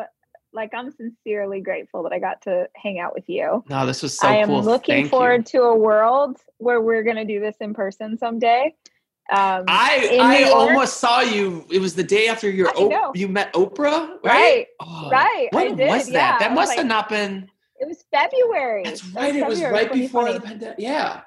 like, 0.54 0.74
I'm 0.74 0.92
sincerely 0.92 1.62
grateful 1.62 2.04
that 2.04 2.14
I 2.14 2.20
got 2.20 2.42
to 2.44 2.70
hang 2.76 3.00
out 3.00 3.14
with 3.14 3.28
you. 3.28 3.64
No, 3.68 3.86
this 3.86 4.02
was 4.02 4.18
so 4.18 4.28
I 4.28 4.38
am 4.38 4.48
cool. 4.48 4.64
looking 4.64 4.96
Thank 4.96 5.10
forward 5.10 5.52
you. 5.54 5.60
to 5.60 5.66
a 5.66 5.76
world 5.76 6.38
where 6.58 6.80
we're 6.80 7.04
going 7.04 7.18
to 7.18 7.26
do 7.26 7.40
this 7.40 7.56
in 7.60 7.74
person 7.74 8.18
someday. 8.18 8.76
Um, 9.30 9.66
I 9.68 10.20
I 10.22 10.44
almost 10.52 11.02
saw 11.02 11.20
you. 11.20 11.66
It 11.70 11.80
was 11.80 11.96
the 11.96 12.04
day 12.04 12.30
after 12.30 12.50
your 12.50 12.72
you 13.14 13.28
met 13.28 13.52
Oprah, 13.54 14.12
right? 14.24 14.24
Right. 14.24 14.68
Oh, 14.80 15.10
right. 15.12 15.50
When 15.52 15.76
was 15.76 16.08
that? 16.08 16.14
Yeah. 16.14 16.38
That 16.40 16.54
must 16.56 16.70
like, 16.70 16.78
have 16.78 16.88
not 16.88 17.10
been. 17.10 17.50
It 17.80 17.88
was 17.88 18.04
February. 18.12 18.84
That's 18.84 19.06
right. 19.10 19.36
It 19.36 19.46
was, 19.46 19.60
it 19.60 19.64
was 19.66 19.72
right 19.72 19.92
before 19.92 20.32
the 20.34 20.40
pandemic. 20.42 20.76
Yeah. 20.80 21.22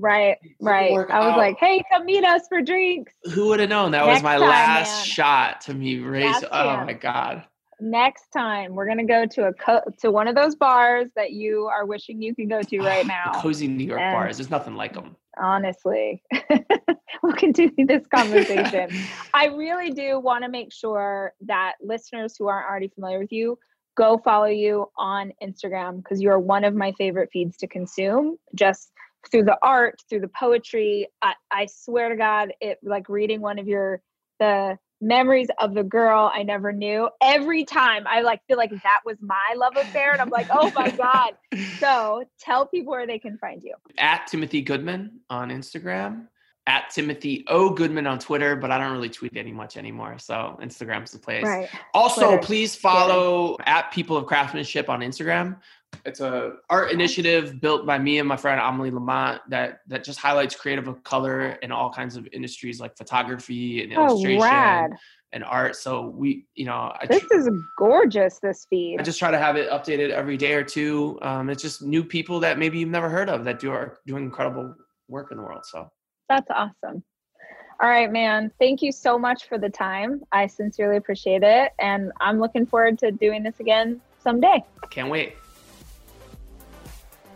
Right, 0.00 0.36
right. 0.60 0.92
I 0.92 0.94
was 0.94 1.08
out. 1.10 1.36
like, 1.38 1.56
"Hey, 1.58 1.82
come 1.92 2.04
meet 2.06 2.22
us 2.24 2.42
for 2.48 2.62
drinks." 2.62 3.12
Who 3.34 3.48
would 3.48 3.58
have 3.58 3.68
known? 3.68 3.90
That 3.90 4.06
Next 4.06 4.18
was 4.18 4.22
my 4.22 4.38
time, 4.38 4.48
last 4.48 4.96
man. 4.98 5.04
shot 5.04 5.60
to 5.62 5.74
me 5.74 5.98
raise. 5.98 6.44
oh 6.52 6.84
my 6.84 6.92
god! 6.92 7.42
Next 7.80 8.28
time, 8.32 8.76
we're 8.76 8.86
gonna 8.86 9.04
go 9.04 9.26
to 9.26 9.46
a 9.48 9.52
co- 9.54 9.82
to 9.98 10.12
one 10.12 10.28
of 10.28 10.36
those 10.36 10.54
bars 10.54 11.08
that 11.16 11.32
you 11.32 11.64
are 11.66 11.84
wishing 11.84 12.22
you 12.22 12.32
could 12.32 12.48
go 12.48 12.62
to 12.62 12.78
right 12.78 13.06
now. 13.08 13.32
The 13.32 13.38
cozy 13.40 13.66
New 13.66 13.84
York 13.86 14.00
and 14.00 14.14
bars. 14.14 14.36
There's 14.36 14.50
nothing 14.50 14.76
like 14.76 14.94
them. 14.94 15.16
Honestly, 15.36 16.22
we'll 17.22 17.34
continue 17.36 17.84
this 17.84 18.06
conversation. 18.14 18.90
I 19.34 19.46
really 19.46 19.90
do 19.90 20.20
want 20.20 20.44
to 20.44 20.48
make 20.50 20.72
sure 20.72 21.32
that 21.46 21.74
listeners 21.82 22.36
who 22.38 22.46
aren't 22.46 22.68
already 22.70 22.88
familiar 22.88 23.18
with 23.18 23.32
you 23.32 23.58
go 23.98 24.16
follow 24.24 24.46
you 24.46 24.86
on 24.96 25.32
Instagram 25.42 25.96
because 25.96 26.22
you 26.22 26.30
are 26.30 26.38
one 26.38 26.62
of 26.62 26.74
my 26.74 26.92
favorite 26.92 27.30
feeds 27.32 27.56
to 27.58 27.66
consume. 27.66 28.38
Just 28.54 28.92
through 29.30 29.42
the 29.42 29.58
art, 29.60 30.00
through 30.08 30.20
the 30.20 30.28
poetry. 30.28 31.08
I, 31.20 31.34
I 31.50 31.66
swear 31.66 32.08
to 32.08 32.16
God, 32.16 32.52
it 32.60 32.78
like 32.82 33.08
reading 33.08 33.40
one 33.40 33.58
of 33.58 33.66
your 33.66 34.00
the 34.38 34.78
memories 35.00 35.48
of 35.58 35.74
the 35.74 35.82
girl 35.82 36.30
I 36.32 36.44
never 36.44 36.72
knew. 36.72 37.08
Every 37.20 37.64
time 37.64 38.06
I 38.06 38.20
like 38.20 38.40
feel 38.46 38.56
like 38.56 38.70
that 38.70 39.00
was 39.04 39.16
my 39.20 39.54
love 39.56 39.76
affair, 39.76 40.12
and 40.12 40.20
I'm 40.20 40.30
like, 40.30 40.46
oh 40.52 40.70
my 40.74 40.90
god. 40.96 41.32
So 41.80 42.24
tell 42.38 42.66
people 42.66 42.92
where 42.92 43.06
they 43.06 43.18
can 43.18 43.36
find 43.38 43.62
you. 43.62 43.74
At 43.98 44.28
Timothy 44.28 44.62
Goodman 44.62 45.20
on 45.28 45.50
Instagram 45.50 46.28
at 46.68 46.90
Timothy 46.90 47.44
O 47.48 47.70
Goodman 47.70 48.06
on 48.06 48.18
Twitter, 48.18 48.54
but 48.54 48.70
I 48.70 48.76
don't 48.76 48.92
really 48.92 49.08
tweet 49.08 49.34
any 49.38 49.52
much 49.52 49.78
anymore. 49.78 50.18
So 50.18 50.58
Instagram's 50.62 51.12
the 51.12 51.18
place. 51.18 51.42
Right. 51.42 51.66
Also, 51.94 52.28
Twitter. 52.28 52.42
please 52.42 52.76
follow 52.76 53.56
yeah. 53.60 53.78
at 53.78 53.90
People 53.90 54.18
of 54.18 54.26
Craftsmanship 54.26 54.90
on 54.90 55.00
Instagram. 55.00 55.56
It's 56.04 56.20
a 56.20 56.56
art 56.68 56.92
initiative 56.92 57.58
built 57.62 57.86
by 57.86 57.98
me 57.98 58.18
and 58.18 58.28
my 58.28 58.36
friend 58.36 58.60
Amelie 58.60 58.90
Lamont 58.90 59.40
that 59.48 59.80
that 59.86 60.04
just 60.04 60.18
highlights 60.18 60.54
creative 60.54 60.86
of 60.86 61.02
color 61.02 61.52
in 61.62 61.72
all 61.72 61.90
kinds 61.90 62.16
of 62.16 62.28
industries 62.32 62.78
like 62.78 62.94
photography 62.98 63.82
and 63.82 63.90
illustration 63.90 64.42
oh, 64.42 64.96
and 65.32 65.42
art. 65.44 65.74
So 65.74 66.08
we, 66.08 66.44
you 66.54 66.66
know, 66.66 66.94
I 67.00 67.06
this 67.06 67.22
tr- 67.22 67.34
is 67.34 67.48
gorgeous. 67.78 68.40
This 68.40 68.66
feed. 68.68 68.98
I 69.00 69.02
just 69.02 69.18
try 69.18 69.30
to 69.30 69.38
have 69.38 69.56
it 69.56 69.70
updated 69.70 70.10
every 70.10 70.36
day 70.36 70.52
or 70.52 70.64
two. 70.64 71.18
Um, 71.22 71.48
it's 71.48 71.62
just 71.62 71.80
new 71.80 72.04
people 72.04 72.40
that 72.40 72.58
maybe 72.58 72.78
you've 72.78 72.90
never 72.90 73.08
heard 73.08 73.30
of 73.30 73.46
that 73.46 73.58
do 73.58 73.70
are 73.70 74.00
doing 74.06 74.24
incredible 74.24 74.74
work 75.08 75.30
in 75.30 75.38
the 75.38 75.42
world. 75.42 75.64
So 75.64 75.90
that's 76.28 76.50
awesome. 76.50 77.02
All 77.80 77.88
right, 77.88 78.10
man. 78.10 78.50
Thank 78.58 78.82
you 78.82 78.90
so 78.90 79.18
much 79.18 79.48
for 79.48 79.56
the 79.56 79.68
time. 79.70 80.22
I 80.32 80.48
sincerely 80.48 80.96
appreciate 80.96 81.42
it. 81.44 81.72
And 81.78 82.10
I'm 82.20 82.40
looking 82.40 82.66
forward 82.66 82.98
to 83.00 83.12
doing 83.12 83.44
this 83.44 83.60
again 83.60 84.00
someday. 84.18 84.64
Can't 84.90 85.10
wait. 85.10 85.36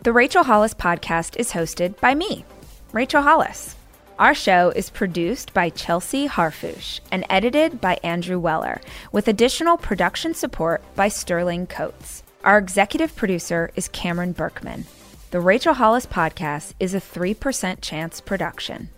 The 0.02 0.12
Rachel 0.12 0.42
Hollis 0.42 0.74
podcast 0.74 1.36
is 1.36 1.52
hosted 1.52 2.00
by 2.00 2.16
me, 2.16 2.44
Rachel 2.92 3.22
Hollis. 3.22 3.76
Our 4.18 4.34
show 4.34 4.70
is 4.70 4.90
produced 4.90 5.54
by 5.54 5.70
Chelsea 5.70 6.26
Harfouche 6.26 7.00
and 7.12 7.24
edited 7.30 7.80
by 7.80 7.98
Andrew 8.02 8.38
Weller, 8.38 8.80
with 9.12 9.28
additional 9.28 9.76
production 9.76 10.34
support 10.34 10.82
by 10.96 11.06
Sterling 11.06 11.68
Coates. 11.68 12.24
Our 12.42 12.58
executive 12.58 13.14
producer 13.14 13.70
is 13.76 13.86
Cameron 13.88 14.32
Berkman. 14.32 14.86
The 15.32 15.40
Rachel 15.40 15.72
Hollis 15.72 16.04
Podcast 16.04 16.74
is 16.78 16.92
a 16.92 17.00
3% 17.00 17.80
chance 17.80 18.20
production. 18.20 18.90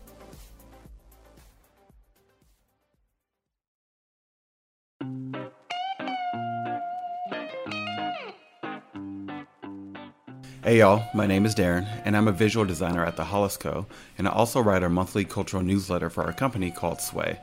Hey 10.64 10.78
y'all, 10.78 11.04
my 11.14 11.28
name 11.28 11.46
is 11.46 11.54
Darin, 11.54 11.84
and 12.04 12.16
I'm 12.16 12.26
a 12.26 12.32
visual 12.32 12.66
designer 12.66 13.04
at 13.04 13.14
the 13.14 13.22
Hollis 13.22 13.56
Co., 13.56 13.86
and 14.18 14.26
I 14.26 14.32
also 14.32 14.60
write 14.60 14.82
our 14.82 14.88
monthly 14.88 15.24
cultural 15.24 15.62
newsletter 15.62 16.10
for 16.10 16.24
our 16.24 16.32
company 16.32 16.72
called 16.72 17.00
Sway. 17.00 17.38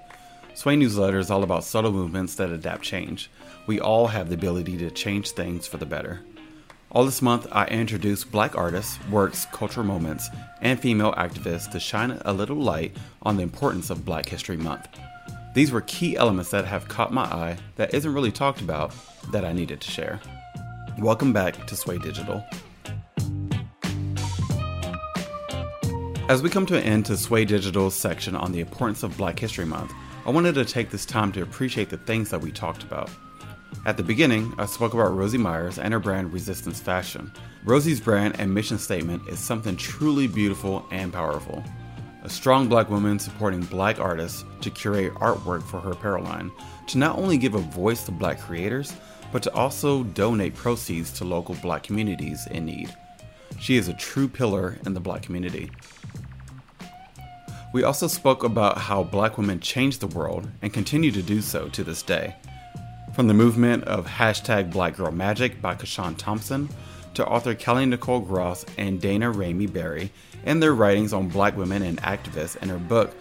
Sway 0.53 0.75
newsletter 0.75 1.19
is 1.19 1.31
all 1.31 1.43
about 1.43 1.63
subtle 1.63 1.93
movements 1.93 2.35
that 2.35 2.49
adapt 2.49 2.83
change. 2.83 3.31
We 3.67 3.79
all 3.79 4.07
have 4.07 4.27
the 4.27 4.35
ability 4.35 4.77
to 4.79 4.91
change 4.91 5.31
things 5.31 5.65
for 5.65 5.77
the 5.77 5.85
better. 5.85 6.25
All 6.93 7.05
this 7.05 7.21
month, 7.21 7.47
I 7.53 7.67
introduce 7.67 8.25
black 8.25 8.57
artists, 8.57 8.99
works, 9.09 9.45
cultural 9.53 9.85
moments, 9.85 10.27
and 10.59 10.77
female 10.77 11.13
activists 11.13 11.71
to 11.71 11.79
shine 11.79 12.19
a 12.25 12.33
little 12.33 12.57
light 12.57 12.97
on 13.21 13.37
the 13.37 13.43
importance 13.43 13.89
of 13.89 14.03
Black 14.03 14.27
History 14.27 14.57
Month. 14.57 14.89
These 15.53 15.71
were 15.71 15.79
key 15.79 16.17
elements 16.17 16.51
that 16.51 16.65
have 16.65 16.89
caught 16.89 17.13
my 17.13 17.23
eye 17.23 17.57
that 17.77 17.93
isn't 17.93 18.13
really 18.13 18.33
talked 18.33 18.59
about 18.59 18.93
that 19.31 19.45
I 19.45 19.53
needed 19.53 19.79
to 19.79 19.89
share. 19.89 20.19
Welcome 20.99 21.31
back 21.31 21.65
to 21.67 21.77
Sway 21.77 21.97
Digital. 21.97 22.43
As 26.27 26.41
we 26.41 26.49
come 26.49 26.65
to 26.65 26.75
an 26.75 26.83
end 26.83 27.05
to 27.05 27.15
Sway 27.15 27.45
Digital's 27.45 27.95
section 27.95 28.35
on 28.35 28.51
the 28.51 28.59
importance 28.59 29.03
of 29.03 29.15
Black 29.15 29.39
History 29.39 29.65
Month, 29.65 29.93
I 30.25 30.29
wanted 30.29 30.55
to 30.55 30.65
take 30.65 30.89
this 30.89 31.05
time 31.05 31.31
to 31.31 31.41
appreciate 31.41 31.89
the 31.89 31.99
things 31.99 32.29
that 32.31 32.41
we 32.41 32.51
talked 32.51 32.83
about. 32.83 33.09
At 33.83 33.97
the 33.97 34.03
beginning, 34.03 34.53
I 34.59 34.67
spoke 34.67 34.93
about 34.93 35.15
Rosie 35.15 35.39
Myers 35.39 35.79
and 35.79 35.91
her 35.91 35.99
brand 35.99 36.31
Resistance 36.31 36.79
Fashion. 36.79 37.31
Rosie's 37.63 37.99
brand 37.99 38.39
and 38.39 38.53
mission 38.53 38.77
statement 38.77 39.27
is 39.27 39.39
something 39.39 39.75
truly 39.75 40.27
beautiful 40.27 40.85
and 40.91 41.11
powerful. 41.11 41.63
A 42.23 42.29
strong 42.29 42.67
black 42.67 42.91
woman 42.91 43.17
supporting 43.17 43.61
black 43.61 43.99
artists 43.99 44.45
to 44.61 44.69
curate 44.69 45.15
artwork 45.15 45.63
for 45.63 45.79
her 45.79 45.93
apparel 45.93 46.23
line, 46.23 46.51
to 46.87 46.99
not 46.99 47.17
only 47.17 47.39
give 47.39 47.55
a 47.55 47.59
voice 47.59 48.03
to 48.03 48.11
black 48.11 48.39
creators, 48.39 48.93
but 49.31 49.41
to 49.41 49.53
also 49.55 50.03
donate 50.03 50.53
proceeds 50.53 51.11
to 51.13 51.25
local 51.25 51.55
black 51.55 51.81
communities 51.81 52.45
in 52.51 52.65
need. 52.65 52.95
She 53.59 53.77
is 53.77 53.87
a 53.87 53.95
true 53.95 54.27
pillar 54.27 54.77
in 54.85 54.93
the 54.93 54.99
black 54.99 55.23
community. 55.23 55.71
We 57.73 57.81
also 57.81 58.05
spoke 58.05 58.43
about 58.43 58.77
how 58.77 59.01
black 59.01 59.39
women 59.39 59.59
changed 59.59 60.01
the 60.01 60.07
world 60.07 60.47
and 60.61 60.71
continue 60.71 61.09
to 61.11 61.23
do 61.23 61.41
so 61.41 61.67
to 61.69 61.83
this 61.83 62.03
day. 62.03 62.35
From 63.13 63.27
the 63.27 63.33
movement 63.33 63.83
of 63.83 64.07
hashtag 64.07 64.71
Black 64.71 64.95
Girl 64.95 65.11
Magic 65.11 65.61
by 65.61 65.75
CaShawn 65.75 66.15
Thompson 66.17 66.69
to 67.13 67.27
author 67.27 67.53
Kelly 67.53 67.85
Nicole 67.85 68.21
Gross 68.21 68.65
and 68.77 69.01
Daina 69.01 69.33
Ramey 69.33 69.71
Berry 69.71 70.09
and 70.45 70.63
their 70.63 70.73
writings 70.73 71.11
on 71.11 71.27
black 71.27 71.57
women 71.57 71.81
and 71.81 72.01
activists 72.03 72.55
in 72.63 72.69
her 72.69 72.77
book, 72.77 73.13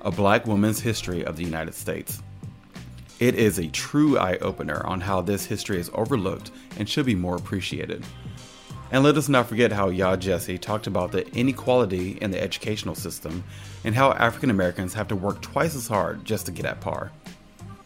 A 0.00 0.10
Black 0.10 0.46
Woman's 0.46 0.80
History 0.80 1.26
of 1.26 1.36
the 1.36 1.44
United 1.44 1.74
States. 1.74 2.22
It 3.20 3.34
is 3.34 3.58
a 3.58 3.68
true 3.68 4.18
eye 4.18 4.38
opener 4.38 4.84
on 4.86 5.02
how 5.02 5.20
this 5.20 5.44
history 5.44 5.78
is 5.78 5.90
overlooked 5.92 6.50
and 6.78 6.88
should 6.88 7.04
be 7.04 7.14
more 7.14 7.36
appreciated. 7.36 8.06
And 8.92 9.04
let 9.04 9.18
us 9.18 9.28
not 9.28 9.46
forget 9.46 9.72
how 9.72 9.90
Yaa 9.90 10.16
Gyasi 10.16 10.58
talked 10.58 10.86
about 10.86 11.12
the 11.12 11.30
inequality 11.36 12.12
in 12.22 12.30
the 12.30 12.42
educational 12.42 12.94
system 12.94 13.44
and 13.84 13.94
how 13.94 14.12
African 14.12 14.48
Americans 14.48 14.94
have 14.94 15.08
to 15.08 15.16
work 15.16 15.42
twice 15.42 15.76
as 15.76 15.86
hard 15.86 16.24
just 16.24 16.46
to 16.46 16.52
get 16.52 16.64
at 16.64 16.80
par. 16.80 17.12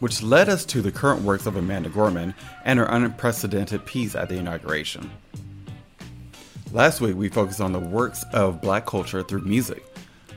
Which 0.03 0.21
led 0.21 0.49
us 0.49 0.65
to 0.65 0.81
the 0.81 0.91
current 0.91 1.21
works 1.21 1.45
of 1.45 1.55
Amanda 1.55 1.87
Gorman 1.87 2.33
and 2.65 2.77
her 2.77 2.87
unprecedented 2.87 3.85
piece 3.85 4.15
at 4.15 4.27
the 4.27 4.35
inauguration. 4.35 5.09
Last 6.73 6.99
week, 6.99 7.15
we 7.15 7.29
focused 7.29 7.61
on 7.61 7.71
the 7.71 7.79
works 7.79 8.25
of 8.33 8.61
black 8.61 8.85
culture 8.85 9.23
through 9.23 9.43
music, 9.43 9.81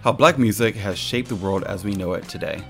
how 0.02 0.12
black 0.12 0.38
music 0.38 0.76
has 0.76 0.96
shaped 0.96 1.30
the 1.30 1.34
world 1.34 1.64
as 1.64 1.82
we 1.82 1.96
know 1.96 2.12
it 2.12 2.28
today, 2.28 2.62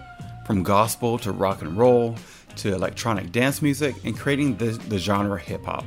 from 0.47 0.62
gospel 0.62 1.18
to 1.18 1.32
rock 1.32 1.61
and 1.61 1.76
roll 1.76 2.16
to 2.57 2.72
electronic 2.72 3.30
dance 3.30 3.61
music 3.61 3.94
and 4.07 4.18
creating 4.18 4.57
the, 4.57 4.70
the 4.88 4.97
genre 4.97 5.38
hip 5.38 5.66
hop. 5.66 5.84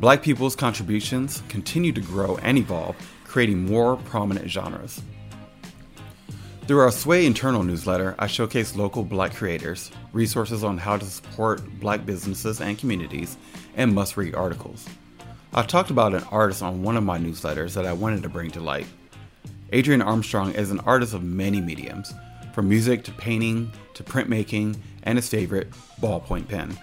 Black 0.00 0.22
people's 0.22 0.54
contributions 0.54 1.42
continue 1.48 1.94
to 1.94 2.02
grow 2.02 2.36
and 2.42 2.58
evolve, 2.58 2.94
creating 3.24 3.64
more 3.64 3.96
prominent 3.96 4.50
genres. 4.50 5.00
Through 6.68 6.80
our 6.80 6.92
Sway 6.92 7.24
internal 7.24 7.62
newsletter, 7.62 8.14
I 8.18 8.26
showcase 8.26 8.76
local 8.76 9.02
black 9.02 9.34
creators, 9.34 9.90
resources 10.12 10.62
on 10.62 10.76
how 10.76 10.98
to 10.98 11.04
support 11.06 11.62
black 11.80 12.04
businesses 12.04 12.60
and 12.60 12.76
communities, 12.76 13.38
and 13.74 13.94
must 13.94 14.18
read 14.18 14.34
articles. 14.34 14.86
I 15.54 15.62
talked 15.62 15.88
about 15.88 16.14
an 16.14 16.24
artist 16.24 16.62
on 16.62 16.82
one 16.82 16.98
of 16.98 17.04
my 17.04 17.16
newsletters 17.18 17.72
that 17.72 17.86
I 17.86 17.94
wanted 17.94 18.22
to 18.22 18.28
bring 18.28 18.50
to 18.50 18.60
light. 18.60 18.84
Adrian 19.72 20.02
Armstrong 20.02 20.52
is 20.52 20.70
an 20.70 20.80
artist 20.80 21.14
of 21.14 21.22
many 21.22 21.62
mediums, 21.62 22.12
from 22.52 22.68
music 22.68 23.02
to 23.04 23.12
painting 23.12 23.72
to 23.94 24.04
printmaking 24.04 24.76
and 25.04 25.16
his 25.16 25.30
favorite, 25.30 25.70
ballpoint 26.02 26.48
pen. 26.48 26.76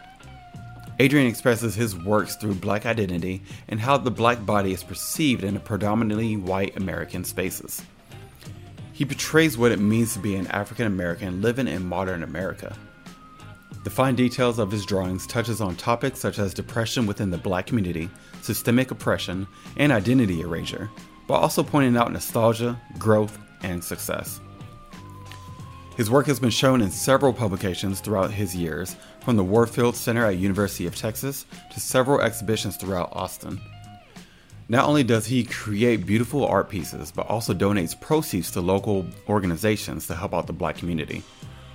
Adrian 0.98 1.28
expresses 1.28 1.76
his 1.76 1.96
works 1.96 2.36
through 2.36 2.56
black 2.56 2.88
identity 2.88 3.44
and 3.68 3.80
how 3.80 3.98
the 3.98 4.10
black 4.10 4.48
body 4.48 4.74
is 4.74 4.84
perceived 4.84 5.44
in 5.44 5.60
predominantly 5.60 6.38
white 6.38 6.76
American 6.76 7.24
spaces. 7.24 7.84
He 8.96 9.04
portrays 9.04 9.58
what 9.58 9.74
it 9.74 9.80
means 9.80 10.14
to 10.14 10.20
be 10.20 10.36
an 10.36 10.48
African 10.48 10.88
American 10.88 11.42
living 11.42 11.68
in 11.68 11.86
modern 11.86 12.24
America. 12.24 12.78
The 13.84 13.90
fine 13.90 14.16
details 14.16 14.58
of 14.58 14.72
his 14.72 14.86
drawings 14.86 15.28
touches 15.28 15.60
on 15.60 15.76
topics 15.76 16.22
such 16.22 16.40
as 16.40 16.54
depression 16.54 17.06
within 17.06 17.30
the 17.30 17.38
black 17.38 17.68
community, 17.68 18.10
systemic 18.42 18.92
oppression, 18.92 19.48
and 19.76 19.92
identity 19.92 20.40
erasure, 20.40 20.90
while 21.28 21.42
also 21.42 21.62
pointing 21.62 21.98
out 21.98 22.14
nostalgia, 22.14 22.80
growth, 22.98 23.38
and 23.64 23.84
success. 23.84 24.40
His 25.98 26.10
work 26.10 26.28
has 26.28 26.40
been 26.40 26.50
shown 26.50 26.82
in 26.82 26.90
several 26.90 27.34
publications 27.34 28.00
throughout 28.00 28.32
his 28.32 28.56
years, 28.56 28.96
from 29.26 29.36
the 29.36 29.44
Warfield 29.44 29.98
Center 29.98 30.26
at 30.26 30.38
University 30.38 30.88
of 30.88 30.96
Texas 30.96 31.46
to 31.74 31.82
several 31.82 32.22
exhibitions 32.22 32.78
throughout 32.78 33.10
Austin. 33.12 33.60
Not 34.68 34.88
only 34.88 35.04
does 35.04 35.28
he 35.28 35.44
create 35.44 36.08
beautiful 36.08 36.46
art 36.46 36.70
pieces, 36.70 37.12
but 37.12 37.28
also 37.28 37.54
donates 37.54 38.00
proceeds 38.00 38.50
to 38.52 38.62
local 38.62 39.06
organizations 39.30 40.08
to 40.08 40.16
help 40.16 40.34
out 40.34 40.48
the 40.48 40.54
black 40.54 40.78
community. 40.78 41.22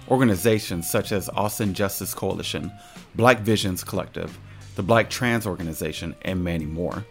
Organizations 0.08 0.90
such 0.90 1.12
as 1.12 1.28
Austin 1.28 1.72
Justice 1.72 2.14
Coalition, 2.14 2.72
Black 3.14 3.40
Visions 3.40 3.84
Collective, 3.84 4.36
the 4.74 4.82
Black 4.82 5.08
Trans 5.08 5.46
Organization, 5.46 6.16
and 6.22 6.42
many 6.42 6.66
more. 6.66 7.04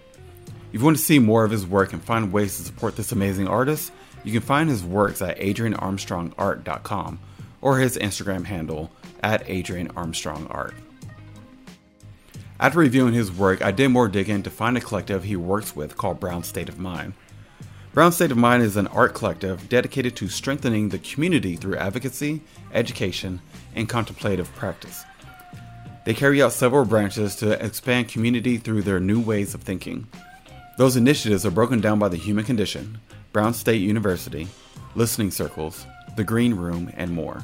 If 0.74 0.80
you 0.80 0.86
want 0.86 0.98
to 0.98 1.04
see 1.04 1.18
more 1.18 1.46
of 1.46 1.52
his 1.52 1.66
work 1.66 1.94
and 1.94 2.04
find 2.04 2.34
ways 2.34 2.58
to 2.58 2.64
support 2.64 2.98
this 2.98 3.14
amazing 3.14 3.48
artist, 3.48 3.94
you 4.26 4.34
can 4.34 4.42
find 4.42 4.70
his 4.70 4.84
works 4.84 5.22
at 5.22 5.40
adrianarmstrongart.com 5.40 7.20
or 7.62 7.80
his 7.80 7.98
Instagram 7.98 8.44
handle 8.44 8.92
at 9.24 9.46
adrianarmstrongart. 9.46 10.74
After 12.62 12.80
reviewing 12.80 13.14
his 13.14 13.32
work, 13.32 13.62
I 13.62 13.72
did 13.72 13.88
more 13.88 14.10
digging 14.10 14.44
to 14.44 14.50
find 14.50 14.76
a 14.76 14.82
collective 14.82 15.24
he 15.24 15.38
works 15.38 15.78
with 15.78 15.96
called 15.96 16.20
Brown 16.20 16.44
State 16.44 16.68
of 16.68 16.78
Mind. 16.78 17.14
Brown 17.94 18.12
State 18.12 18.32
of 18.32 18.38
Mind 18.38 18.64
is 18.64 18.76
an 18.76 18.88
art 18.88 19.14
collective 19.14 19.70
dedicated 19.70 20.18
to 20.18 20.28
strengthening 20.28 20.90
the 20.90 21.00
community 21.00 21.56
through 21.56 21.78
advocacy, 21.78 22.42
education, 22.74 23.40
and 23.76 23.88
contemplative 23.88 24.54
practice. 24.56 25.06
They 26.06 26.14
carry 26.14 26.42
out 26.42 26.52
several 26.52 26.84
branches 26.84 27.38
to 27.38 27.64
expand 27.66 28.10
community 28.10 28.58
through 28.58 28.82
their 28.82 29.00
new 29.00 29.22
ways 29.22 29.54
of 29.54 29.62
thinking. 29.62 30.08
Those 30.78 30.98
initiatives 30.98 31.46
are 31.46 31.52
broken 31.52 31.80
down 31.80 31.98
by 31.98 32.10
the 32.10 32.18
human 32.18 32.44
condition, 32.44 33.00
Brown 33.32 33.54
State 33.54 33.82
University, 33.82 34.50
listening 34.96 35.32
circles, 35.32 35.86
the 36.18 36.26
Green 36.26 36.56
Room, 36.56 36.92
and 36.98 37.12
more. 37.12 37.42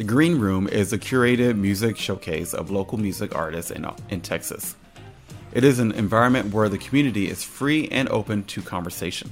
The 0.00 0.06
Green 0.06 0.38
Room 0.38 0.66
is 0.66 0.94
a 0.94 0.98
curated 0.98 1.58
music 1.58 1.98
showcase 1.98 2.54
of 2.54 2.70
local 2.70 2.96
music 2.96 3.36
artists 3.36 3.70
in, 3.70 3.86
in 4.08 4.22
Texas. 4.22 4.74
It 5.52 5.62
is 5.62 5.78
an 5.78 5.92
environment 5.92 6.54
where 6.54 6.70
the 6.70 6.78
community 6.78 7.28
is 7.28 7.44
free 7.44 7.86
and 7.88 8.08
open 8.08 8.44
to 8.44 8.62
conversation. 8.62 9.30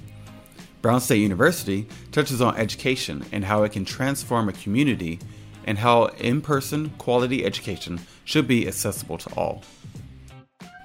Brown 0.82 1.00
State 1.00 1.22
University 1.22 1.88
touches 2.12 2.42
on 2.42 2.54
education 2.58 3.24
and 3.32 3.46
how 3.46 3.62
it 3.62 3.72
can 3.72 3.86
transform 3.86 4.50
a 4.50 4.52
community 4.52 5.20
and 5.64 5.78
how 5.78 6.08
in 6.18 6.42
person 6.42 6.90
quality 6.98 7.46
education 7.46 8.00
should 8.26 8.46
be 8.46 8.68
accessible 8.68 9.16
to 9.16 9.34
all. 9.36 9.62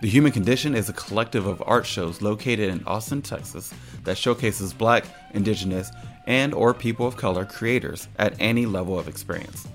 The 0.03 0.09
Human 0.09 0.33
Condition 0.33 0.75
is 0.75 0.89
a 0.89 0.93
collective 0.93 1.47
of 1.47 1.63
art 1.65 1.85
shows 1.85 2.21
located 2.21 2.69
in 2.69 2.83
Austin, 2.85 3.21
Texas 3.21 3.73
that 4.03 4.17
showcases 4.17 4.73
black, 4.73 5.05
indigenous, 5.33 5.91
and 6.27 6.53
or 6.53 6.73
people 6.73 7.07
of 7.07 7.15
color 7.15 7.45
creators 7.45 8.09
at 8.17 8.35
any 8.37 8.65
level 8.65 8.99
of 8.99 9.07
experience. 9.07 9.65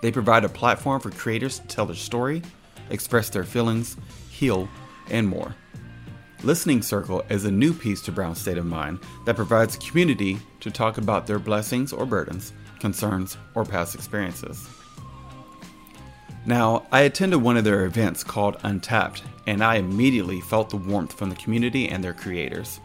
They 0.00 0.10
provide 0.10 0.44
a 0.44 0.48
platform 0.48 1.02
for 1.02 1.10
creators 1.10 1.58
to 1.58 1.66
tell 1.66 1.84
their 1.84 1.94
story, 1.94 2.40
express 2.88 3.28
their 3.28 3.44
feelings, 3.44 3.98
heal, 4.30 4.70
and 5.10 5.28
more. 5.28 5.54
Listening 6.42 6.80
Circle 6.80 7.22
is 7.28 7.44
a 7.44 7.50
new 7.50 7.74
piece 7.74 8.00
to 8.04 8.10
Brown 8.10 8.34
State 8.34 8.56
of 8.56 8.64
Mind 8.64 9.00
that 9.26 9.36
provides 9.36 9.76
a 9.76 9.80
community 9.80 10.38
to 10.60 10.70
talk 10.70 10.96
about 10.96 11.26
their 11.26 11.38
blessings 11.38 11.92
or 11.92 12.06
burdens, 12.06 12.54
concerns, 12.80 13.36
or 13.54 13.66
past 13.66 13.94
experiences. 13.94 14.66
Now, 16.44 16.86
I 16.90 17.02
attended 17.02 17.40
one 17.40 17.56
of 17.56 17.62
their 17.62 17.84
events 17.84 18.24
called 18.24 18.56
Untapped, 18.64 19.22
and 19.46 19.62
I 19.62 19.76
immediately 19.76 20.40
felt 20.40 20.70
the 20.70 20.76
warmth 20.76 21.12
from 21.12 21.30
the 21.30 21.36
community 21.36 21.88
and 21.88 22.02
their 22.02 22.12
creators. 22.12 22.80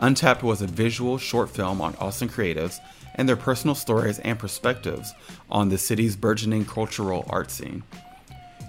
Untapped 0.00 0.42
was 0.42 0.60
a 0.60 0.66
visual 0.66 1.16
short 1.16 1.50
film 1.50 1.80
on 1.80 1.94
Austin 1.96 2.28
creatives 2.28 2.80
and 3.14 3.28
their 3.28 3.36
personal 3.36 3.74
stories 3.74 4.18
and 4.20 4.38
perspectives 4.38 5.12
on 5.50 5.68
the 5.68 5.78
city's 5.78 6.16
burgeoning 6.16 6.64
cultural 6.64 7.24
art 7.28 7.50
scene. 7.50 7.84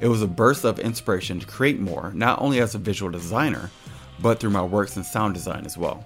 It 0.02 0.08
was 0.08 0.22
a 0.22 0.28
burst 0.28 0.66
of 0.66 0.80
inspiration 0.80 1.40
to 1.40 1.48
create 1.48 1.80
more, 1.80 2.12
not 2.14 2.42
only 2.42 2.60
as 2.60 2.76
a 2.76 2.80
visual 2.80 3.12
designer, 3.12 3.72
but 4.20 4.40
through 4.40 4.50
my 4.52 4.64
works 4.64 4.98
in 4.98 5.04
sound 5.04 5.34
design 5.34 5.66
as 5.66 5.78
well. 5.78 6.04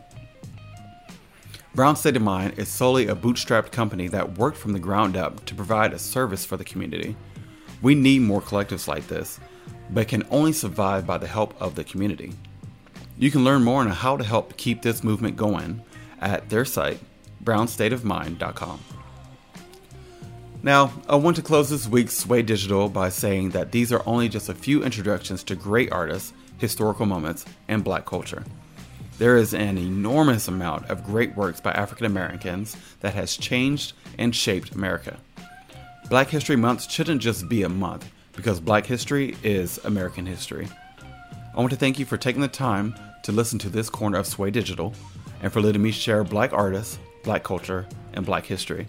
Brown 1.74 1.97
State 1.97 2.16
of 2.16 2.22
Mind 2.22 2.57
is 2.57 2.70
solely 2.70 3.07
a 3.07 3.16
bootstrapped 3.16 3.72
company 3.72 4.07
that 4.07 4.38
worked 4.38 4.57
from 4.57 4.72
the 4.72 4.80
ground 4.80 5.18
up 5.18 5.43
to 5.45 5.55
provide 5.55 5.91
a 5.91 5.99
service 5.99 6.45
for 6.45 6.55
the 6.55 6.63
community. 6.63 7.18
We 7.82 7.95
need 7.95 8.21
more 8.21 8.41
collectives 8.41 8.88
like 8.88 9.07
this, 9.07 9.39
but 9.89 10.07
can 10.07 10.23
only 10.30 10.53
survive 10.53 11.05
by 11.05 11.17
the 11.17 11.28
help 11.28 11.59
of 11.61 11.76
the 11.76 11.84
community. 11.84 12.34
You 13.17 13.32
can 13.32 13.43
learn 13.43 13.63
more 13.63 13.82
on 13.82 13.88
how 13.88 14.17
to 14.17 14.23
help 14.23 14.57
keep 14.57 14.82
this 14.82 15.03
movement 15.03 15.38
going 15.38 15.82
at 16.19 16.49
their 16.49 16.65
site, 16.65 16.99
brownstateofmind.com. 17.43 18.80
Now, 20.63 20.91
I 21.07 21.15
want 21.15 21.36
to 21.36 21.43
close 21.43 21.69
this 21.69 21.88
week's 21.88 22.17
Sway 22.17 22.41
Digital 22.41 22.89
by 22.89 23.09
saying 23.09 23.51
that 23.51 23.71
these 23.71 23.91
are 23.93 24.01
only 24.07 24.28
just 24.28 24.49
a 24.49 24.55
few 24.55 24.84
introductions 24.84 25.43
to 25.43 25.55
great 25.55 25.91
artists, 25.91 26.34
historical 26.57 27.05
moments, 27.05 27.45
and 27.67 27.84
black 27.84 28.05
culture. 28.05 28.43
There 29.17 29.38
is 29.38 29.53
an 29.53 29.78
enormous 29.78 30.47
amount 30.47 30.89
of 30.89 31.05
great 31.05 31.36
works 31.38 31.61
by 31.61 31.71
African 31.71 32.05
Americans 32.05 32.76
that 33.01 33.13
has 33.13 33.38
changed 33.38 33.93
and 34.17 34.36
shaped 34.36 34.71
America. 34.71 35.19
Black 36.07 36.29
History 36.29 36.55
Month 36.55 36.91
shouldn't 36.91 37.19
just 37.19 37.49
be 37.49 37.63
a 37.63 37.69
month, 37.69 38.07
because 38.33 38.59
Black 38.59 38.85
history 38.85 39.35
is 39.41 39.79
American 39.85 40.23
history. 40.23 40.67
I 41.01 41.59
want 41.59 41.71
to 41.71 41.77
thank 41.77 41.97
you 41.97 42.05
for 42.05 42.15
taking 42.15 42.43
the 42.43 42.47
time 42.47 42.93
to 43.23 43.31
listen 43.31 43.57
to 43.59 43.69
this 43.69 43.89
corner 43.89 44.19
of 44.19 44.27
Sway 44.27 44.51
Digital 44.51 44.93
and 45.41 45.51
for 45.51 45.61
letting 45.61 45.81
me 45.81 45.89
share 45.89 46.23
Black 46.23 46.53
artists, 46.53 46.99
Black 47.23 47.43
culture, 47.43 47.87
and 48.13 48.23
Black 48.23 48.45
history. 48.45 48.85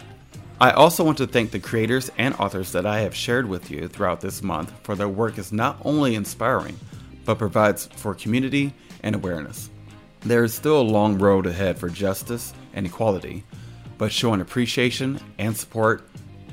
I 0.61 0.73
also 0.73 1.05
want 1.05 1.17
to 1.17 1.27
thank 1.27 1.53
the 1.53 1.59
creators 1.59 2.11
and 2.19 2.35
authors 2.35 2.71
that 2.73 2.85
I 2.85 3.01
have 3.01 3.15
shared 3.15 3.49
with 3.49 3.71
you 3.71 3.89
throughout 3.89 4.21
this 4.21 4.43
month 4.43 4.71
for 4.83 4.95
their 4.95 5.09
work 5.09 5.39
is 5.39 5.53
not 5.53 5.79
only 5.87 6.17
inspiring, 6.17 6.79
but 7.25 7.39
provides 7.39 7.87
for 7.87 8.15
community 8.15 8.75
and 9.03 9.15
awareness. 9.15 9.71
There 10.21 10.45
is 10.45 10.53
still 10.53 10.83
a 10.83 10.83
long 10.83 11.19
road 11.19 11.47
ahead 11.47 11.79
for 11.79 11.89
justice 11.89 12.53
and 12.75 12.85
equality, 12.85 13.43
but 13.97 14.13
showing 14.13 14.43
appreciation 14.43 15.19
and 15.39 15.57
support 15.57 16.07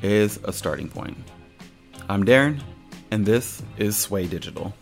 is 0.03 0.39
a 0.43 0.53
starting 0.53 0.89
point. 0.89 1.17
I'm 2.09 2.25
Darin, 2.25 2.61
and 3.09 3.25
this 3.25 3.63
is 3.77 3.97
Sway 3.97 4.27
Digital. 4.27 4.73